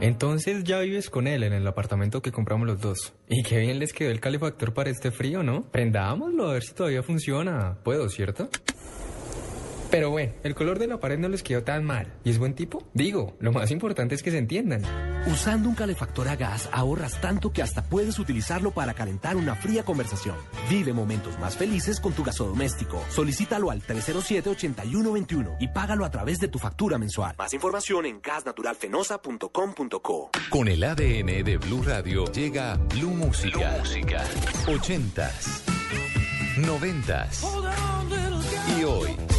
Entonces 0.00 0.64
ya 0.64 0.80
vives 0.80 1.10
con 1.10 1.26
él 1.26 1.42
en 1.42 1.52
el 1.52 1.66
apartamento 1.66 2.22
que 2.22 2.32
compramos 2.32 2.66
los 2.66 2.80
dos. 2.80 3.12
Y 3.28 3.42
qué 3.42 3.58
bien 3.58 3.78
les 3.78 3.92
quedó 3.92 4.10
el 4.10 4.20
calefactor 4.20 4.72
para 4.72 4.88
este 4.88 5.10
frío, 5.10 5.42
¿no? 5.42 5.64
Prendámoslo 5.70 6.48
a 6.48 6.54
ver 6.54 6.62
si 6.62 6.72
todavía 6.72 7.02
funciona. 7.02 7.76
Puedo, 7.84 8.08
¿cierto? 8.08 8.48
Pero 9.90 10.10
bueno, 10.10 10.32
el 10.44 10.54
color 10.54 10.78
de 10.78 10.86
la 10.86 11.00
pared 11.00 11.18
no 11.18 11.28
les 11.28 11.42
quedó 11.42 11.64
tan 11.64 11.84
mal. 11.84 12.12
¿Y 12.22 12.30
es 12.30 12.38
buen 12.38 12.54
tipo? 12.54 12.86
Digo, 12.94 13.34
lo 13.40 13.50
más 13.50 13.72
importante 13.72 14.14
es 14.14 14.22
que 14.22 14.30
se 14.30 14.38
entiendan. 14.38 14.82
Usando 15.26 15.68
un 15.68 15.74
calefactor 15.74 16.28
a 16.28 16.36
gas 16.36 16.68
ahorras 16.72 17.20
tanto 17.20 17.52
que 17.52 17.62
hasta 17.62 17.82
puedes 17.82 18.20
utilizarlo 18.20 18.70
para 18.70 18.94
calentar 18.94 19.36
una 19.36 19.56
fría 19.56 19.84
conversación. 19.84 20.36
Vive 20.68 20.92
momentos 20.92 21.38
más 21.40 21.56
felices 21.56 21.98
con 22.00 22.12
tu 22.12 22.22
gasodoméstico. 22.22 23.02
Solicítalo 23.10 23.70
al 23.70 23.82
307-8121 23.82 25.56
y 25.58 25.68
págalo 25.68 26.04
a 26.04 26.10
través 26.10 26.38
de 26.38 26.48
tu 26.48 26.58
factura 26.58 26.96
mensual. 26.96 27.34
Más 27.36 27.52
información 27.52 28.06
en 28.06 28.20
gasnaturalfenosa.com.co. 28.22 30.30
Con 30.50 30.68
el 30.68 30.84
ADN 30.84 31.44
de 31.44 31.58
Blue 31.58 31.82
Radio 31.82 32.24
llega 32.26 32.76
Blue 32.94 33.10
Música. 33.10 33.74
Música. 33.78 34.24
80s, 34.66 35.64
90s 36.58 37.44
y 38.78 38.84
hoy. 38.84 39.29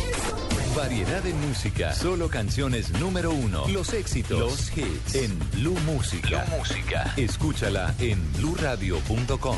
Variedad 0.75 1.21
de 1.21 1.33
música, 1.33 1.93
solo 1.93 2.29
canciones 2.29 2.91
número 2.99 3.31
uno, 3.31 3.67
los 3.67 3.93
éxitos, 3.93 4.39
los 4.39 4.77
hits 4.77 5.15
en 5.15 5.37
Blue 5.51 5.77
Música. 5.85 6.45
Blue 6.45 6.57
Música. 6.57 7.13
Escúchala 7.17 7.93
en 7.99 8.19
bluradio.com. 8.33 9.57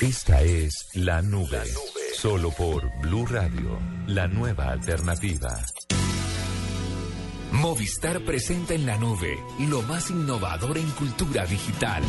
Esta 0.00 0.40
es 0.42 0.90
La 0.94 1.22
Nube. 1.22 1.62
Solo 2.14 2.50
por 2.50 2.82
Blue 3.00 3.26
Radio, 3.26 3.78
la 4.06 4.26
nueva 4.28 4.70
alternativa. 4.70 5.58
Movistar 7.52 8.20
presenta 8.24 8.74
en 8.74 8.84
la 8.86 8.96
nube 8.98 9.38
lo 9.60 9.82
más 9.82 10.10
innovador 10.10 10.76
en 10.76 10.90
cultura 10.92 11.46
digital. 11.46 12.02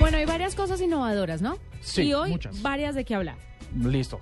Bueno, 0.00 0.16
hay 0.18 0.24
varias 0.24 0.54
cosas 0.54 0.80
innovadoras, 0.80 1.42
¿no? 1.42 1.58
Sí, 1.80 2.02
Y 2.04 2.14
hoy 2.14 2.30
muchas. 2.30 2.62
varias 2.62 2.94
de 2.94 3.04
qué 3.04 3.14
hablar. 3.14 3.36
Listo. 3.74 4.20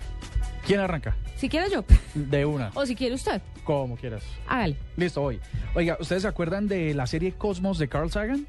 ¿Quién 0.66 0.80
arranca? 0.80 1.14
Si 1.36 1.48
quiere 1.48 1.70
yo. 1.70 1.84
De 2.14 2.44
una. 2.44 2.70
O 2.74 2.86
si 2.86 2.94
quiere 2.94 3.14
usted. 3.14 3.40
Como 3.64 3.96
quieras. 3.96 4.22
Hágale. 4.46 4.76
Listo, 4.96 5.20
voy. 5.20 5.40
Oiga, 5.74 5.96
¿ustedes 6.00 6.22
se 6.22 6.28
acuerdan 6.28 6.68
de 6.68 6.94
la 6.94 7.06
serie 7.06 7.32
Cosmos 7.32 7.78
de 7.78 7.88
Carl 7.88 8.10
Sagan? 8.10 8.46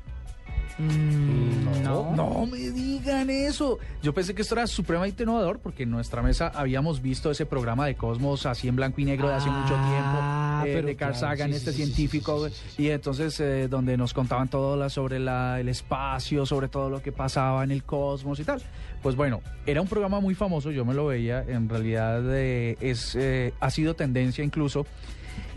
No, 0.78 2.14
no 2.16 2.46
me 2.46 2.58
digan 2.72 3.30
eso. 3.30 3.80
Yo 4.02 4.14
pensé 4.14 4.36
que 4.36 4.42
esto 4.42 4.56
era 4.56 4.68
supremamente 4.68 5.24
innovador 5.24 5.60
porque 5.60 5.84
en 5.84 5.92
nuestra 5.92 6.22
mesa 6.22 6.52
habíamos 6.54 7.02
visto 7.02 7.32
ese 7.32 7.46
programa 7.46 7.86
de 7.86 7.96
Cosmos 7.96 8.46
así 8.46 8.68
en 8.68 8.76
blanco 8.76 9.00
y 9.00 9.06
negro 9.06 9.30
de 9.30 9.36
hace 9.36 9.50
mucho 9.50 9.74
tiempo, 9.74 10.22
eh, 10.68 10.74
pero 10.76 10.88
de 10.88 10.96
Carl 10.96 11.12
claro, 11.14 11.28
Sagan, 11.28 11.50
sí, 11.52 11.58
este 11.58 11.72
sí, 11.72 11.78
sí, 11.78 11.84
sí, 11.84 11.94
científico, 11.94 12.48
y 12.78 12.90
entonces 12.90 13.40
eh, 13.40 13.68
donde 13.68 13.98
nos 13.98 14.14
contaban 14.14 14.48
todo 14.50 14.76
la- 14.76 14.90
sobre 14.90 15.20
la- 15.20 15.60
el 15.60 15.70
espacio, 15.70 16.46
sobre 16.46 16.68
todo 16.68 16.90
lo 16.90 17.02
que 17.02 17.12
pasaba 17.12 17.64
en 17.64 17.72
el 17.72 17.84
cosmos 17.84 18.40
y 18.40 18.44
tal. 18.44 18.62
Pues 19.02 19.16
bueno, 19.16 19.42
era 19.66 19.82
un 19.82 19.88
programa 19.88 20.20
muy 20.20 20.36
famoso, 20.36 20.72
yo 20.72 20.84
me 20.86 20.94
lo 20.94 21.06
veía, 21.08 21.44
en 21.48 21.70
realidad 21.70 22.24
eh, 22.36 22.78
es, 22.82 23.16
eh, 23.16 23.54
ha 23.60 23.70
sido 23.70 23.96
tendencia 23.96 24.44
incluso, 24.44 24.86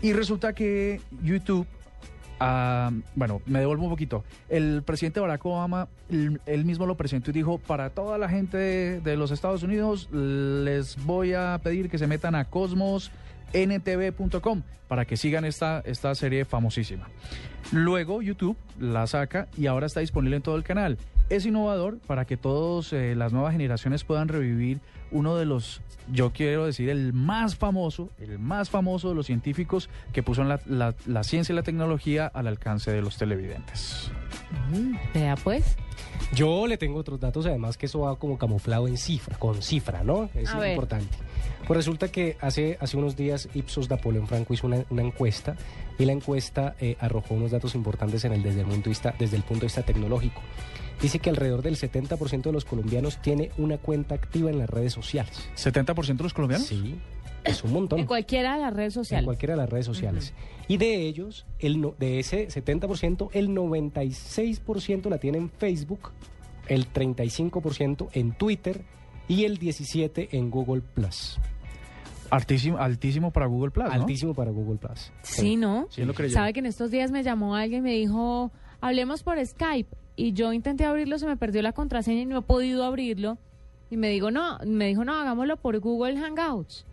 y 0.01 0.13
resulta 0.13 0.53
que 0.53 1.01
YouTube 1.23 1.65
Ah, 2.41 2.89
bueno, 3.15 3.41
me 3.47 3.59
devuelvo 3.59 3.83
un 3.83 3.89
poquito. 3.89 4.23
El 4.47 4.81
presidente 4.83 5.19
Barack 5.19 5.45
Obama, 5.45 5.89
él, 6.09 6.63
mismo 6.63 6.85
lo 6.85 6.95
presentó 6.95 7.31
y 7.31 7.33
dijo, 7.33 7.57
para 7.57 7.89
toda 7.89 8.17
la 8.17 8.29
gente 8.29 8.55
de, 8.57 9.01
de 9.01 9.17
los 9.17 9.31
Estados 9.31 9.61
Unidos, 9.61 10.07
les 10.13 10.95
voy 11.03 11.33
a 11.33 11.59
pedir 11.61 11.89
que 11.89 11.97
se 11.97 12.07
metan 12.07 12.35
a 12.35 12.45
cosmosntv.com 13.53 14.61
para 14.87 15.05
que 15.05 15.17
sigan 15.17 15.45
esta, 15.45 15.81
esta 15.85 16.15
serie 16.15 16.45
famosísima. 16.45 17.07
Luego 17.71 18.21
YouTube 18.21 18.57
la 18.79 19.05
saca 19.05 19.47
y 19.57 19.67
ahora 19.67 19.85
está 19.85 19.99
disponible 19.99 20.37
en 20.37 20.41
todo 20.41 20.55
el 20.55 20.63
canal. 20.63 20.97
Es 21.29 21.45
innovador 21.45 21.99
para 21.99 22.25
que 22.25 22.37
todas 22.37 22.91
las 22.93 23.31
nuevas 23.33 23.51
generaciones 23.51 24.03
puedan 24.03 24.27
revivir 24.29 24.79
uno 25.11 25.35
de 25.35 25.45
los, 25.45 25.81
yo 26.11 26.31
quiero 26.33 26.65
decir, 26.65 26.89
el 26.89 27.13
más 27.13 27.55
famoso, 27.55 28.09
el 28.19 28.39
más 28.39 28.71
famoso 28.71 29.09
de 29.09 29.15
los 29.15 29.27
científicos 29.27 29.89
que 30.11 30.23
puso 30.23 30.43
la, 30.43 30.59
la- 30.65 30.95
la 31.05 31.23
ciencia 31.23 31.53
y 31.53 31.55
la 31.55 31.61
tecnología 31.63 32.25
al 32.27 32.47
alcance 32.47 32.91
de 32.91 33.01
los 33.03 33.17
televidentes. 33.17 34.11
Vea 35.13 35.35
pues. 35.35 35.75
Yo 36.33 36.67
le 36.67 36.77
tengo 36.77 36.99
otros 36.99 37.19
datos, 37.19 37.45
además 37.47 37.77
que 37.77 37.87
eso 37.87 38.01
va 38.01 38.15
como 38.17 38.37
camuflado 38.37 38.87
en 38.87 38.97
cifra, 38.97 39.37
con 39.37 39.61
cifra, 39.63 40.03
¿no? 40.03 40.29
Es 40.35 40.49
A 40.49 40.59
ver. 40.59 40.71
importante. 40.71 41.17
Pues 41.67 41.75
resulta 41.77 42.07
que 42.09 42.37
hace, 42.39 42.77
hace 42.79 42.97
unos 42.97 43.15
días 43.15 43.49
Ipsos 43.53 43.89
Napoleón 43.89 44.27
Franco 44.27 44.53
hizo 44.53 44.67
una, 44.67 44.83
una 44.89 45.01
encuesta 45.01 45.55
y 45.97 46.05
la 46.05 46.11
encuesta 46.13 46.75
eh, 46.79 46.97
arrojó 46.99 47.33
unos 47.33 47.51
datos 47.51 47.73
importantes 47.75 48.23
en 48.25 48.33
el, 48.33 48.43
desde, 48.43 48.61
el 48.61 48.67
punto 48.67 48.83
de 48.83 48.89
vista, 48.89 49.15
desde 49.17 49.37
el 49.37 49.43
punto 49.43 49.61
de 49.61 49.65
vista 49.67 49.83
tecnológico. 49.83 50.41
Dice 51.01 51.19
que 51.19 51.29
alrededor 51.29 51.61
del 51.61 51.77
70% 51.77 52.41
de 52.43 52.51
los 52.51 52.65
colombianos 52.65 53.21
tiene 53.21 53.51
una 53.57 53.77
cuenta 53.77 54.15
activa 54.15 54.49
en 54.49 54.59
las 54.59 54.69
redes 54.69 54.93
sociales. 54.93 55.47
¿70% 55.57 56.17
de 56.17 56.23
los 56.23 56.33
colombianos? 56.33 56.67
Sí, 56.67 56.95
es 57.43 57.63
un 57.63 57.73
montón. 57.73 57.99
En 57.99 58.05
cualquiera 58.05 58.55
de 58.55 58.61
las 58.61 58.73
redes 58.73 58.95
En 58.97 59.03
sociales. 59.03 59.25
cualquiera 59.25 59.53
de 59.53 59.61
las 59.61 59.69
redes 59.69 59.85
sociales. 59.85 60.33
Y 60.69 60.77
de 60.77 61.01
ellos, 61.07 61.45
el 61.59 61.81
no- 61.81 61.95
de 61.99 62.19
ese 62.19 62.47
70%, 62.49 63.29
el 63.33 63.49
96% 63.53 65.09
la 65.09 65.17
tiene 65.17 65.37
en 65.39 65.49
Facebook, 65.49 66.11
el 66.67 66.87
35% 66.87 68.09
en 68.13 68.31
Twitter 68.33 68.81
y 69.27 69.43
el 69.45 69.59
17% 69.59 70.29
en 70.31 70.49
Google 70.49 70.81
Plus. 70.81 71.37
Altísimo, 72.29 72.77
altísimo 72.77 73.31
para 73.31 73.47
Google 73.47 73.71
Plus, 73.71 73.85
¿no? 73.87 73.91
Altísimo 73.91 74.33
para 74.35 74.51
Google 74.51 74.77
Plus. 74.77 75.11
Sí, 75.23 75.55
¿no? 75.55 75.87
Sí, 75.89 76.05
lo 76.05 76.13
creyó. 76.13 76.33
Sabe 76.33 76.53
que 76.53 76.59
en 76.59 76.67
estos 76.67 76.91
días 76.91 77.09
me 77.11 77.23
llamó 77.23 77.55
alguien 77.55 77.79
y 77.79 77.83
me 77.89 77.93
dijo, 77.95 78.51
hablemos 78.81 79.23
por 79.23 79.43
Skype. 79.43 79.89
Y 80.15 80.33
yo 80.33 80.53
intenté 80.53 80.85
abrirlo, 80.85 81.17
se 81.17 81.25
me 81.25 81.37
perdió 81.37 81.61
la 81.63 81.71
contraseña 81.73 82.21
y 82.21 82.25
no 82.25 82.37
he 82.37 82.41
podido 82.43 82.83
abrirlo. 82.83 83.37
Y 83.89 83.97
me 83.97 84.09
digo, 84.09 84.29
no, 84.29 84.59
me 84.65 84.85
dijo, 84.87 85.03
no, 85.03 85.13
hagámoslo 85.15 85.57
por 85.57 85.79
Google 85.79 86.17
Hangouts. 86.19 86.85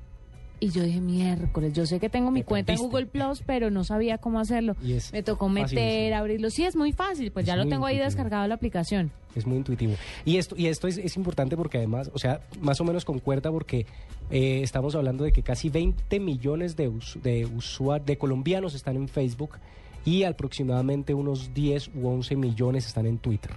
Y 0.58 0.70
yo 0.70 0.82
dije, 0.82 1.00
miércoles, 1.02 1.74
yo 1.74 1.84
sé 1.84 2.00
que 2.00 2.08
tengo 2.08 2.30
mi 2.30 2.42
cuenta 2.42 2.72
en. 2.72 2.78
Google 2.78 3.04
Plus, 3.06 3.42
pero 3.44 3.70
no 3.70 3.84
sabía 3.84 4.16
cómo 4.16 4.40
hacerlo. 4.40 4.74
Y 4.82 4.94
es 4.94 5.12
Me 5.12 5.22
tocó 5.22 5.50
meter, 5.50 6.14
abrirlo. 6.14 6.48
Sí, 6.48 6.64
es 6.64 6.74
muy 6.76 6.92
fácil, 6.92 7.30
pues 7.30 7.42
Es 7.44 7.48
ya 7.48 7.56
lo 7.56 7.66
tengo 7.68 7.84
ahí 7.84 7.96
intuitivo. 7.96 8.04
descargado 8.06 8.48
la 8.48 8.54
aplicación. 8.54 9.10
Es 9.34 9.46
muy 9.46 9.58
intuitivo. 9.58 9.92
Y 10.24 10.38
esto, 10.38 10.54
y 10.56 10.68
esto 10.68 10.88
es, 10.88 10.96
es 10.96 11.14
importante 11.18 11.58
porque 11.58 11.76
además, 11.76 12.10
o 12.14 12.18
sea, 12.18 12.40
más 12.62 12.80
o 12.80 12.84
menos 12.84 13.04
concuerda 13.04 13.50
porque 13.50 13.84
eh, 14.30 14.60
estamos 14.62 14.94
hablando 14.94 15.24
de 15.24 15.32
que 15.32 15.42
casi 15.42 15.68
20 15.68 16.20
millones 16.20 16.74
de, 16.74 16.88
us- 16.88 17.18
de, 17.22 17.46
usua- 17.46 18.02
de 18.02 18.16
colombianos 18.16 18.74
están 18.74 18.96
en 18.96 19.08
Facebook 19.08 19.58
y 20.06 20.22
aproximadamente 20.22 21.12
unos 21.12 21.52
10 21.52 21.90
u 21.96 22.08
11 22.08 22.34
millones 22.34 22.86
están 22.86 23.04
en 23.04 23.18
Twitter. 23.18 23.50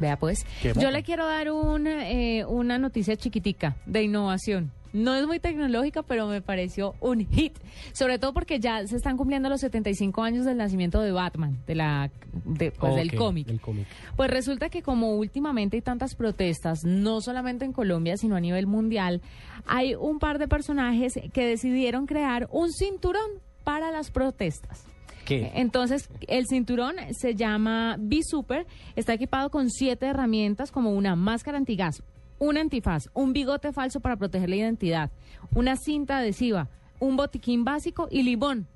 Vea 0.00 0.16
pues, 0.16 0.44
yo 0.80 0.90
le 0.90 1.02
quiero 1.02 1.26
dar 1.26 1.52
un, 1.52 1.86
eh, 1.86 2.44
una 2.46 2.78
noticia 2.78 3.16
chiquitica 3.16 3.76
de 3.86 4.02
innovación. 4.02 4.72
No 4.92 5.14
es 5.14 5.26
muy 5.26 5.38
tecnológica, 5.38 6.02
pero 6.02 6.26
me 6.26 6.40
pareció 6.42 6.94
un 7.00 7.20
hit. 7.28 7.56
Sobre 7.92 8.18
todo 8.18 8.32
porque 8.32 8.58
ya 8.58 8.86
se 8.86 8.96
están 8.96 9.16
cumpliendo 9.16 9.48
los 9.48 9.60
75 9.60 10.22
años 10.22 10.44
del 10.44 10.56
nacimiento 10.56 11.00
de 11.00 11.12
Batman, 11.12 11.58
de 11.66 11.74
la, 11.76 12.10
de, 12.44 12.72
pues, 12.72 12.96
del 12.96 13.08
Ok, 13.10 13.14
cómic. 13.16 13.46
del 13.46 13.60
cómic. 13.60 13.86
Pues 14.16 14.30
resulta 14.30 14.68
que 14.68 14.82
como 14.82 15.16
últimamente 15.16 15.76
hay 15.76 15.82
tantas 15.82 16.14
protestas, 16.14 16.84
no 16.84 17.20
solamente 17.20 17.64
en 17.64 17.72
Colombia, 17.72 18.16
sino 18.16 18.34
a 18.36 18.40
nivel 18.40 18.66
mundial, 18.66 19.20
hay 19.66 19.94
un 19.94 20.18
par 20.18 20.38
de 20.38 20.48
personajes 20.48 21.14
que 21.32 21.46
decidieron 21.46 22.06
crear 22.06 22.48
un 22.50 22.72
cinturón 22.72 23.30
para 23.64 23.90
las 23.90 24.10
protestas. 24.10 24.84
¿Qué? 25.24 25.52
Entonces, 25.54 26.08
el 26.26 26.46
cinturón 26.48 26.96
se 27.12 27.36
llama 27.36 27.96
B-Super, 28.00 28.66
está 28.96 29.12
equipado 29.14 29.50
con 29.50 29.70
siete 29.70 30.06
herramientas 30.06 30.72
como 30.72 30.90
una 30.92 31.14
máscara 31.14 31.56
antigas, 31.58 32.02
un 32.40 32.56
antifaz, 32.58 33.08
un 33.14 33.32
bigote 33.32 33.72
falso 33.72 34.00
para 34.00 34.16
proteger 34.16 34.48
la 34.50 34.56
identidad, 34.56 35.10
una 35.54 35.76
cinta 35.76 36.18
adhesiva, 36.18 36.66
un 36.98 37.16
botiquín 37.16 37.64
básico 37.64 38.08
y 38.10 38.24
limón, 38.24 38.66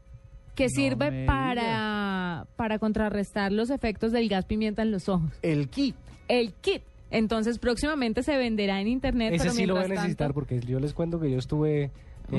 que 0.54 0.68
sirve 0.68 1.26
para, 1.26 2.46
para 2.56 2.78
contrarrestar 2.78 3.50
los 3.50 3.70
efectos 3.70 4.12
del 4.12 4.28
gas 4.28 4.44
pimienta 4.44 4.82
en 4.82 4.92
los 4.92 5.08
ojos. 5.08 5.32
El 5.42 5.68
kit. 5.68 5.96
El 6.28 6.52
kit. 6.52 6.82
Entonces, 7.10 7.58
próximamente 7.58 8.22
se 8.22 8.36
venderá 8.36 8.80
en 8.80 8.88
internet. 8.88 9.32
Ese 9.34 9.44
pero 9.44 9.54
sí 9.54 9.66
lo 9.66 9.74
voy 9.74 9.84
a 9.84 9.88
necesitar 9.88 10.26
tanto- 10.28 10.34
porque 10.34 10.60
yo 10.60 10.78
les 10.80 10.92
cuento 10.94 11.18
que 11.20 11.30
yo 11.30 11.38
estuve... 11.38 11.84
eh, 11.84 11.90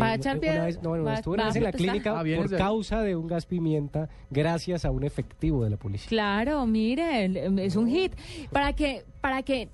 ¿Va 0.01 0.07
a 0.11 0.15
echar 0.15 0.37
una 0.37 0.65
vez- 0.65 0.81
no, 0.81 0.89
bueno, 0.89 1.03
¿Va- 1.05 1.13
estuve 1.15 1.35
una 1.35 1.45
vez 1.45 1.55
en 1.55 1.63
la 1.63 1.69
protestar? 1.71 1.91
clínica 2.01 2.19
Ah, 2.19 2.23
por 2.37 2.57
causa 2.57 3.01
de 3.01 3.15
un 3.15 3.27
gas 3.27 3.45
pimienta 3.45 4.09
gracias 4.31 4.83
a 4.85 4.91
un 4.91 5.03
efectivo 5.03 5.63
de 5.63 5.69
la 5.69 5.77
policía. 5.77 6.09
Claro, 6.09 6.65
mire, 6.65 7.25
el- 7.25 7.59
es 7.59 7.75
un 7.75 7.87
hit. 7.89 8.13
Para 8.51 8.73
que, 8.73 9.03
para 9.21 9.43
que 9.43 9.69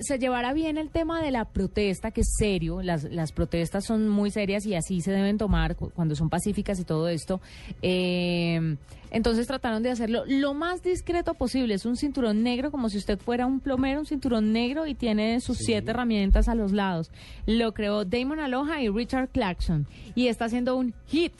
se 0.00 0.18
llevara 0.18 0.52
bien 0.52 0.76
el 0.76 0.90
tema 0.90 1.22
de 1.22 1.30
la 1.30 1.44
protesta, 1.44 2.10
que 2.10 2.22
es 2.22 2.34
serio, 2.36 2.82
las, 2.82 3.04
las 3.04 3.32
protestas 3.32 3.84
son 3.84 4.08
muy 4.08 4.30
serias 4.30 4.66
y 4.66 4.74
así 4.74 5.00
se 5.00 5.12
deben 5.12 5.38
tomar 5.38 5.76
cu- 5.76 5.90
cuando 5.94 6.14
son 6.16 6.28
pacíficas 6.28 6.80
y 6.80 6.84
todo 6.84 7.08
esto. 7.08 7.40
Eh, 7.80 8.76
entonces 9.10 9.46
trataron 9.46 9.82
de 9.82 9.90
hacerlo 9.90 10.24
lo 10.26 10.54
más 10.54 10.82
discreto 10.82 11.34
posible. 11.34 11.74
Es 11.74 11.84
un 11.86 11.96
cinturón 11.96 12.42
negro, 12.42 12.70
como 12.70 12.88
si 12.88 12.98
usted 12.98 13.18
fuera 13.18 13.46
un 13.46 13.60
plomero, 13.60 14.00
un 14.00 14.06
cinturón 14.06 14.52
negro 14.52 14.86
y 14.86 14.94
tiene 14.94 15.40
sus 15.40 15.58
siete 15.58 15.90
herramientas 15.90 16.48
a 16.48 16.54
los 16.54 16.72
lados. 16.72 17.10
Lo 17.46 17.72
creó 17.74 18.04
Damon 18.04 18.40
Aloha 18.40 18.80
y 18.82 18.88
Richard 18.88 19.28
Clarkson 19.28 19.86
y 20.14 20.28
está 20.28 20.46
haciendo 20.46 20.76
un 20.76 20.94
hit 21.06 21.32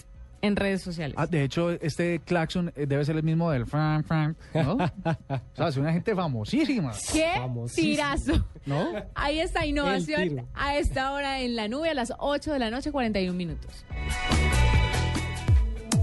en 0.43 0.57
redes 0.57 0.83
sociales. 0.83 1.15
Ah, 1.19 1.27
de 1.27 1.43
hecho, 1.45 1.71
este 1.71 2.19
claxon 2.21 2.73
eh, 2.77 2.87
debe 2.87 3.05
ser 3.05 3.17
el 3.17 3.23
mismo 3.23 3.51
del 3.51 3.65
Frank 3.67 4.05
Frank, 4.07 4.37
¿no? 4.55 4.75
o 5.05 5.57
sea, 5.57 5.69
es 5.69 5.77
una 5.77 5.93
gente 5.93 6.15
famosísima. 6.15 6.93
¡Qué 7.13 7.31
Famosísima. 7.37 8.15
tirazo! 8.17 8.45
¿No? 8.67 8.89
Ahí 9.15 9.39
está 9.41 9.65
innovación 9.65 10.47
a 10.55 10.77
esta 10.77 11.13
hora 11.13 11.41
en 11.41 11.57
la 11.57 11.69
nube 11.69 11.89
a 11.91 11.95
las 11.95 12.13
8 12.19 12.53
de 12.53 12.59
la 12.59 12.71
noche, 12.71 12.93
41 12.93 13.37
minutos. 13.37 13.85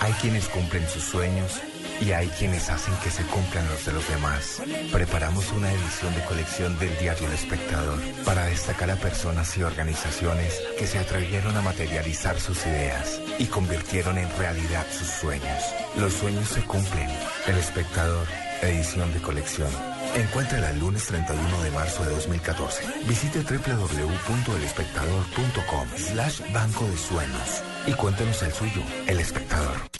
Hay 0.00 0.12
quienes 0.14 0.48
cumplen 0.48 0.88
sus 0.88 1.04
sueños 1.04 1.60
y 2.00 2.12
hay 2.12 2.28
quienes 2.28 2.70
hacen 2.70 2.94
que 3.02 3.10
se 3.10 3.24
cumplan 3.24 3.66
los 3.68 3.84
de 3.86 3.92
los 3.92 4.08
demás. 4.08 4.62
Preparamos 4.92 5.50
una 5.52 5.72
edición 5.72 6.14
de 6.14 6.24
colección 6.24 6.78
del 6.78 6.96
diario 6.98 7.26
El 7.26 7.34
Espectador 7.34 7.98
para 8.24 8.46
destacar 8.46 8.90
a 8.90 8.96
personas 8.96 9.54
y 9.56 9.62
organizaciones 9.62 10.60
que 10.78 10.86
se 10.86 10.98
atrevieron 10.98 11.56
a 11.56 11.62
materializar 11.62 12.38
sus 12.40 12.66
ideas 12.66 13.20
y 13.38 13.46
convirtieron 13.46 14.18
en 14.18 14.28
realidad 14.36 14.84
sus 14.90 15.08
sueños. 15.08 15.62
Los 15.96 16.12
sueños 16.14 16.48
se 16.48 16.62
cumplen. 16.62 17.08
El 17.46 17.56
Espectador, 17.56 18.26
edición 18.62 19.12
de 19.12 19.20
colección. 19.20 19.70
Encuéntrala 20.16 20.70
el 20.70 20.80
lunes 20.80 21.06
31 21.06 21.62
de 21.62 21.70
marzo 21.70 22.02
de 22.04 22.10
2014. 22.10 22.82
Visite 23.06 23.42
www.elespectador.com 23.42 25.88
slash 25.96 26.40
banco 26.52 26.84
de 26.86 26.96
sueños 26.96 27.62
y 27.86 27.92
cuéntenos 27.92 28.42
el 28.42 28.52
suyo, 28.52 28.82
El 29.06 29.20
Espectador. 29.20 29.94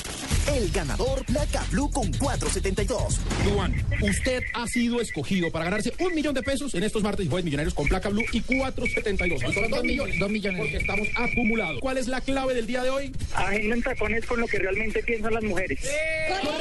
El 0.47 0.71
ganador, 0.71 1.25
Placa 1.25 1.65
Blue 1.71 1.91
con 1.91 2.13
472. 2.13 3.19
Duan, 3.45 3.75
usted 4.03 4.43
ha 4.53 4.67
sido 4.67 5.01
escogido 5.01 5.51
para 5.51 5.65
ganarse 5.65 5.93
un 5.99 6.15
millón 6.15 6.35
de 6.35 6.43
pesos 6.43 6.75
en 6.75 6.83
estos 6.83 7.03
martes 7.03 7.25
y 7.25 7.29
jueves 7.29 7.45
millonarios 7.45 7.73
con 7.73 7.89
placa 7.89 8.11
blue 8.11 8.25
y 8.31 8.41
472. 8.43 9.41
Son 9.41 9.71
dos 9.71 9.83
millones. 9.83 10.19
Dos 10.19 10.31
millones. 10.31 10.61
Porque 10.61 10.77
estamos 10.77 11.09
acumulados. 11.17 11.81
¿Cuál 11.81 11.97
es 11.97 12.09
la 12.09 12.21
clave 12.21 12.55
del 12.55 12.67
día 12.67 12.83
de 12.83 12.91
hoy? 12.91 13.13
Agenda 13.35 13.75
en 13.75 13.83
tacones 13.83 14.27
con 14.27 14.41
lo 14.41 14.47
que 14.47 14.59
realmente 14.59 15.03
piensan 15.03 15.33
las 15.33 15.43
mujeres. 15.43 15.81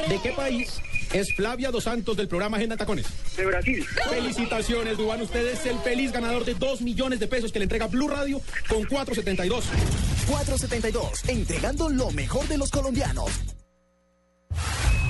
¿De 0.08 0.18
qué 0.22 0.30
país 0.30 0.80
es 1.12 1.34
Flavia 1.34 1.70
Dos 1.70 1.84
Santos 1.84 2.16
del 2.16 2.26
programa 2.28 2.56
Agenda 2.56 2.74
en 2.74 2.78
Tacones? 2.78 3.06
De 3.36 3.44
Brasil. 3.44 3.84
Felicitaciones, 4.08 4.96
Duan. 4.96 5.20
Usted 5.20 5.46
es 5.46 5.66
el 5.66 5.78
feliz 5.80 6.10
ganador 6.10 6.44
de 6.46 6.54
dos 6.54 6.80
millones 6.80 7.20
de 7.20 7.26
pesos 7.26 7.52
que 7.52 7.58
le 7.58 7.64
entrega 7.64 7.86
Blue 7.88 8.08
Radio 8.08 8.40
con 8.68 8.84
472. 8.84 9.64
472, 10.26 11.28
entregando 11.28 11.88
lo 11.88 12.10
mejor 12.10 12.46
de 12.48 12.58
los 12.58 12.70
colombianos. 12.70 13.30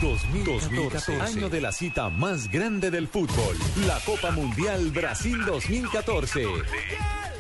2014, 0.01 1.21
año 1.21 1.49
de 1.49 1.61
la 1.61 1.73
cita 1.73 2.11
más 2.11 2.51
grande 2.51 2.91
del 2.91 3.09
fútbol, 3.09 3.57
la 3.87 3.99
Copa 4.01 4.33
Mundial 4.33 4.91
Brasil 4.91 5.45
2014. 5.47 6.45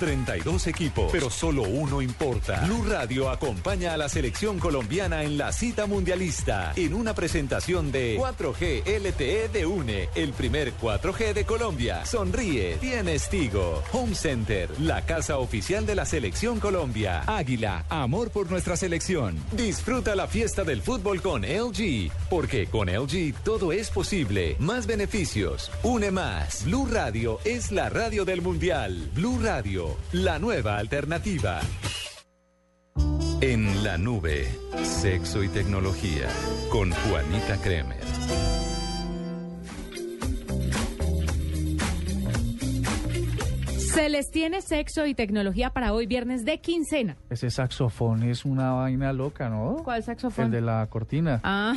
32 0.04 0.66
equipos, 0.66 1.10
pero 1.10 1.30
solo 1.30 1.62
uno 1.62 2.02
importa. 2.02 2.60
Blue 2.66 2.84
Radio 2.86 3.30
acompaña 3.30 3.94
a 3.94 3.96
la 3.96 4.10
selección 4.10 4.58
colombiana 4.58 5.22
en 5.22 5.38
la 5.38 5.50
cita 5.50 5.86
mundialista 5.86 6.74
en 6.76 6.92
una 6.92 7.14
presentación 7.14 7.90
de 7.90 8.18
4G 8.18 8.82
LTE 8.84 9.48
de 9.48 9.64
UNE, 9.64 10.10
el 10.14 10.34
primer 10.34 10.74
4G 10.74 11.32
de 11.32 11.46
Colombia. 11.46 12.04
Sonríe, 12.04 12.76
tienes 12.82 13.30
Tigo. 13.30 13.82
Home 13.92 14.14
Center, 14.14 14.68
la 14.78 15.06
casa 15.06 15.38
oficial 15.38 15.86
de 15.86 15.94
la 15.94 16.04
selección 16.04 16.60
Colombia. 16.60 17.22
Águila, 17.26 17.86
amor 17.88 18.30
por 18.30 18.50
nuestra 18.50 18.76
selección. 18.76 19.38
Disfruta 19.52 20.14
la 20.14 20.28
fiesta 20.28 20.64
del 20.64 20.82
fútbol 20.82 21.22
con 21.22 21.44
LG, 21.44 22.10
porque 22.28 22.66
con 22.66 22.88
LG 22.88 23.32
todo 23.42 23.72
es 23.72 23.88
posible. 23.88 24.56
Más 24.58 24.86
beneficios, 24.86 25.70
une 25.82 26.10
más. 26.10 26.66
Blue 26.66 26.86
Radio 26.92 27.40
es 27.46 27.72
la 27.72 27.88
radio 27.88 28.26
del 28.26 28.42
mundial. 28.42 29.10
Blue 29.14 29.38
Radio, 29.42 29.93
la 30.12 30.38
nueva 30.38 30.78
alternativa. 30.78 31.60
En 33.40 33.84
la 33.84 33.98
nube, 33.98 34.48
sexo 34.82 35.42
y 35.42 35.48
tecnología, 35.48 36.28
con 36.70 36.90
Juanita 36.92 37.56
Kremer. 37.62 38.04
Se 43.94 44.08
les 44.08 44.30
tiene 44.30 44.60
sexo 44.60 45.06
y 45.06 45.14
tecnología 45.14 45.70
para 45.70 45.92
hoy, 45.92 46.06
viernes 46.06 46.44
de 46.44 46.58
quincena. 46.58 47.16
Ese 47.30 47.48
saxofón 47.48 48.24
es 48.24 48.44
una 48.44 48.72
vaina 48.72 49.12
loca, 49.12 49.48
¿no? 49.48 49.76
¿Cuál 49.84 50.02
saxofón? 50.02 50.46
El 50.46 50.50
de 50.50 50.60
la 50.62 50.86
cortina. 50.88 51.40
Ah. 51.44 51.74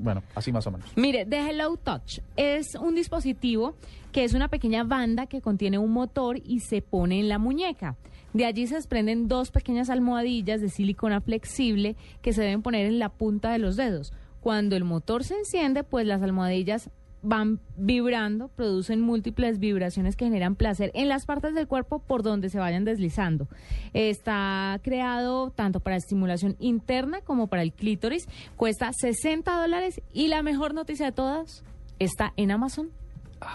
Bueno, 0.00 0.22
así 0.34 0.52
más 0.52 0.66
o 0.66 0.70
menos. 0.70 0.90
Mire, 0.96 1.26
The 1.26 1.50
Hello 1.50 1.76
Touch 1.76 2.20
es 2.36 2.74
un 2.76 2.94
dispositivo 2.94 3.74
que 4.12 4.24
es 4.24 4.34
una 4.34 4.48
pequeña 4.48 4.84
banda 4.84 5.26
que 5.26 5.40
contiene 5.40 5.78
un 5.78 5.92
motor 5.92 6.40
y 6.44 6.60
se 6.60 6.82
pone 6.82 7.20
en 7.20 7.28
la 7.28 7.38
muñeca. 7.38 7.96
De 8.32 8.44
allí 8.44 8.66
se 8.66 8.76
desprenden 8.76 9.28
dos 9.28 9.50
pequeñas 9.50 9.90
almohadillas 9.90 10.60
de 10.60 10.68
silicona 10.68 11.20
flexible 11.20 11.96
que 12.22 12.32
se 12.32 12.42
deben 12.42 12.62
poner 12.62 12.86
en 12.86 12.98
la 12.98 13.08
punta 13.08 13.50
de 13.50 13.58
los 13.58 13.76
dedos. 13.76 14.12
Cuando 14.40 14.76
el 14.76 14.84
motor 14.84 15.24
se 15.24 15.34
enciende, 15.34 15.82
pues 15.82 16.06
las 16.06 16.22
almohadillas 16.22 16.90
van 17.22 17.60
vibrando, 17.76 18.48
producen 18.48 19.00
múltiples 19.00 19.58
vibraciones 19.58 20.14
que 20.14 20.26
generan 20.26 20.54
placer 20.54 20.90
en 20.94 21.08
las 21.08 21.26
partes 21.26 21.54
del 21.54 21.66
cuerpo 21.66 21.98
por 21.98 22.22
donde 22.22 22.48
se 22.48 22.58
vayan 22.58 22.84
deslizando. 22.84 23.48
Está 23.92 24.78
creado 24.82 25.50
tanto 25.50 25.80
para 25.80 25.96
estimulación 25.96 26.56
interna 26.60 27.20
como 27.22 27.48
para 27.48 27.62
el 27.62 27.72
clítoris. 27.72 28.28
Cuesta 28.56 28.92
60 28.92 29.60
dólares 29.60 30.00
y 30.12 30.28
la 30.28 30.42
mejor 30.42 30.74
noticia 30.74 31.06
de 31.06 31.12
todas 31.12 31.64
está 31.98 32.32
en 32.36 32.52
Amazon 32.52 32.90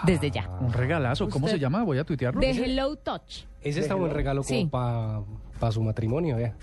desde 0.05 0.31
ya. 0.31 0.49
Un 0.59 0.73
regalazo. 0.73 1.29
¿Cómo 1.29 1.45
Usted- 1.45 1.57
se 1.57 1.61
llama? 1.61 1.83
Voy 1.83 1.97
a 1.97 2.03
tuitearlo. 2.03 2.39
De 2.41 2.51
Hello 2.51 2.95
Touch. 2.95 3.45
Ese 3.61 3.79
está 3.79 3.95
buen 3.95 4.11
regalo 4.11 4.43
como 4.43 4.59
Sí. 4.59 4.65
para 4.69 5.71
su 5.71 5.81
matrimonio, 5.81 6.35
vea. 6.37 6.55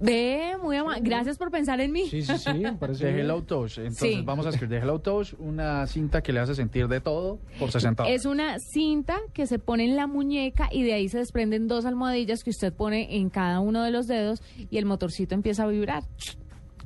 De 0.00 0.56
muy 0.60 0.76
ama- 0.76 0.98
Gracias 1.00 1.38
por 1.38 1.50
pensar 1.52 1.80
en 1.80 1.92
mí. 1.92 2.08
Sí, 2.08 2.22
sí, 2.22 2.36
sí, 2.36 2.52
me 2.54 2.72
parece 2.72 3.04
De 3.06 3.12
bien. 3.12 3.24
Hello 3.26 3.42
Touch. 3.42 3.78
Entonces 3.78 4.14
Sí. 4.16 4.22
vamos 4.24 4.44
a 4.46 4.48
escribir 4.48 4.70
de 4.70 4.78
Hello 4.84 4.98
Touch, 4.98 5.34
una 5.38 5.86
cinta 5.86 6.22
que 6.22 6.32
le 6.32 6.40
hace 6.40 6.54
sentir 6.56 6.88
de 6.88 7.00
todo 7.00 7.38
por 7.60 7.70
60 7.70 8.02
dólares. 8.02 8.20
Es 8.20 8.26
una 8.26 8.58
cinta 8.58 9.18
que 9.32 9.46
se 9.46 9.58
pone 9.60 9.84
en 9.84 9.94
la 9.96 10.06
muñeca 10.08 10.68
y 10.72 10.82
de 10.82 10.94
ahí 10.94 11.08
se 11.08 11.18
desprenden 11.18 11.68
dos 11.68 11.84
almohadillas 11.86 12.42
que 12.42 12.50
usted 12.50 12.72
pone 12.72 13.16
en 13.16 13.30
cada 13.30 13.60
uno 13.60 13.82
de 13.84 13.92
los 13.92 14.06
dedos 14.08 14.42
y 14.70 14.76
el 14.78 14.86
motorcito 14.86 15.34
empieza 15.36 15.62
a 15.62 15.66
vibrar. 15.68 16.02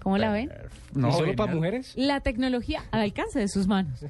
¿Cómo 0.06 0.18
la 0.18 0.30
ven? 0.30 0.52
No, 0.94 1.08
¿Y 1.08 1.12
solo 1.14 1.34
para 1.34 1.52
mujeres? 1.52 1.92
La 1.96 2.20
tecnología 2.20 2.84
al 2.92 3.00
alcance 3.00 3.40
de 3.40 3.48
sus 3.48 3.66
manos. 3.66 4.04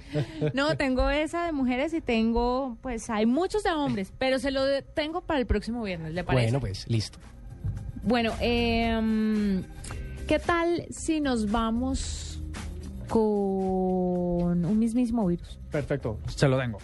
No, 0.52 0.76
tengo 0.76 1.08
esa 1.08 1.46
de 1.46 1.52
mujeres 1.52 1.94
y 1.94 2.02
tengo, 2.02 2.76
pues 2.82 3.08
hay 3.08 3.24
muchos 3.24 3.62
de 3.62 3.70
hombres, 3.70 4.12
pero 4.18 4.38
se 4.38 4.50
lo 4.50 4.62
de- 4.66 4.82
tengo 4.82 5.22
para 5.22 5.40
el 5.40 5.46
próximo 5.46 5.82
viernes, 5.82 6.12
¿le 6.12 6.22
parece? 6.22 6.44
Bueno, 6.48 6.60
pues, 6.60 6.86
listo. 6.86 7.18
Bueno, 8.02 8.34
em, 8.40 9.62
¿qué 10.28 10.38
tal 10.38 10.84
si 10.90 11.22
nos 11.22 11.50
vamos 11.50 12.42
con 13.08 14.66
un 14.66 14.78
mismísimo 14.78 15.26
virus? 15.26 15.58
Perfecto, 15.70 16.18
se 16.26 16.46
lo 16.46 16.58
tengo. 16.58 16.76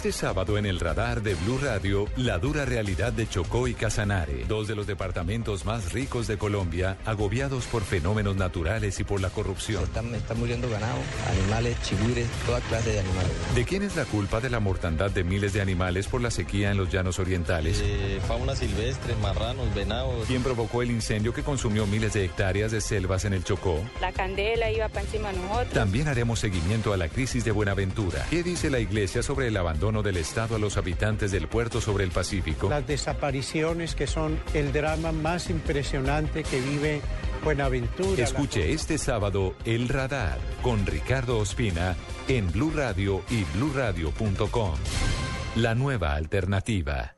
Este 0.00 0.12
sábado 0.12 0.56
en 0.56 0.64
el 0.64 0.80
radar 0.80 1.20
de 1.20 1.34
Blue 1.34 1.58
Radio, 1.58 2.06
la 2.16 2.38
dura 2.38 2.64
realidad 2.64 3.12
de 3.12 3.28
Chocó 3.28 3.68
y 3.68 3.74
Casanare, 3.74 4.46
dos 4.46 4.66
de 4.66 4.74
los 4.74 4.86
departamentos 4.86 5.66
más 5.66 5.92
ricos 5.92 6.26
de 6.26 6.38
Colombia, 6.38 6.96
agobiados 7.04 7.66
por 7.66 7.82
fenómenos 7.82 8.36
naturales 8.36 8.98
y 9.00 9.04
por 9.04 9.20
la 9.20 9.28
corrupción. 9.28 9.84
Están, 9.84 10.14
están 10.14 10.38
muriendo 10.38 10.70
ganado, 10.70 10.96
animales, 11.28 11.76
chigüires, 11.82 12.26
toda 12.46 12.60
clase 12.60 12.92
de 12.92 13.00
animales. 13.00 13.32
¿De 13.54 13.64
quién 13.64 13.82
es 13.82 13.94
la 13.94 14.06
culpa 14.06 14.40
de 14.40 14.48
la 14.48 14.58
mortandad 14.60 15.10
de 15.10 15.22
miles 15.22 15.52
de 15.52 15.60
animales 15.60 16.06
por 16.06 16.22
la 16.22 16.30
sequía 16.30 16.70
en 16.70 16.78
los 16.78 16.90
llanos 16.90 17.18
orientales? 17.18 17.82
Eh, 17.82 18.20
fauna 18.26 18.56
silvestre, 18.56 19.14
marranos, 19.16 19.74
venados. 19.74 20.26
¿Quién 20.28 20.42
provocó 20.42 20.80
el 20.80 20.92
incendio 20.92 21.34
que 21.34 21.42
consumió 21.42 21.86
miles 21.86 22.14
de 22.14 22.24
hectáreas 22.24 22.70
de 22.70 22.80
selvas 22.80 23.26
en 23.26 23.34
el 23.34 23.44
Chocó? 23.44 23.78
La 24.00 24.12
candela 24.12 24.70
iba 24.70 24.88
para 24.88 25.02
encima 25.02 25.32
de 25.32 25.38
nosotros. 25.38 25.74
También 25.74 26.08
haremos 26.08 26.38
seguimiento 26.38 26.94
a 26.94 26.96
la 26.96 27.08
crisis 27.08 27.44
de 27.44 27.50
Buenaventura. 27.50 28.24
¿Qué 28.30 28.42
dice 28.42 28.70
la 28.70 28.78
iglesia 28.78 29.09
sobre 29.10 29.48
el 29.48 29.56
abandono 29.56 30.02
del 30.02 30.16
Estado 30.16 30.54
a 30.54 30.58
los 30.58 30.76
habitantes 30.76 31.32
del 31.32 31.48
puerto 31.48 31.80
sobre 31.80 32.04
el 32.04 32.10
Pacífico? 32.10 32.70
Las 32.70 32.86
desapariciones 32.86 33.94
que 33.96 34.06
son 34.06 34.38
el 34.54 34.72
drama 34.72 35.10
más 35.10 35.50
impresionante 35.50 36.44
que 36.44 36.60
vive 36.60 37.00
Buenaventura. 37.42 38.22
Escuche 38.22 38.72
este 38.72 38.98
sábado 38.98 39.54
El 39.64 39.88
Radar 39.88 40.38
con 40.62 40.86
Ricardo 40.86 41.38
Ospina 41.38 41.96
en 42.28 42.50
Blue 42.52 42.72
Radio 42.74 43.22
y 43.30 43.44
bluradio.com. 43.56 44.74
La 45.56 45.74
nueva 45.74 46.14
alternativa. 46.14 47.16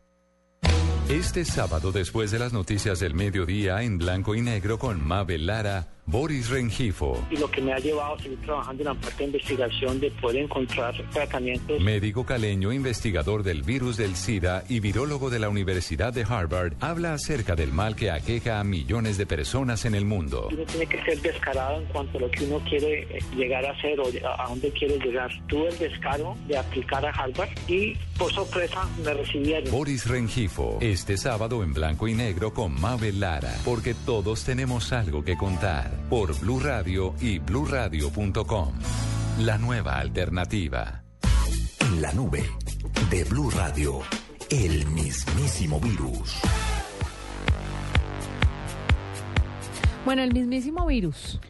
Este 1.08 1.44
sábado, 1.44 1.92
después 1.92 2.30
de 2.30 2.38
las 2.38 2.54
noticias 2.54 3.00
del 3.00 3.14
mediodía 3.14 3.82
en 3.82 3.98
blanco 3.98 4.34
y 4.34 4.40
negro 4.40 4.78
con 4.78 5.06
Mabel 5.06 5.46
Lara, 5.46 5.88
Boris 6.04 6.50
Rengifo, 6.50 7.24
Y 7.30 7.36
lo 7.36 7.48
que 7.50 7.62
me 7.62 7.72
ha 7.72 7.78
llevado 7.78 8.14
a 8.14 8.18
seguir 8.18 8.40
trabajando 8.42 8.82
en 8.82 8.88
la 8.88 8.94
parte 8.94 9.18
de 9.18 9.24
investigación 9.26 10.00
de 10.00 10.10
poder 10.10 10.42
encontrar 10.42 10.94
tratamientos. 11.12 11.80
médico 11.80 12.26
caleño, 12.26 12.72
investigador 12.72 13.44
del 13.44 13.62
virus 13.62 13.96
del 13.96 14.16
SIDA 14.16 14.64
y 14.68 14.80
virólogo 14.80 15.30
de 15.30 15.38
la 15.38 15.48
Universidad 15.48 16.12
de 16.12 16.24
Harvard, 16.28 16.74
habla 16.80 17.14
acerca 17.14 17.54
del 17.54 17.72
mal 17.72 17.94
que 17.94 18.10
aqueja 18.10 18.58
a 18.58 18.64
millones 18.64 19.16
de 19.16 19.26
personas 19.26 19.84
en 19.84 19.94
el 19.94 20.04
mundo. 20.04 20.48
Uno 20.50 20.64
tiene 20.64 20.86
que 20.86 21.02
ser 21.04 21.20
descarado 21.22 21.80
en 21.80 21.86
cuanto 21.86 22.18
a 22.18 22.22
lo 22.22 22.30
que 22.30 22.44
uno 22.44 22.58
quiere 22.68 23.02
eh, 23.02 23.22
llegar 23.36 23.64
a 23.64 23.70
hacer 23.70 23.98
o 24.00 24.06
a 24.26 24.42
a 24.44 24.48
dónde 24.48 24.70
quiere 24.72 24.98
llegar. 24.98 25.30
Tuve 25.46 25.68
el 25.68 25.78
descaro 25.78 26.36
de 26.48 26.58
aplicar 26.58 27.06
a 27.06 27.10
Harvard 27.10 27.50
y 27.68 27.94
por 28.18 28.32
sorpresa 28.32 28.88
me 29.04 29.14
recibieron. 29.14 29.70
Boris 29.70 30.06
Rengifo, 30.06 30.78
este 30.80 31.16
sábado 31.16 31.62
en 31.62 31.72
blanco 31.72 32.08
y 32.08 32.14
negro 32.14 32.52
con 32.52 32.78
Mabel 32.80 33.20
Lara, 33.20 33.54
porque 33.64 33.94
todos 33.94 34.44
tenemos 34.44 34.92
algo 34.92 35.24
que 35.24 35.36
contar, 35.36 35.91
por 36.08 36.38
Blue 36.40 36.60
Radio 36.60 37.14
y 37.20 37.38
bluradio.com. 37.38 38.72
La 39.40 39.58
nueva 39.58 39.98
alternativa. 39.98 41.04
En 41.80 42.02
la 42.02 42.12
nube 42.12 42.44
de 43.10 43.24
Blue 43.24 43.50
Radio, 43.50 44.00
el 44.50 44.86
mismísimo 44.86 45.80
virus. 45.80 46.40
Bueno, 50.04 50.22
el 50.22 50.32
mismísimo 50.32 50.86
virus. 50.86 51.40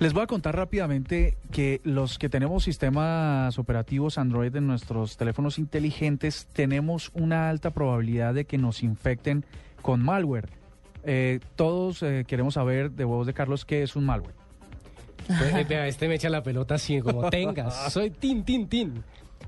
Les 0.00 0.12
voy 0.12 0.24
a 0.24 0.26
contar 0.26 0.56
rápidamente 0.56 1.36
que 1.52 1.80
los 1.84 2.18
que 2.18 2.28
tenemos 2.28 2.64
sistemas 2.64 3.56
operativos 3.60 4.18
Android 4.18 4.54
en 4.56 4.66
nuestros 4.66 5.16
teléfonos 5.16 5.58
inteligentes 5.58 6.48
tenemos 6.52 7.12
una 7.14 7.48
alta 7.48 7.70
probabilidad 7.70 8.34
de 8.34 8.44
que 8.44 8.58
nos 8.58 8.82
infecten 8.82 9.44
con 9.82 10.02
malware. 10.02 10.48
Eh, 11.06 11.40
todos 11.56 12.02
eh, 12.02 12.24
queremos 12.26 12.54
saber 12.54 12.90
de 12.90 13.04
voz 13.04 13.26
de 13.26 13.34
Carlos 13.34 13.64
qué 13.64 13.82
es 13.82 13.96
un 13.96 14.04
malware. 14.04 14.34
Pues, 15.26 15.70
este 15.70 16.06
me 16.06 16.16
echa 16.16 16.28
la 16.28 16.42
pelota 16.42 16.74
así, 16.74 17.00
como 17.00 17.30
tengas, 17.30 17.74
soy 17.92 18.10
tin, 18.10 18.44
tin, 18.44 18.68
tin. 18.68 19.02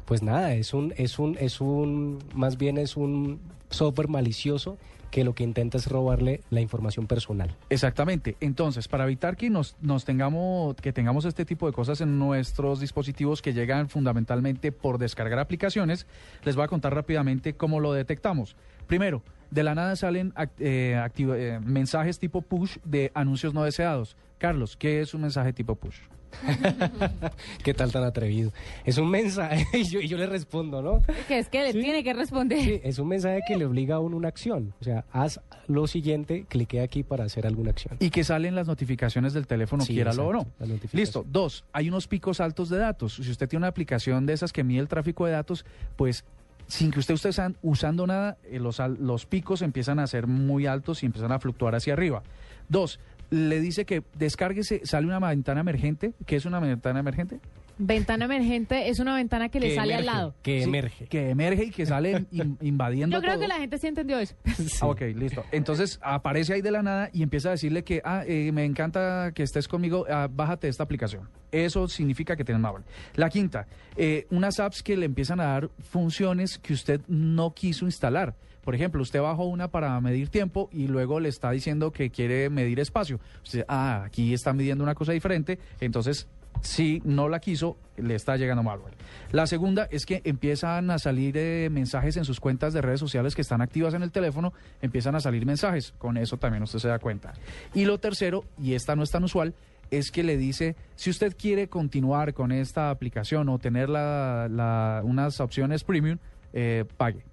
Pues 0.06 0.22
nada, 0.22 0.54
es 0.54 0.72
un, 0.72 0.94
es 0.96 1.18
un, 1.18 1.36
es 1.38 1.60
un, 1.60 2.18
más 2.34 2.56
bien 2.56 2.78
es 2.78 2.96
un 2.96 3.40
software 3.68 4.08
malicioso 4.08 4.78
que 5.10 5.24
lo 5.24 5.34
que 5.34 5.44
intenta 5.44 5.78
es 5.78 5.86
robarle 5.88 6.40
la 6.50 6.60
información 6.60 7.06
personal. 7.06 7.54
Exactamente. 7.70 8.36
Entonces, 8.40 8.88
para 8.88 9.04
evitar 9.04 9.36
que 9.36 9.50
nos, 9.50 9.76
nos 9.80 10.04
tengamos, 10.04 10.76
que 10.76 10.92
tengamos 10.92 11.24
este 11.24 11.44
tipo 11.44 11.66
de 11.66 11.72
cosas 11.72 12.00
en 12.00 12.18
nuestros 12.18 12.80
dispositivos 12.80 13.42
que 13.42 13.52
llegan 13.52 13.88
fundamentalmente 13.88 14.72
por 14.72 14.98
descargar 14.98 15.38
aplicaciones, 15.38 16.06
les 16.44 16.56
voy 16.56 16.64
a 16.64 16.68
contar 16.68 16.94
rápidamente 16.94 17.54
cómo 17.54 17.80
lo 17.80 17.92
detectamos. 17.92 18.56
Primero, 18.86 19.22
de 19.50 19.62
la 19.62 19.74
nada 19.74 19.96
salen 19.96 20.32
act- 20.34 20.58
eh, 20.60 21.00
eh, 21.18 21.60
mensajes 21.64 22.18
tipo 22.18 22.42
push 22.42 22.76
de 22.84 23.10
anuncios 23.14 23.54
no 23.54 23.62
deseados. 23.64 24.16
Carlos, 24.38 24.76
¿qué 24.76 25.00
es 25.00 25.14
un 25.14 25.22
mensaje 25.22 25.52
tipo 25.52 25.74
push? 25.76 25.96
¿Qué 27.64 27.72
tal 27.74 27.92
tan 27.92 28.04
atrevido? 28.04 28.52
Es 28.84 28.98
un 28.98 29.10
mensaje 29.10 29.64
y 29.78 29.84
yo, 29.84 30.00
y 30.00 30.08
yo 30.08 30.18
le 30.18 30.26
respondo, 30.26 30.82
¿no? 30.82 31.00
Que 31.28 31.38
es 31.38 31.48
que 31.48 31.62
le 31.62 31.72
tiene 31.72 32.04
que 32.04 32.12
responder. 32.12 32.60
Sí, 32.60 32.80
es 32.82 32.98
un 32.98 33.08
mensaje 33.08 33.40
que 33.46 33.56
le 33.56 33.64
obliga 33.64 33.96
a 33.96 34.00
uno 34.00 34.16
una 34.16 34.28
acción. 34.28 34.74
O 34.80 34.84
sea, 34.84 35.04
haz 35.12 35.40
lo 35.66 35.86
siguiente, 35.86 36.44
clique 36.48 36.80
aquí 36.80 37.02
para 37.02 37.24
hacer 37.24 37.46
alguna 37.46 37.70
acción. 37.70 37.96
Y 38.00 38.10
que 38.10 38.24
salen 38.24 38.54
las 38.54 38.66
notificaciones 38.66 39.32
del 39.32 39.46
teléfono, 39.46 39.84
Sí, 39.84 39.94
quiéralo 39.94 40.26
o 40.26 40.32
no. 40.32 40.46
Listo. 40.92 41.24
Dos, 41.28 41.64
hay 41.72 41.88
unos 41.88 42.06
picos 42.06 42.40
altos 42.40 42.68
de 42.68 42.78
datos. 42.78 43.14
Si 43.14 43.30
usted 43.30 43.48
tiene 43.48 43.60
una 43.60 43.68
aplicación 43.68 44.26
de 44.26 44.34
esas 44.34 44.52
que 44.52 44.62
mide 44.64 44.80
el 44.80 44.88
tráfico 44.88 45.26
de 45.26 45.32
datos, 45.32 45.64
pues 45.96 46.24
sin 46.66 46.90
que 46.90 46.98
usted 47.00 47.14
esté 47.14 47.28
usan- 47.28 47.56
usando 47.62 48.06
nada, 48.06 48.36
eh, 48.44 48.58
los, 48.58 48.78
los 48.98 49.26
picos 49.26 49.62
empiezan 49.62 49.98
a 49.98 50.06
ser 50.06 50.26
muy 50.26 50.66
altos 50.66 51.02
y 51.02 51.06
empiezan 51.06 51.32
a 51.32 51.38
fluctuar 51.38 51.74
hacia 51.74 51.92
arriba. 51.92 52.22
Dos, 52.68 52.98
le 53.30 53.60
dice 53.60 53.84
que 53.84 54.02
descárguese, 54.18 54.82
sale 54.84 55.06
una 55.06 55.18
ventana 55.18 55.60
emergente. 55.60 56.12
¿Qué 56.26 56.36
es 56.36 56.44
una 56.44 56.60
ventana 56.60 57.00
emergente? 57.00 57.40
Ventana 57.78 58.24
emergente 58.24 58.88
es 58.88 59.00
una 59.00 59.14
ventana 59.14 59.48
que 59.50 59.60
le 59.60 59.74
sale 59.74 59.94
al 59.94 60.06
lado. 60.06 60.34
Que 60.42 60.58
Sí, 60.62 60.64
emerge. 60.68 61.06
Que 61.06 61.30
emerge 61.30 61.64
y 61.64 61.70
que 61.70 61.84
sale 61.84 62.24
in- 62.30 62.56
invadiendo 62.62 63.16
Yo 63.16 63.20
creo 63.20 63.34
todo. 63.34 63.42
que 63.42 63.48
la 63.48 63.56
gente 63.58 63.76
sí 63.78 63.86
entendió 63.86 64.18
eso. 64.18 64.34
Ah, 64.80 64.86
ok, 64.86 65.00
listo. 65.14 65.44
Entonces 65.52 65.98
aparece 66.02 66.54
ahí 66.54 66.62
de 66.62 66.70
la 66.70 66.82
nada 66.82 67.10
y 67.12 67.22
empieza 67.22 67.48
a 67.48 67.52
decirle 67.52 67.84
que, 67.84 68.00
ah, 68.04 68.24
eh, 68.26 68.50
me 68.52 68.64
encanta 68.64 69.32
que 69.34 69.42
estés 69.42 69.68
conmigo, 69.68 70.06
ah, 70.10 70.28
bájate 70.30 70.68
esta 70.68 70.84
aplicación. 70.84 71.28
Eso 71.52 71.86
significa 71.88 72.34
que 72.36 72.44
tienes 72.44 72.62
malware. 72.62 72.84
La 73.14 73.28
quinta, 73.30 73.66
eh, 73.96 74.26
unas 74.30 74.58
apps 74.58 74.82
que 74.82 74.96
le 74.96 75.06
empiezan 75.06 75.40
a 75.40 75.44
dar 75.44 75.70
funciones 75.78 76.58
que 76.58 76.72
usted 76.72 77.00
no 77.08 77.52
quiso 77.54 77.84
instalar. 77.84 78.34
Por 78.62 78.74
ejemplo, 78.74 79.00
usted 79.00 79.20
bajó 79.20 79.44
una 79.44 79.68
para 79.68 80.00
medir 80.00 80.28
tiempo 80.28 80.68
y 80.72 80.88
luego 80.88 81.20
le 81.20 81.28
está 81.28 81.52
diciendo 81.52 81.92
que 81.92 82.10
quiere 82.10 82.50
medir 82.50 82.80
espacio. 82.80 83.20
Usted, 83.44 83.64
ah, 83.68 84.02
aquí 84.04 84.34
está 84.34 84.52
midiendo 84.52 84.82
una 84.82 84.94
cosa 84.96 85.12
diferente, 85.12 85.58
entonces 85.80 86.26
si 86.60 87.00
no 87.04 87.28
la 87.28 87.38
quiso, 87.40 87.76
le 87.96 88.14
está 88.14 88.36
llegando 88.36 88.62
malware. 88.62 88.94
La 89.32 89.46
segunda 89.46 89.88
es 89.90 90.04
que 90.06 90.20
empiezan 90.24 90.90
a 90.90 90.98
salir 90.98 91.36
eh, 91.36 91.68
mensajes 91.70 92.16
en 92.16 92.24
sus 92.24 92.40
cuentas 92.40 92.72
de 92.72 92.82
redes 92.82 93.00
sociales 93.00 93.34
que 93.34 93.42
están 93.42 93.60
activas 93.62 93.94
en 93.94 94.02
el 94.02 94.10
teléfono, 94.12 94.52
empiezan 94.82 95.14
a 95.14 95.20
salir 95.20 95.46
mensajes. 95.46 95.94
Con 95.98 96.16
eso 96.16 96.36
también 96.36 96.62
usted 96.62 96.78
se 96.78 96.88
da 96.88 96.98
cuenta. 96.98 97.32
Y 97.74 97.84
lo 97.84 97.98
tercero, 97.98 98.44
y 98.58 98.74
esta 98.74 98.94
no 98.96 99.02
es 99.02 99.10
tan 99.10 99.24
usual, 99.24 99.54
es 99.90 100.10
que 100.10 100.24
le 100.24 100.36
dice, 100.36 100.74
si 100.96 101.10
usted 101.10 101.36
quiere 101.36 101.68
continuar 101.68 102.34
con 102.34 102.50
esta 102.52 102.90
aplicación 102.90 103.48
o 103.48 103.58
tener 103.58 103.88
la- 103.88 104.48
la- 104.50 105.00
unas 105.04 105.40
opciones 105.40 105.84
premium, 105.84 106.18
eh, 106.52 106.84
pague. 106.96 107.24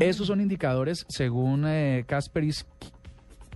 Esos 0.00 0.26
son 0.26 0.40
indicadores, 0.40 1.04
según 1.08 1.64
eh, 1.66 2.04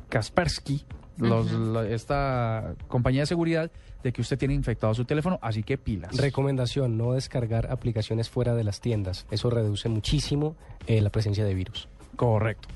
Kaspersky, 0.09 0.85
los- 1.19 1.53
Ujú. 1.53 1.73
la- 1.73 1.89
esta 1.89 2.75
compañía 2.89 3.23
de 3.23 3.27
seguridad, 3.27 3.71
de 4.05 4.13
que 4.13 4.21
usted 4.21 4.39
tiene 4.39 4.55
infectado 4.55 4.95
su 4.95 5.05
teléfono, 5.05 5.39
así 5.43 5.63
que 5.63 5.79
pilas. 5.79 6.17
Recomendación, 6.17 6.97
no 6.97 7.15
descargar 7.15 7.73
aplicaciones 7.73 8.29
fuera 8.29 8.55
de 8.55 8.63
las 8.63 8.81
tiendas. 8.81 9.27
Eso 9.31 9.51
reduce 9.51 9.89
muchísimo 9.89 10.55
eh, 10.87 11.01
la 11.01 11.11
presencia 11.11 11.45
de 11.45 11.55
virus. 11.55 11.89
Correcto. 12.15 12.69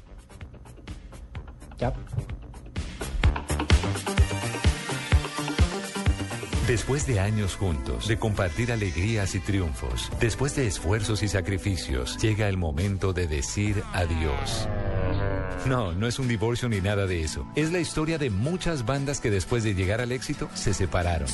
Ya. 1.78 1.92
Después 6.66 7.06
de 7.06 7.20
años 7.20 7.56
juntos, 7.56 8.08
de 8.08 8.18
compartir 8.18 8.72
alegrías 8.72 9.34
y 9.34 9.40
triunfos, 9.40 10.10
después 10.20 10.56
de 10.56 10.66
esfuerzos 10.66 11.22
y 11.22 11.28
sacrificios, 11.28 12.18
llega 12.18 12.48
el 12.48 12.56
momento 12.56 13.12
de 13.12 13.26
decir 13.26 13.82
adiós. 13.92 14.68
No, 15.66 15.92
no 15.92 16.06
es 16.06 16.18
un 16.18 16.28
divorcio 16.28 16.68
ni 16.68 16.80
nada 16.80 17.06
de 17.06 17.22
eso. 17.22 17.46
Es 17.54 17.72
la 17.72 17.78
historia 17.78 18.18
de 18.18 18.30
muchas 18.30 18.86
bandas 18.86 19.20
que 19.20 19.30
después 19.30 19.64
de 19.64 19.74
llegar 19.74 20.00
al 20.00 20.12
éxito 20.12 20.48
se 20.54 20.72
separaron. 20.74 21.28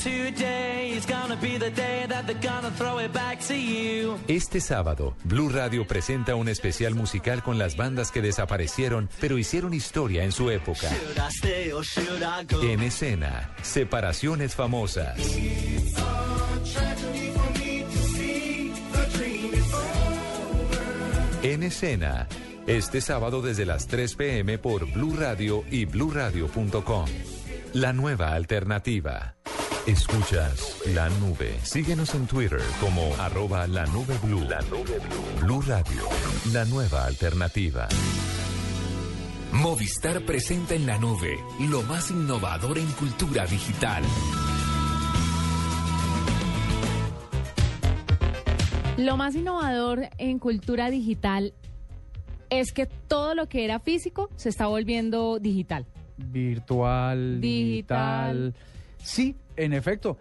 Este 4.29 4.61
sábado, 4.61 5.17
Blue 5.25 5.49
Radio 5.49 5.87
presenta 5.87 6.35
un 6.35 6.49
especial 6.49 6.95
musical 6.95 7.43
con 7.43 7.59
las 7.59 7.77
bandas 7.77 8.11
que 8.11 8.23
desaparecieron, 8.23 9.09
pero 9.21 9.39
hicieron 9.39 9.75
historia 9.75 10.25
en 10.25 10.33
su 10.33 10.51
época. 10.51 10.89
En 12.63 12.83
escena, 12.83 13.51
separaciones 13.63 14.55
famosas. 14.55 15.19
En 21.43 21.63
escena, 21.63 22.27
este 22.67 23.01
sábado 23.01 23.43
desde 23.43 23.67
las 23.67 23.87
3 23.87 24.15
pm 24.15 24.59
por 24.59 24.91
Blue 24.93 25.15
Radio 25.17 25.65
y 25.71 25.85
bluradio.com. 25.85 27.07
La 27.75 27.93
nueva 27.93 28.33
alternativa. 28.33 29.37
Escuchas 29.87 30.81
la 30.95 31.11
nube. 31.11 31.59
Síguenos 31.63 32.15
en 32.15 32.27
Twitter 32.27 32.63
como 32.81 33.15
arroba 33.17 33.67
la 33.67 33.85
nube 33.87 34.17
blue. 34.23 34.41
La 34.49 34.63
nube 34.63 34.99
blue. 34.99 35.47
Blue 35.47 35.63
Radio, 35.63 36.03
la 36.53 36.65
nueva 36.65 37.05
alternativa. 37.05 37.87
Movistar 39.53 40.23
presenta 40.23 40.75
en 40.75 40.87
la 40.87 40.99
nube 40.99 41.39
lo 41.69 41.83
más 41.83 42.11
innovador 42.11 42.79
en 42.79 42.91
cultura 42.93 43.47
digital. 43.47 44.03
Lo 48.97 49.17
más 49.17 49.35
innovador 49.35 50.09
en 50.19 50.39
cultura 50.39 50.89
digital 50.89 51.53
es 52.61 52.73
que 52.73 52.87
todo 52.87 53.35
lo 53.35 53.49
que 53.49 53.65
era 53.65 53.79
físico 53.81 54.31
se 54.37 54.49
está 54.49 54.67
volviendo 54.67 55.39
digital. 55.39 55.87
Virtual, 56.17 57.41
Digital. 57.41 58.51
digital. 58.53 58.55
Sí, 59.03 59.37
en 59.57 59.73
efecto. 59.73 60.17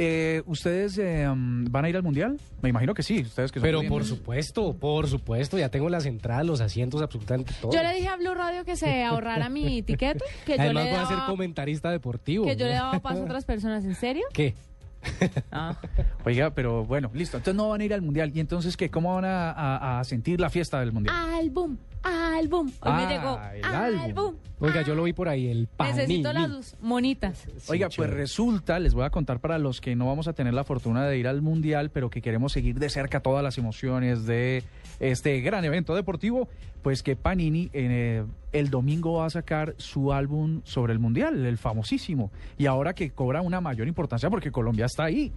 Eh, 0.00 0.42
¿Ustedes 0.46 0.96
eh, 0.98 1.26
van 1.28 1.84
a 1.84 1.88
ir 1.88 1.96
al 1.96 2.04
Mundial? 2.04 2.38
Me 2.62 2.68
imagino 2.68 2.94
que 2.94 3.02
sí, 3.02 3.22
ustedes 3.22 3.50
que 3.50 3.58
son 3.58 3.66
Pero 3.66 3.82
por 3.82 4.04
supuesto, 4.04 4.72
por 4.74 5.08
supuesto, 5.08 5.58
ya 5.58 5.70
tengo 5.70 5.88
las 5.88 6.06
entradas, 6.06 6.46
los 6.46 6.60
asientos, 6.60 7.02
absolutamente 7.02 7.52
todo. 7.60 7.72
Yo 7.72 7.82
le 7.82 7.94
dije 7.94 8.06
a 8.06 8.16
Blue 8.16 8.32
Radio 8.34 8.64
que 8.64 8.76
se 8.76 9.02
ahorrara 9.02 9.48
mi 9.48 9.78
etiqueta, 9.80 10.24
que 10.46 10.56
yo 10.56 10.62
Además 10.62 10.84
le 10.84 10.90
voy 10.92 11.00
a 11.00 11.06
ser 11.06 11.18
comentarista 11.26 11.90
deportivo. 11.90 12.44
que 12.46 12.54
yo 12.54 12.66
le 12.66 12.74
¿no? 12.74 12.84
daba 12.84 13.00
paso 13.00 13.22
a 13.22 13.24
otras 13.24 13.44
personas. 13.44 13.84
¿En 13.84 13.96
serio? 13.96 14.24
¿Qué? 14.32 14.54
Oiga, 16.24 16.50
pero 16.50 16.84
bueno, 16.84 17.10
listo. 17.14 17.36
Entonces 17.36 17.56
no 17.56 17.68
van 17.70 17.80
a 17.80 17.84
ir 17.84 17.94
al 17.94 18.02
Mundial. 18.02 18.30
¿Y 18.34 18.40
entonces 18.40 18.76
qué? 18.76 18.90
¿Cómo 18.90 19.14
van 19.14 19.24
a, 19.24 19.50
a- 19.52 20.00
a 20.00 20.04
sentir 20.04 20.40
la 20.40 20.50
fiesta 20.50 20.80
del 20.80 20.92
Mundial? 20.92 21.14
Álbum, 21.16 21.76
álbum. 22.02 22.66
Hoy 22.80 22.92
me 22.92 23.02
Ah, 23.04 23.08
llegó. 23.08 23.40
el 23.54 23.64
álbum. 23.64 24.00
álbum. 24.02 24.34
Oiga, 24.60 24.82
yo 24.82 24.94
lo 24.96 25.04
vi 25.04 25.12
por 25.12 25.28
ahí, 25.28 25.46
el 25.48 25.68
panini. 25.68 25.96
Necesito 25.98 26.32
las 26.32 26.76
monitas. 26.80 27.46
Oiga, 27.68 27.88
pues 27.94 28.10
resulta, 28.10 28.78
les 28.80 28.92
voy 28.92 29.04
a 29.04 29.10
contar 29.10 29.38
para 29.40 29.56
los 29.58 29.80
que 29.80 29.94
no 29.94 30.06
vamos 30.06 30.26
a 30.26 30.32
tener 30.32 30.52
la 30.52 30.64
fortuna 30.64 31.06
de 31.06 31.16
ir 31.16 31.28
al 31.28 31.42
Mundial, 31.42 31.90
pero 31.90 32.10
que 32.10 32.20
queremos 32.20 32.52
seguir 32.52 32.78
de 32.78 32.90
cerca 32.90 33.20
todas 33.20 33.44
las 33.44 33.56
emociones 33.58 34.26
de 34.26 34.64
este 35.00 35.40
gran 35.40 35.64
evento 35.64 35.94
deportivo, 35.94 36.48
pues 36.82 37.02
que 37.02 37.16
Panini 37.16 37.70
eh, 37.72 38.24
el 38.52 38.70
domingo 38.70 39.14
va 39.14 39.26
a 39.26 39.30
sacar 39.30 39.74
su 39.78 40.12
álbum 40.12 40.60
sobre 40.64 40.92
el 40.92 40.98
Mundial, 40.98 41.44
el 41.46 41.58
famosísimo, 41.58 42.30
y 42.56 42.66
ahora 42.66 42.94
que 42.94 43.10
cobra 43.10 43.40
una 43.42 43.60
mayor 43.60 43.88
importancia 43.88 44.30
porque 44.30 44.50
Colombia 44.50 44.86
está 44.86 45.04
ahí. 45.04 45.32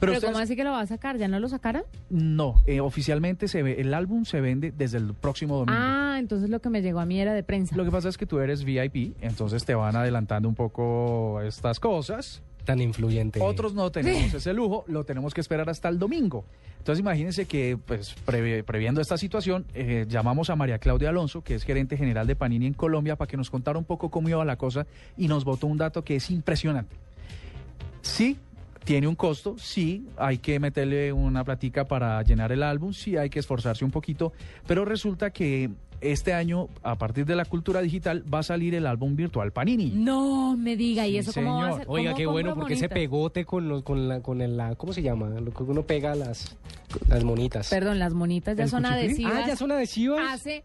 Pero, 0.00 0.12
ustedes- 0.12 0.32
¿cómo 0.32 0.42
así 0.42 0.56
que 0.56 0.64
lo 0.64 0.72
va 0.72 0.80
a 0.80 0.86
sacar? 0.86 1.16
¿Ya 1.18 1.28
no 1.28 1.38
lo 1.38 1.48
sacaron? 1.48 1.82
No, 2.10 2.56
eh, 2.66 2.80
oficialmente 2.80 3.46
se 3.46 3.62
ve, 3.62 3.80
el 3.80 3.94
álbum 3.94 4.24
se 4.24 4.40
vende 4.40 4.72
desde 4.76 4.98
el 4.98 5.14
próximo 5.14 5.56
domingo. 5.56 5.78
Ah, 5.80 6.16
entonces 6.18 6.50
lo 6.50 6.60
que 6.60 6.68
me 6.68 6.82
llegó 6.82 6.98
a 6.98 7.06
mí 7.06 7.20
era 7.20 7.32
de 7.32 7.44
prensa. 7.44 7.76
Lo 7.76 7.84
que 7.84 7.92
pasa 7.92 8.08
es 8.08 8.18
que 8.18 8.26
tú 8.26 8.40
eres 8.40 8.64
VIP, 8.64 9.14
entonces 9.20 9.64
te 9.64 9.74
van 9.74 9.94
adelantando 9.94 10.48
un 10.48 10.56
poco 10.56 11.40
estas 11.42 11.78
cosas. 11.78 12.42
Tan 12.64 12.80
influyente. 12.80 13.40
Otros 13.42 13.74
no 13.74 13.90
tenemos 13.90 14.32
ese 14.34 14.52
lujo, 14.54 14.84
lo 14.88 15.04
tenemos 15.04 15.34
que 15.34 15.40
esperar 15.40 15.68
hasta 15.68 15.88
el 15.88 15.98
domingo. 15.98 16.44
Entonces 16.78 17.00
imagínense 17.00 17.46
que, 17.46 17.78
pues, 17.84 18.14
previ- 18.26 18.62
previendo 18.64 19.00
esta 19.00 19.16
situación, 19.18 19.64
eh, 19.74 20.06
llamamos 20.08 20.50
a 20.50 20.56
María 20.56 20.78
Claudia 20.78 21.10
Alonso, 21.10 21.42
que 21.42 21.54
es 21.54 21.62
gerente 21.64 21.96
general 21.96 22.26
de 22.26 22.36
Panini 22.36 22.66
en 22.66 22.74
Colombia, 22.74 23.16
para 23.16 23.28
que 23.28 23.36
nos 23.36 23.50
contara 23.50 23.78
un 23.78 23.84
poco 23.84 24.10
cómo 24.10 24.28
iba 24.28 24.44
la 24.44 24.56
cosa 24.56 24.86
y 25.16 25.28
nos 25.28 25.44
botó 25.44 25.66
un 25.66 25.78
dato 25.78 26.04
que 26.04 26.16
es 26.16 26.30
impresionante. 26.30 26.94
Sí, 28.02 28.36
tiene 28.84 29.08
un 29.08 29.14
costo, 29.14 29.56
sí, 29.58 30.06
hay 30.16 30.38
que 30.38 30.60
meterle 30.60 31.12
una 31.12 31.42
platica 31.44 31.86
para 31.86 32.22
llenar 32.22 32.52
el 32.52 32.62
álbum, 32.62 32.92
sí, 32.92 33.16
hay 33.16 33.30
que 33.30 33.38
esforzarse 33.38 33.84
un 33.84 33.90
poquito, 33.90 34.32
pero 34.66 34.84
resulta 34.84 35.30
que 35.30 35.70
este 36.00 36.34
año, 36.34 36.68
a 36.82 36.96
partir 36.96 37.24
de 37.24 37.34
la 37.34 37.46
cultura 37.46 37.80
digital, 37.80 38.22
va 38.32 38.40
a 38.40 38.42
salir 38.42 38.74
el 38.74 38.86
álbum 38.86 39.16
virtual 39.16 39.52
Panini. 39.52 39.90
No 39.94 40.54
me 40.56 40.76
diga, 40.76 41.06
¿y 41.06 41.16
eso 41.16 41.32
cómo 41.32 41.54
va 41.54 41.60
a 41.60 41.62
señor. 41.62 41.78
ser? 41.78 41.86
Oiga, 41.88 42.10
¿Cómo 42.10 42.18
qué 42.18 42.26
bueno, 42.26 42.54
porque 42.54 42.74
ese 42.74 42.88
pegote 42.90 43.46
con, 43.46 43.68
los, 43.68 43.82
con, 43.82 44.08
la, 44.08 44.20
con 44.20 44.42
el, 44.42 44.56
la, 44.56 44.74
¿cómo 44.74 44.92
se 44.92 45.02
llama? 45.02 45.28
Lo 45.28 45.52
que 45.52 45.62
uno 45.62 45.82
pega 45.82 46.14
las, 46.14 46.56
las 47.08 47.24
monitas. 47.24 47.70
Perdón, 47.70 47.98
las 47.98 48.12
monitas 48.12 48.56
ya 48.56 48.64
¿El 48.64 48.70
son 48.70 48.84
adhesivas. 48.84 49.32
Ah, 49.34 49.46
ya 49.46 49.56
son 49.56 49.72
adhesivas. 49.72 50.20
Hace 50.30 50.64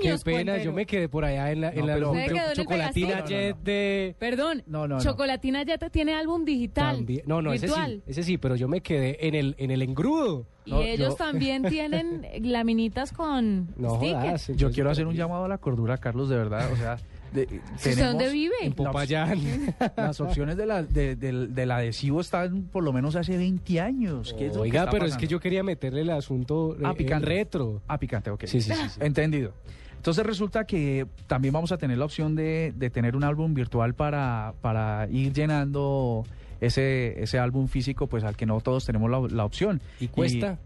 Qué 0.00 0.08
años. 0.08 0.24
pena, 0.24 0.36
Cuentero. 0.52 0.64
yo 0.64 0.72
me 0.72 0.86
quedé 0.86 1.08
por 1.08 1.24
allá 1.24 1.50
en 1.50 1.60
la, 1.62 1.70
en 1.70 1.80
No, 1.80 1.86
la 1.86 1.94
pero- 1.94 2.12
Se 2.14 2.24
quedó 2.26 2.36
en 2.44 2.50
el 2.50 2.56
chocolatina. 2.56 3.24
Jet 3.24 3.56
de... 3.62 4.16
Perdón, 4.18 4.62
No, 4.66 4.86
no, 4.88 4.96
no. 4.96 5.00
Chocolatina 5.02 5.64
te 5.64 5.90
tiene 5.90 6.14
álbum 6.14 6.44
digital. 6.44 6.96
También- 6.96 7.22
No, 7.26 7.40
no, 7.42 7.52
ese 7.52 7.66
virtual. 7.66 8.02
sí, 8.04 8.10
ese 8.10 8.22
sí, 8.22 8.38
pero 8.38 8.56
yo 8.56 8.68
me 8.68 8.80
quedé 8.80 9.26
en 9.26 9.34
el, 9.34 9.54
en 9.58 9.70
el 9.70 9.82
engrudo. 9.82 10.46
Y 10.64 10.70
No, 10.70 10.82
ellos 10.82 11.10
yo- 11.10 11.14
también 11.16 11.62
tienen 11.68 12.26
laminitas 12.40 13.12
con 13.12 13.68
No 13.76 13.96
stickers. 13.96 14.46
jodas, 14.46 14.52
Yo 14.56 14.70
quiero 14.70 14.90
hacer 14.90 15.06
un 15.06 15.14
llamado 15.14 15.44
a 15.44 15.48
la 15.48 15.58
cordura, 15.58 15.96
Carlos, 15.98 16.28
de 16.28 16.36
verdad. 16.36 16.70
O 16.72 16.76
sea, 16.76 16.98
de- 17.32 17.60
¿Usted 17.74 17.94
tenemos 17.94 18.12
dónde 18.12 18.32
vive? 18.32 18.54
En 18.62 18.72
Popayán. 18.72 19.40
Las 19.96 20.20
opciones 20.20 20.56
de 20.56 20.66
la, 20.66 20.82
de- 20.82 21.16
del, 21.16 21.54
del 21.54 21.70
adhesivo 21.70 22.20
están 22.20 22.62
por 22.64 22.82
lo 22.84 22.92
menos 22.92 23.16
hace 23.16 23.36
20 23.36 23.80
años. 23.80 24.34
¿Qué 24.38 24.46
es 24.46 24.54
lo 24.54 24.62
que 24.62 24.68
Oiga, 24.68 24.88
pero 24.90 25.06
es 25.06 25.16
que 25.16 25.26
yo 25.26 25.40
quería 25.40 25.62
meterle 25.62 26.02
el 26.02 26.10
asunto 26.10 26.76
Ah, 26.84 26.90
eh, 26.92 26.96
picante. 26.96 27.26
retro. 27.26 27.82
Ah, 27.88 27.98
picante, 27.98 28.30
ok. 28.30 28.44
Sí, 28.46 28.60
sí, 28.60 28.72
sí, 28.72 28.88
sí. 28.88 29.00
Entendido. 29.02 29.52
Entonces 29.96 30.26
resulta 30.26 30.64
que 30.64 31.06
también 31.28 31.54
vamos 31.54 31.70
a 31.70 31.78
tener 31.78 31.96
la 31.96 32.04
opción 32.04 32.34
de, 32.34 32.72
de 32.76 32.90
tener 32.90 33.14
un 33.14 33.22
álbum 33.24 33.54
virtual 33.54 33.94
para, 33.94 34.52
para 34.60 35.06
ir 35.10 35.32
llenando 35.32 36.24
ese, 36.60 37.22
ese 37.22 37.38
álbum 37.38 37.68
físico, 37.68 38.08
pues 38.08 38.24
al 38.24 38.36
que 38.36 38.44
no 38.46 38.60
todos 38.60 38.84
tenemos 38.84 39.08
la, 39.10 39.20
la 39.30 39.44
opción. 39.44 39.80
¿Y 40.00 40.08
cuesta? 40.08 40.58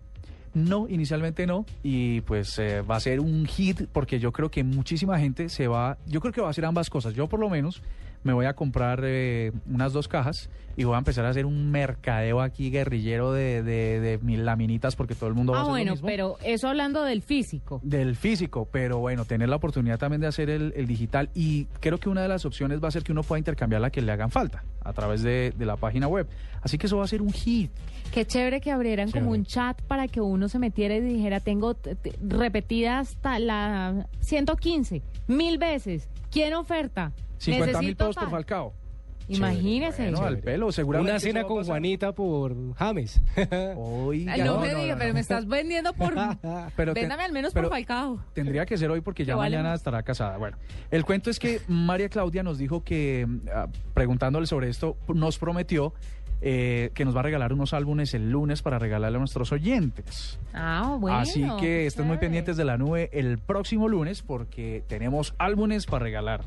No, 0.57 0.89
inicialmente 0.89 1.47
no. 1.47 1.67
Y 1.83 2.23
pues 2.23 2.59
eh, 2.59 2.81
va 2.81 2.97
a 2.97 3.01
ser 3.01 3.21
un 3.21 3.47
hit 3.47 3.83
porque 3.93 4.19
yo 4.19 4.33
creo 4.33 4.51
que 4.51 4.65
muchísima 4.65 5.19
gente 5.19 5.51
se 5.51 5.69
va, 5.69 5.99
yo 6.07 6.21
creo 6.21 6.33
que 6.33 6.41
va 6.41 6.47
a 6.49 6.51
hacer 6.51 6.65
ambas 6.65 6.89
cosas. 6.89 7.15
Yo 7.15 7.29
por 7.29 7.39
lo 7.39 7.51
menos 7.51 7.83
me 8.25 8.33
voy 8.33 8.47
a 8.47 8.55
comprar 8.55 9.03
eh, 9.05 9.53
unas 9.71 9.93
dos 9.93 10.09
cajas 10.09 10.49
y 10.77 10.85
voy 10.85 10.95
a 10.95 10.99
empezar 10.99 11.25
a 11.25 11.31
hacer 11.31 11.47
un 11.47 11.71
mercadeo 11.71 12.41
aquí 12.41 12.71
guerrillero 12.71 13.33
de, 13.33 13.63
de, 13.63 14.01
de 14.01 14.19
mil 14.19 14.45
laminitas 14.45 14.95
porque 14.97 15.15
todo 15.15 15.29
el 15.29 15.35
mundo 15.35 15.53
va 15.53 15.59
a 15.59 15.61
Ah, 15.61 15.63
hacer 15.65 15.71
lo 15.71 15.75
bueno, 15.77 15.93
mismo 15.93 16.07
pero 16.07 16.37
eso 16.45 16.69
hablando 16.69 17.03
del 17.03 17.23
físico. 17.23 17.81
del 17.83 18.15
físico, 18.17 18.69
pero 18.71 18.99
bueno, 18.99 19.25
tener 19.25 19.49
la 19.49 19.57
oportunidad 19.57 19.99
también 19.99 20.21
de 20.21 20.27
hacer 20.27 20.51
el, 20.51 20.73
el 20.77 20.87
digital 20.87 21.31
y 21.35 21.65
creo 21.81 21.99
que 21.99 22.09
una 22.09 22.23
de 22.23 22.29
las 22.29 22.45
opciones 22.45 22.83
va 22.83 22.89
a 22.89 22.91
ser 22.91 23.03
que 23.03 23.13
uno 23.13 23.23
pueda 23.23 23.39
intercambiar 23.39 23.81
la 23.81 23.91
que 23.91 24.03
le 24.03 24.13
hagan 24.13 24.31
falta 24.31 24.65
a 24.85 24.93
través 24.93 25.23
de, 25.23 25.53
de 25.57 25.67
la 25.67 25.77
página 25.77 26.07
web. 26.09 26.27
Así 26.63 26.79
que 26.79 26.87
eso 26.87 26.99
va 26.99 27.05
a 27.05 27.09
ser 27.09 27.23
un 27.23 27.33
hit. 27.33 27.71
Qué 28.13 28.25
chévere 28.25 28.61
que 28.61 28.71
abrieran 28.71 29.11
como 29.11 29.31
un 29.33 29.45
chat 29.45 29.81
para 29.83 30.07
que 30.09 30.21
uno 30.21 30.49
se 30.49 30.59
metiera 30.59 30.95
y 30.97 31.01
dijera, 31.01 31.41
tengo 31.41 31.75
t- 31.75 31.95
t- 31.97 32.13
repetida 32.27 32.99
hasta 33.01 33.39
la 33.39 34.07
115, 34.21 35.03
mil 35.27 35.59
veces. 35.59 36.09
¿Quién 36.31 36.55
oferta? 36.55 37.13
50 37.39 37.81
mil 37.83 37.97
pesos 37.97 38.17
por. 38.17 38.31
Falcao. 38.31 38.73
Imagínese. 39.29 40.03
Bueno, 40.11 40.25
al 40.27 40.39
pelo, 40.39 40.73
seguramente. 40.73 41.11
Una 41.13 41.21
cena 41.21 41.45
con. 41.45 41.65
Juanita 41.65 42.13
por 42.13 42.75
James. 42.75 43.21
Ay, 43.37 43.47
no, 43.47 44.61
me 44.61 44.75
diga, 44.75 44.95
no, 44.95 44.99
pero 44.99 45.09
no. 45.09 45.15
me 45.15 45.21
estás 45.21 45.47
vendiendo 45.47 45.93
por... 45.93 46.15
Pero 46.77 46.95
te- 46.95 47.01
Véndame 47.01 47.25
al 47.25 47.33
menos 47.33 47.53
pero 47.53 47.69
por 47.69 47.77
Falcao. 47.77 48.21
Tendría 48.35 48.67
que 48.67 48.77
ser 48.79 48.91
hoy 48.91 49.01
porque 49.01 49.25
ya 49.25 49.35
vale 49.37 49.57
mañana 49.57 49.75
estará 49.75 50.03
casada. 50.03 50.37
Bueno, 50.37 50.57
el 50.91 51.05
cuento 51.05 51.31
es 51.31 51.39
que 51.39 51.61
María 51.69 52.09
Claudia 52.09 52.43
nos 52.43 52.59
dijo 52.59 52.85
que, 52.85 53.27
mm, 53.27 53.39
ah, 53.53 53.67
preguntándole 53.95 54.47
sobre 54.47 54.69
esto, 54.69 54.97
nos 55.09 55.39
prometió 55.39 55.93
eh, 56.43 56.91
que 56.95 57.05
nos 57.05 57.17
va 57.17 57.21
a 57.21 57.23
regalar 57.23 57.53
unos 57.53 57.73
álbumes 57.73 58.13
el 58.15 58.31
lunes 58.31 58.63
para 58.63 58.79
regalarle 58.79 59.17
a 59.17 59.19
nuestros 59.19 59.53
oyentes. 59.53 60.39
Ah, 60.53 60.97
bueno. 60.99 61.19
Así 61.19 61.45
que 61.59 61.87
estén 61.87 62.07
muy 62.07 62.19
pendientes 62.19 62.57
de 62.57 62.65
la 62.65 62.77
nube 62.77 63.09
el 63.13 63.39
próximo 63.39 63.89
lunes 63.89 64.23
porque 64.23 64.83
tenemos 64.87 65.35
álbumes 65.39 65.87
para 65.87 66.05
regalar. 66.05 66.43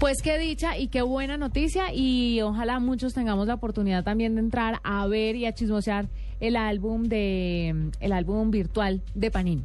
Pues 0.00 0.22
qué 0.22 0.38
dicha 0.38 0.76
y 0.76 0.88
qué 0.88 1.02
buena 1.02 1.36
noticia 1.36 1.92
y 1.94 2.40
ojalá 2.42 2.80
muchos 2.80 3.14
tengamos 3.14 3.46
la 3.46 3.54
oportunidad 3.54 4.04
también 4.04 4.34
de 4.34 4.40
entrar 4.40 4.80
a 4.82 5.06
ver 5.06 5.36
y 5.36 5.46
a 5.46 5.52
chismosear 5.52 6.08
el 6.40 6.56
álbum 6.56 7.04
de 7.04 7.90
el 8.00 8.12
álbum 8.12 8.50
virtual 8.50 9.02
de 9.14 9.30
Panini. 9.30 9.64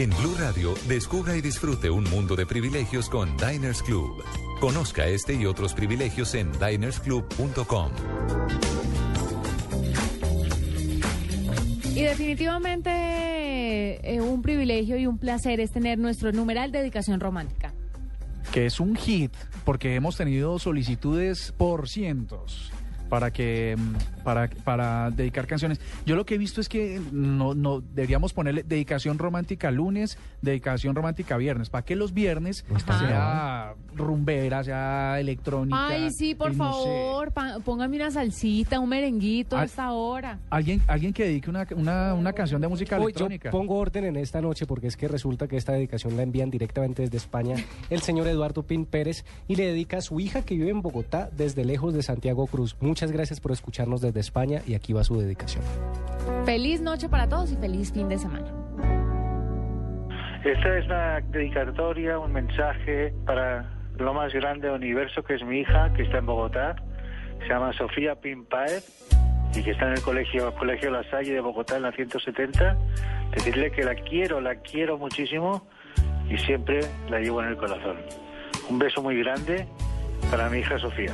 En 0.00 0.08
Blue 0.08 0.34
Radio, 0.38 0.72
descubra 0.88 1.36
y 1.36 1.42
disfrute 1.42 1.90
un 1.90 2.04
mundo 2.04 2.34
de 2.34 2.46
privilegios 2.46 3.10
con 3.10 3.36
Diners 3.36 3.82
Club. 3.82 4.24
Conozca 4.58 5.06
este 5.06 5.34
y 5.34 5.44
otros 5.44 5.74
privilegios 5.74 6.34
en 6.34 6.50
dinersclub.com. 6.52 7.90
Y 11.94 12.00
definitivamente 12.00 12.90
eh, 14.02 14.22
un 14.22 14.40
privilegio 14.40 14.96
y 14.96 15.06
un 15.06 15.18
placer 15.18 15.60
es 15.60 15.70
tener 15.70 15.98
nuestro 15.98 16.32
numeral 16.32 16.72
dedicación 16.72 17.20
romántica. 17.20 17.74
que 18.52 18.64
es 18.64 18.80
un 18.80 18.96
hit 18.96 19.34
porque 19.66 19.96
hemos 19.96 20.16
tenido 20.16 20.58
solicitudes 20.58 21.52
por 21.58 21.90
cientos 21.90 22.72
para 23.10 23.30
que 23.32 23.76
mm, 23.78 24.22
para, 24.24 24.48
para 24.64 25.10
dedicar 25.10 25.46
canciones. 25.46 25.80
Yo 26.06 26.16
lo 26.16 26.24
que 26.24 26.36
he 26.36 26.38
visto 26.38 26.60
es 26.62 26.68
que 26.70 26.98
no, 27.12 27.52
no 27.54 27.80
deberíamos 27.82 28.32
ponerle 28.32 28.62
dedicación 28.62 29.18
romántica 29.18 29.70
lunes, 29.70 30.16
dedicación 30.40 30.94
romántica 30.94 31.36
viernes, 31.36 31.68
para 31.68 31.84
que 31.84 31.96
los 31.96 32.14
viernes 32.14 32.64
sea 32.86 33.74
rumbera, 33.94 34.62
sea 34.64 35.18
electrónica. 35.20 35.88
Ay, 35.88 36.10
sí, 36.12 36.34
por 36.34 36.54
no 36.54 36.72
sé. 36.72 36.78
favor, 36.84 37.32
pa- 37.32 37.58
póngame 37.64 37.96
una 37.96 38.10
salsita, 38.10 38.78
un 38.80 38.88
merenguito 38.88 39.56
a 39.56 39.64
esta 39.64 39.92
hora. 39.92 40.38
Alguien, 40.50 40.80
alguien 40.86 41.12
que 41.12 41.24
dedique 41.24 41.50
una, 41.50 41.66
una, 41.76 42.14
una 42.14 42.32
canción 42.32 42.60
de 42.60 42.68
música 42.68 42.96
Hoy 42.96 43.02
yo 43.02 43.06
electrónica. 43.26 43.50
pongo 43.50 43.76
orden 43.76 44.04
en 44.04 44.16
esta 44.16 44.40
noche 44.40 44.66
porque 44.66 44.86
es 44.86 44.96
que 44.96 45.08
resulta 45.08 45.48
que 45.48 45.56
esta 45.56 45.72
dedicación 45.72 46.16
la 46.16 46.22
envían 46.22 46.50
directamente 46.50 47.02
desde 47.02 47.16
España 47.16 47.56
el 47.90 48.00
señor 48.02 48.28
Eduardo 48.28 48.62
Pin 48.62 48.84
Pérez 48.86 49.24
y 49.48 49.56
le 49.56 49.66
dedica 49.66 49.98
a 49.98 50.00
su 50.02 50.20
hija 50.20 50.42
que 50.42 50.54
vive 50.54 50.70
en 50.70 50.82
Bogotá 50.82 51.30
desde 51.36 51.64
lejos 51.64 51.94
de 51.94 52.02
Santiago 52.02 52.46
Cruz. 52.46 52.76
Muchas 52.80 52.99
gracias 53.08 53.40
por 53.40 53.52
escucharnos 53.52 54.00
desde 54.00 54.20
España 54.20 54.62
y 54.66 54.74
aquí 54.74 54.92
va 54.92 55.04
su 55.04 55.18
dedicación. 55.18 55.62
Feliz 56.44 56.80
noche 56.80 57.08
para 57.08 57.28
todos 57.28 57.52
y 57.52 57.56
feliz 57.56 57.92
fin 57.92 58.08
de 58.08 58.18
semana. 58.18 58.52
Esta 60.44 60.78
es 60.78 60.86
una 60.86 61.20
dedicatoria, 61.20 62.18
un 62.18 62.32
mensaje 62.32 63.12
para 63.26 63.70
lo 63.98 64.14
más 64.14 64.32
grande 64.32 64.68
del 64.68 64.76
universo, 64.76 65.22
que 65.22 65.34
es 65.34 65.44
mi 65.44 65.60
hija, 65.60 65.92
que 65.92 66.02
está 66.02 66.18
en 66.18 66.26
Bogotá. 66.26 66.76
Se 67.40 67.48
llama 67.48 67.72
Sofía 67.74 68.14
Pimpaez 68.14 69.08
y 69.54 69.62
que 69.62 69.72
está 69.72 69.86
en 69.86 69.92
el 69.92 70.02
colegio, 70.02 70.54
colegio 70.54 70.90
La 70.90 71.02
Salle 71.10 71.34
de 71.34 71.40
Bogotá, 71.40 71.76
en 71.76 71.82
la 71.82 71.92
170. 71.92 72.76
Decirle 73.32 73.70
que 73.70 73.84
la 73.84 73.94
quiero, 73.94 74.40
la 74.40 74.56
quiero 74.56 74.96
muchísimo 74.96 75.66
y 76.28 76.38
siempre 76.38 76.80
la 77.10 77.20
llevo 77.20 77.42
en 77.42 77.48
el 77.48 77.56
corazón. 77.56 77.96
Un 78.68 78.78
beso 78.78 79.02
muy 79.02 79.18
grande 79.22 79.66
para 80.30 80.48
mi 80.48 80.58
hija 80.58 80.78
Sofía. 80.78 81.12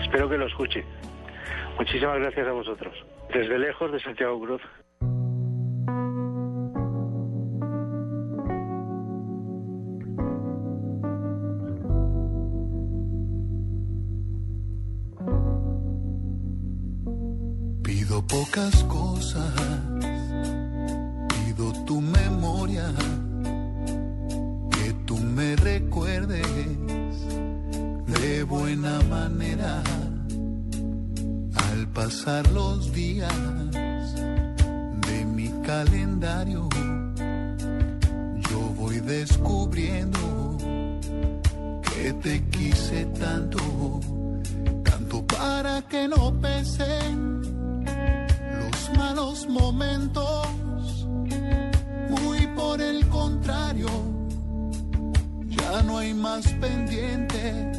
Espero 0.00 0.28
que 0.28 0.38
lo 0.38 0.46
escuche. 0.46 0.84
Muchísimas 1.78 2.18
gracias 2.20 2.46
a 2.46 2.52
vosotros. 2.52 2.94
Desde 3.32 3.58
lejos 3.58 3.92
de 3.92 4.00
Santiago 4.00 4.40
Cruz. 4.40 4.62
Pido 17.82 18.26
pocas 18.26 18.84
cosas, 18.84 19.54
pido 21.28 21.72
tu 21.86 22.00
memoria, 22.00 22.84
que 24.70 24.92
tú 25.06 25.16
me 25.16 25.56
recuerdes 25.56 26.46
de 28.20 28.44
buena 28.44 29.00
manera 29.10 29.82
al 31.84 31.88
pasar 31.88 32.50
los 32.52 32.92
días 32.92 33.32
de 35.06 35.24
mi 35.24 35.48
calendario. 35.62 36.68
Yo 38.50 38.60
voy 38.78 39.00
descubriendo 39.00 40.56
que 41.82 42.12
te 42.14 42.42
quise 42.48 43.04
tanto, 43.06 43.58
canto 44.82 45.26
para 45.26 45.82
que 45.82 46.08
no 46.08 46.32
pesen 46.40 47.84
los 48.60 48.98
malos 48.98 49.46
momentos, 49.48 51.06
muy 52.08 52.46
por 52.56 52.80
el 52.80 53.06
contrario, 53.08 53.88
ya 55.48 55.82
no 55.82 55.98
hay 55.98 56.14
más 56.14 56.46
pendientes, 56.60 57.78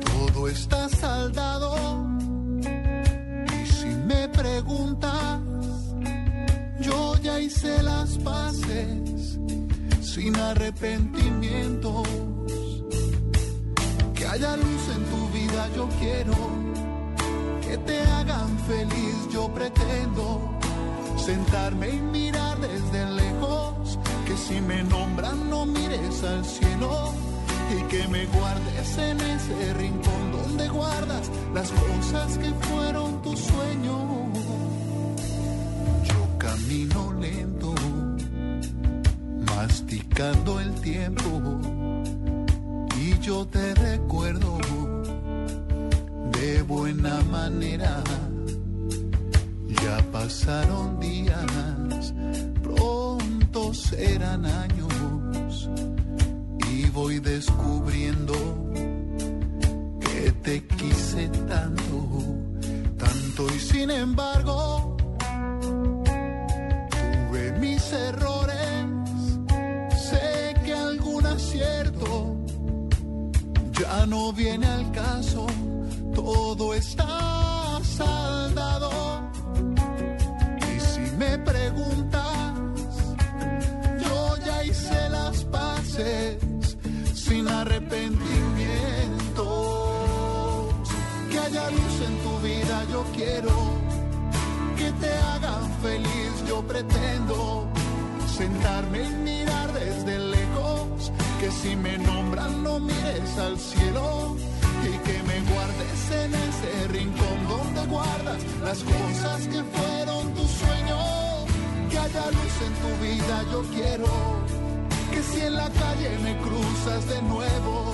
todo 0.00 0.48
está 0.48 0.88
saldado. 0.88 2.17
Preguntas, 4.26 5.40
yo 6.80 7.16
ya 7.22 7.38
hice 7.38 7.82
las 7.82 8.18
sin 10.18 10.34
arrepentimientos. 10.36 12.08
Que 14.14 14.26
haya 14.26 14.56
luz 14.56 14.84
en 14.96 15.04
tu 15.12 15.28
vida, 15.28 15.68
yo 15.76 15.88
quiero. 16.00 16.34
Que 17.62 17.78
te 17.78 18.00
hagan 18.00 18.58
feliz, 18.66 19.16
yo 19.30 19.48
pretendo. 19.54 20.58
Sentarme 21.16 21.90
y 21.90 22.00
mirar 22.00 22.58
desde 22.58 23.10
lejos. 23.10 23.98
Que 24.26 24.36
si 24.36 24.60
me 24.60 24.82
nombran, 24.82 25.48
no 25.48 25.64
mires 25.64 26.24
al 26.24 26.44
cielo. 26.44 27.12
Y 27.76 27.82
que 27.84 28.08
me 28.08 28.26
guardes 28.26 28.98
en 28.98 29.20
ese 29.20 29.74
rincón 29.74 30.37
donde 30.48 30.68
guardas 30.68 31.30
las 31.54 31.70
cosas 31.70 32.38
que 32.38 32.50
fueron 32.68 33.22
tus 33.22 33.38
sueños. 33.38 34.02
Yo 36.04 36.38
camino 36.38 37.12
lento 37.20 37.74
masticando 39.56 40.60
el 40.60 40.72
tiempo 40.80 41.30
y 43.00 43.18
yo 43.20 43.46
te 43.46 43.74
recuerdo 43.74 44.58
de 46.32 46.62
buena 46.62 47.20
manera. 47.30 48.02
Ya 49.82 49.98
pasaron 50.10 50.98
días, 50.98 52.14
pronto 52.62 53.74
serán 53.74 54.46
años 54.46 55.68
y 56.70 56.88
voy 56.90 57.20
descubriendo 57.20 58.34
te 60.48 60.64
quise 60.78 61.28
tanto, 61.46 62.08
tanto 62.96 63.54
y 63.54 63.58
sin 63.58 63.90
embargo 63.90 64.96
tuve 66.90 67.52
mis 67.60 67.92
errores 67.92 68.86
sé 70.08 70.54
que 70.64 70.72
algún 70.72 71.26
acierto 71.26 72.34
ya 73.78 74.06
no 74.06 74.32
viene 74.32 74.66
al 74.66 74.90
caso, 74.92 75.46
todo 76.14 76.72
está 76.72 77.78
saldado. 77.82 78.90
Y 80.66 80.80
si 80.80 81.00
me 81.18 81.38
preguntas, 81.40 82.54
yo 84.02 84.36
ya 84.46 84.64
hice 84.64 85.10
las 85.10 85.44
paces 85.44 86.38
sin 87.12 87.46
arrepentimientos. 87.48 88.27
Quiero 93.18 93.56
que 94.76 94.92
te 95.02 95.12
hagan 95.30 95.64
feliz, 95.82 96.32
yo 96.48 96.62
pretendo 96.62 97.66
sentarme 98.38 99.02
y 99.02 99.12
mirar 99.30 99.72
desde 99.72 100.18
lejos, 100.36 101.12
que 101.40 101.50
si 101.50 101.74
me 101.74 101.98
nombran 101.98 102.62
no 102.62 102.78
mires 102.78 103.32
al 103.38 103.58
cielo 103.58 104.36
y 104.90 104.92
que 105.06 105.16
me 105.30 105.38
guardes 105.52 106.00
en 106.22 106.30
ese 106.48 106.88
rincón 106.96 107.38
donde 107.48 107.86
guardas 107.86 108.40
las 108.62 108.78
cosas 108.84 109.38
que 109.52 109.60
fueron 109.76 110.34
tu 110.34 110.44
sueño, 110.60 111.00
que 111.90 111.98
haya 111.98 112.26
luz 112.38 112.56
en 112.68 112.74
tu 112.82 112.90
vida 113.06 113.36
yo 113.52 113.60
quiero, 113.74 114.12
que 115.10 115.22
si 115.22 115.40
en 115.40 115.54
la 115.56 115.68
calle 115.70 116.10
me 116.22 116.36
cruzas 116.38 117.08
de 117.08 117.20
nuevo, 117.22 117.87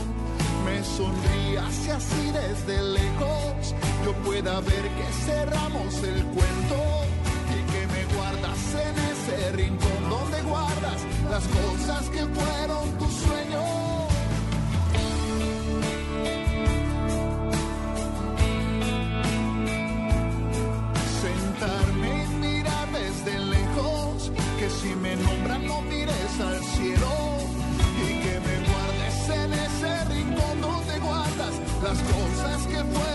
sonrías 0.85 1.87
y 1.87 1.91
así 1.91 2.33
desde 2.33 2.83
lejos 2.83 3.75
yo 4.05 4.13
pueda 4.25 4.61
ver 4.61 4.83
que 4.83 5.07
cerramos 5.25 5.95
el 6.03 6.23
cuento 6.25 6.77
y 7.51 7.73
que 7.73 7.87
me 7.87 8.15
guardas 8.15 8.59
en 8.75 8.95
ese 9.13 9.53
rincón 9.53 10.11
donde 10.11 10.43
guardas 10.43 11.01
las 11.31 11.45
cosas 11.45 12.11
que 12.11 12.21
fueron 12.27 12.99
tu 12.99 13.07
sueño. 13.07 13.63
Sentarme 21.23 22.25
y 22.25 22.29
mirar 22.47 22.89
desde 22.93 23.39
lejos, 23.39 24.33
que 24.59 24.69
si 24.71 24.95
me 24.97 25.17
nombran 25.17 25.67
no 25.67 25.81
mires 25.83 26.41
al 26.41 26.63
cosas 32.93 33.14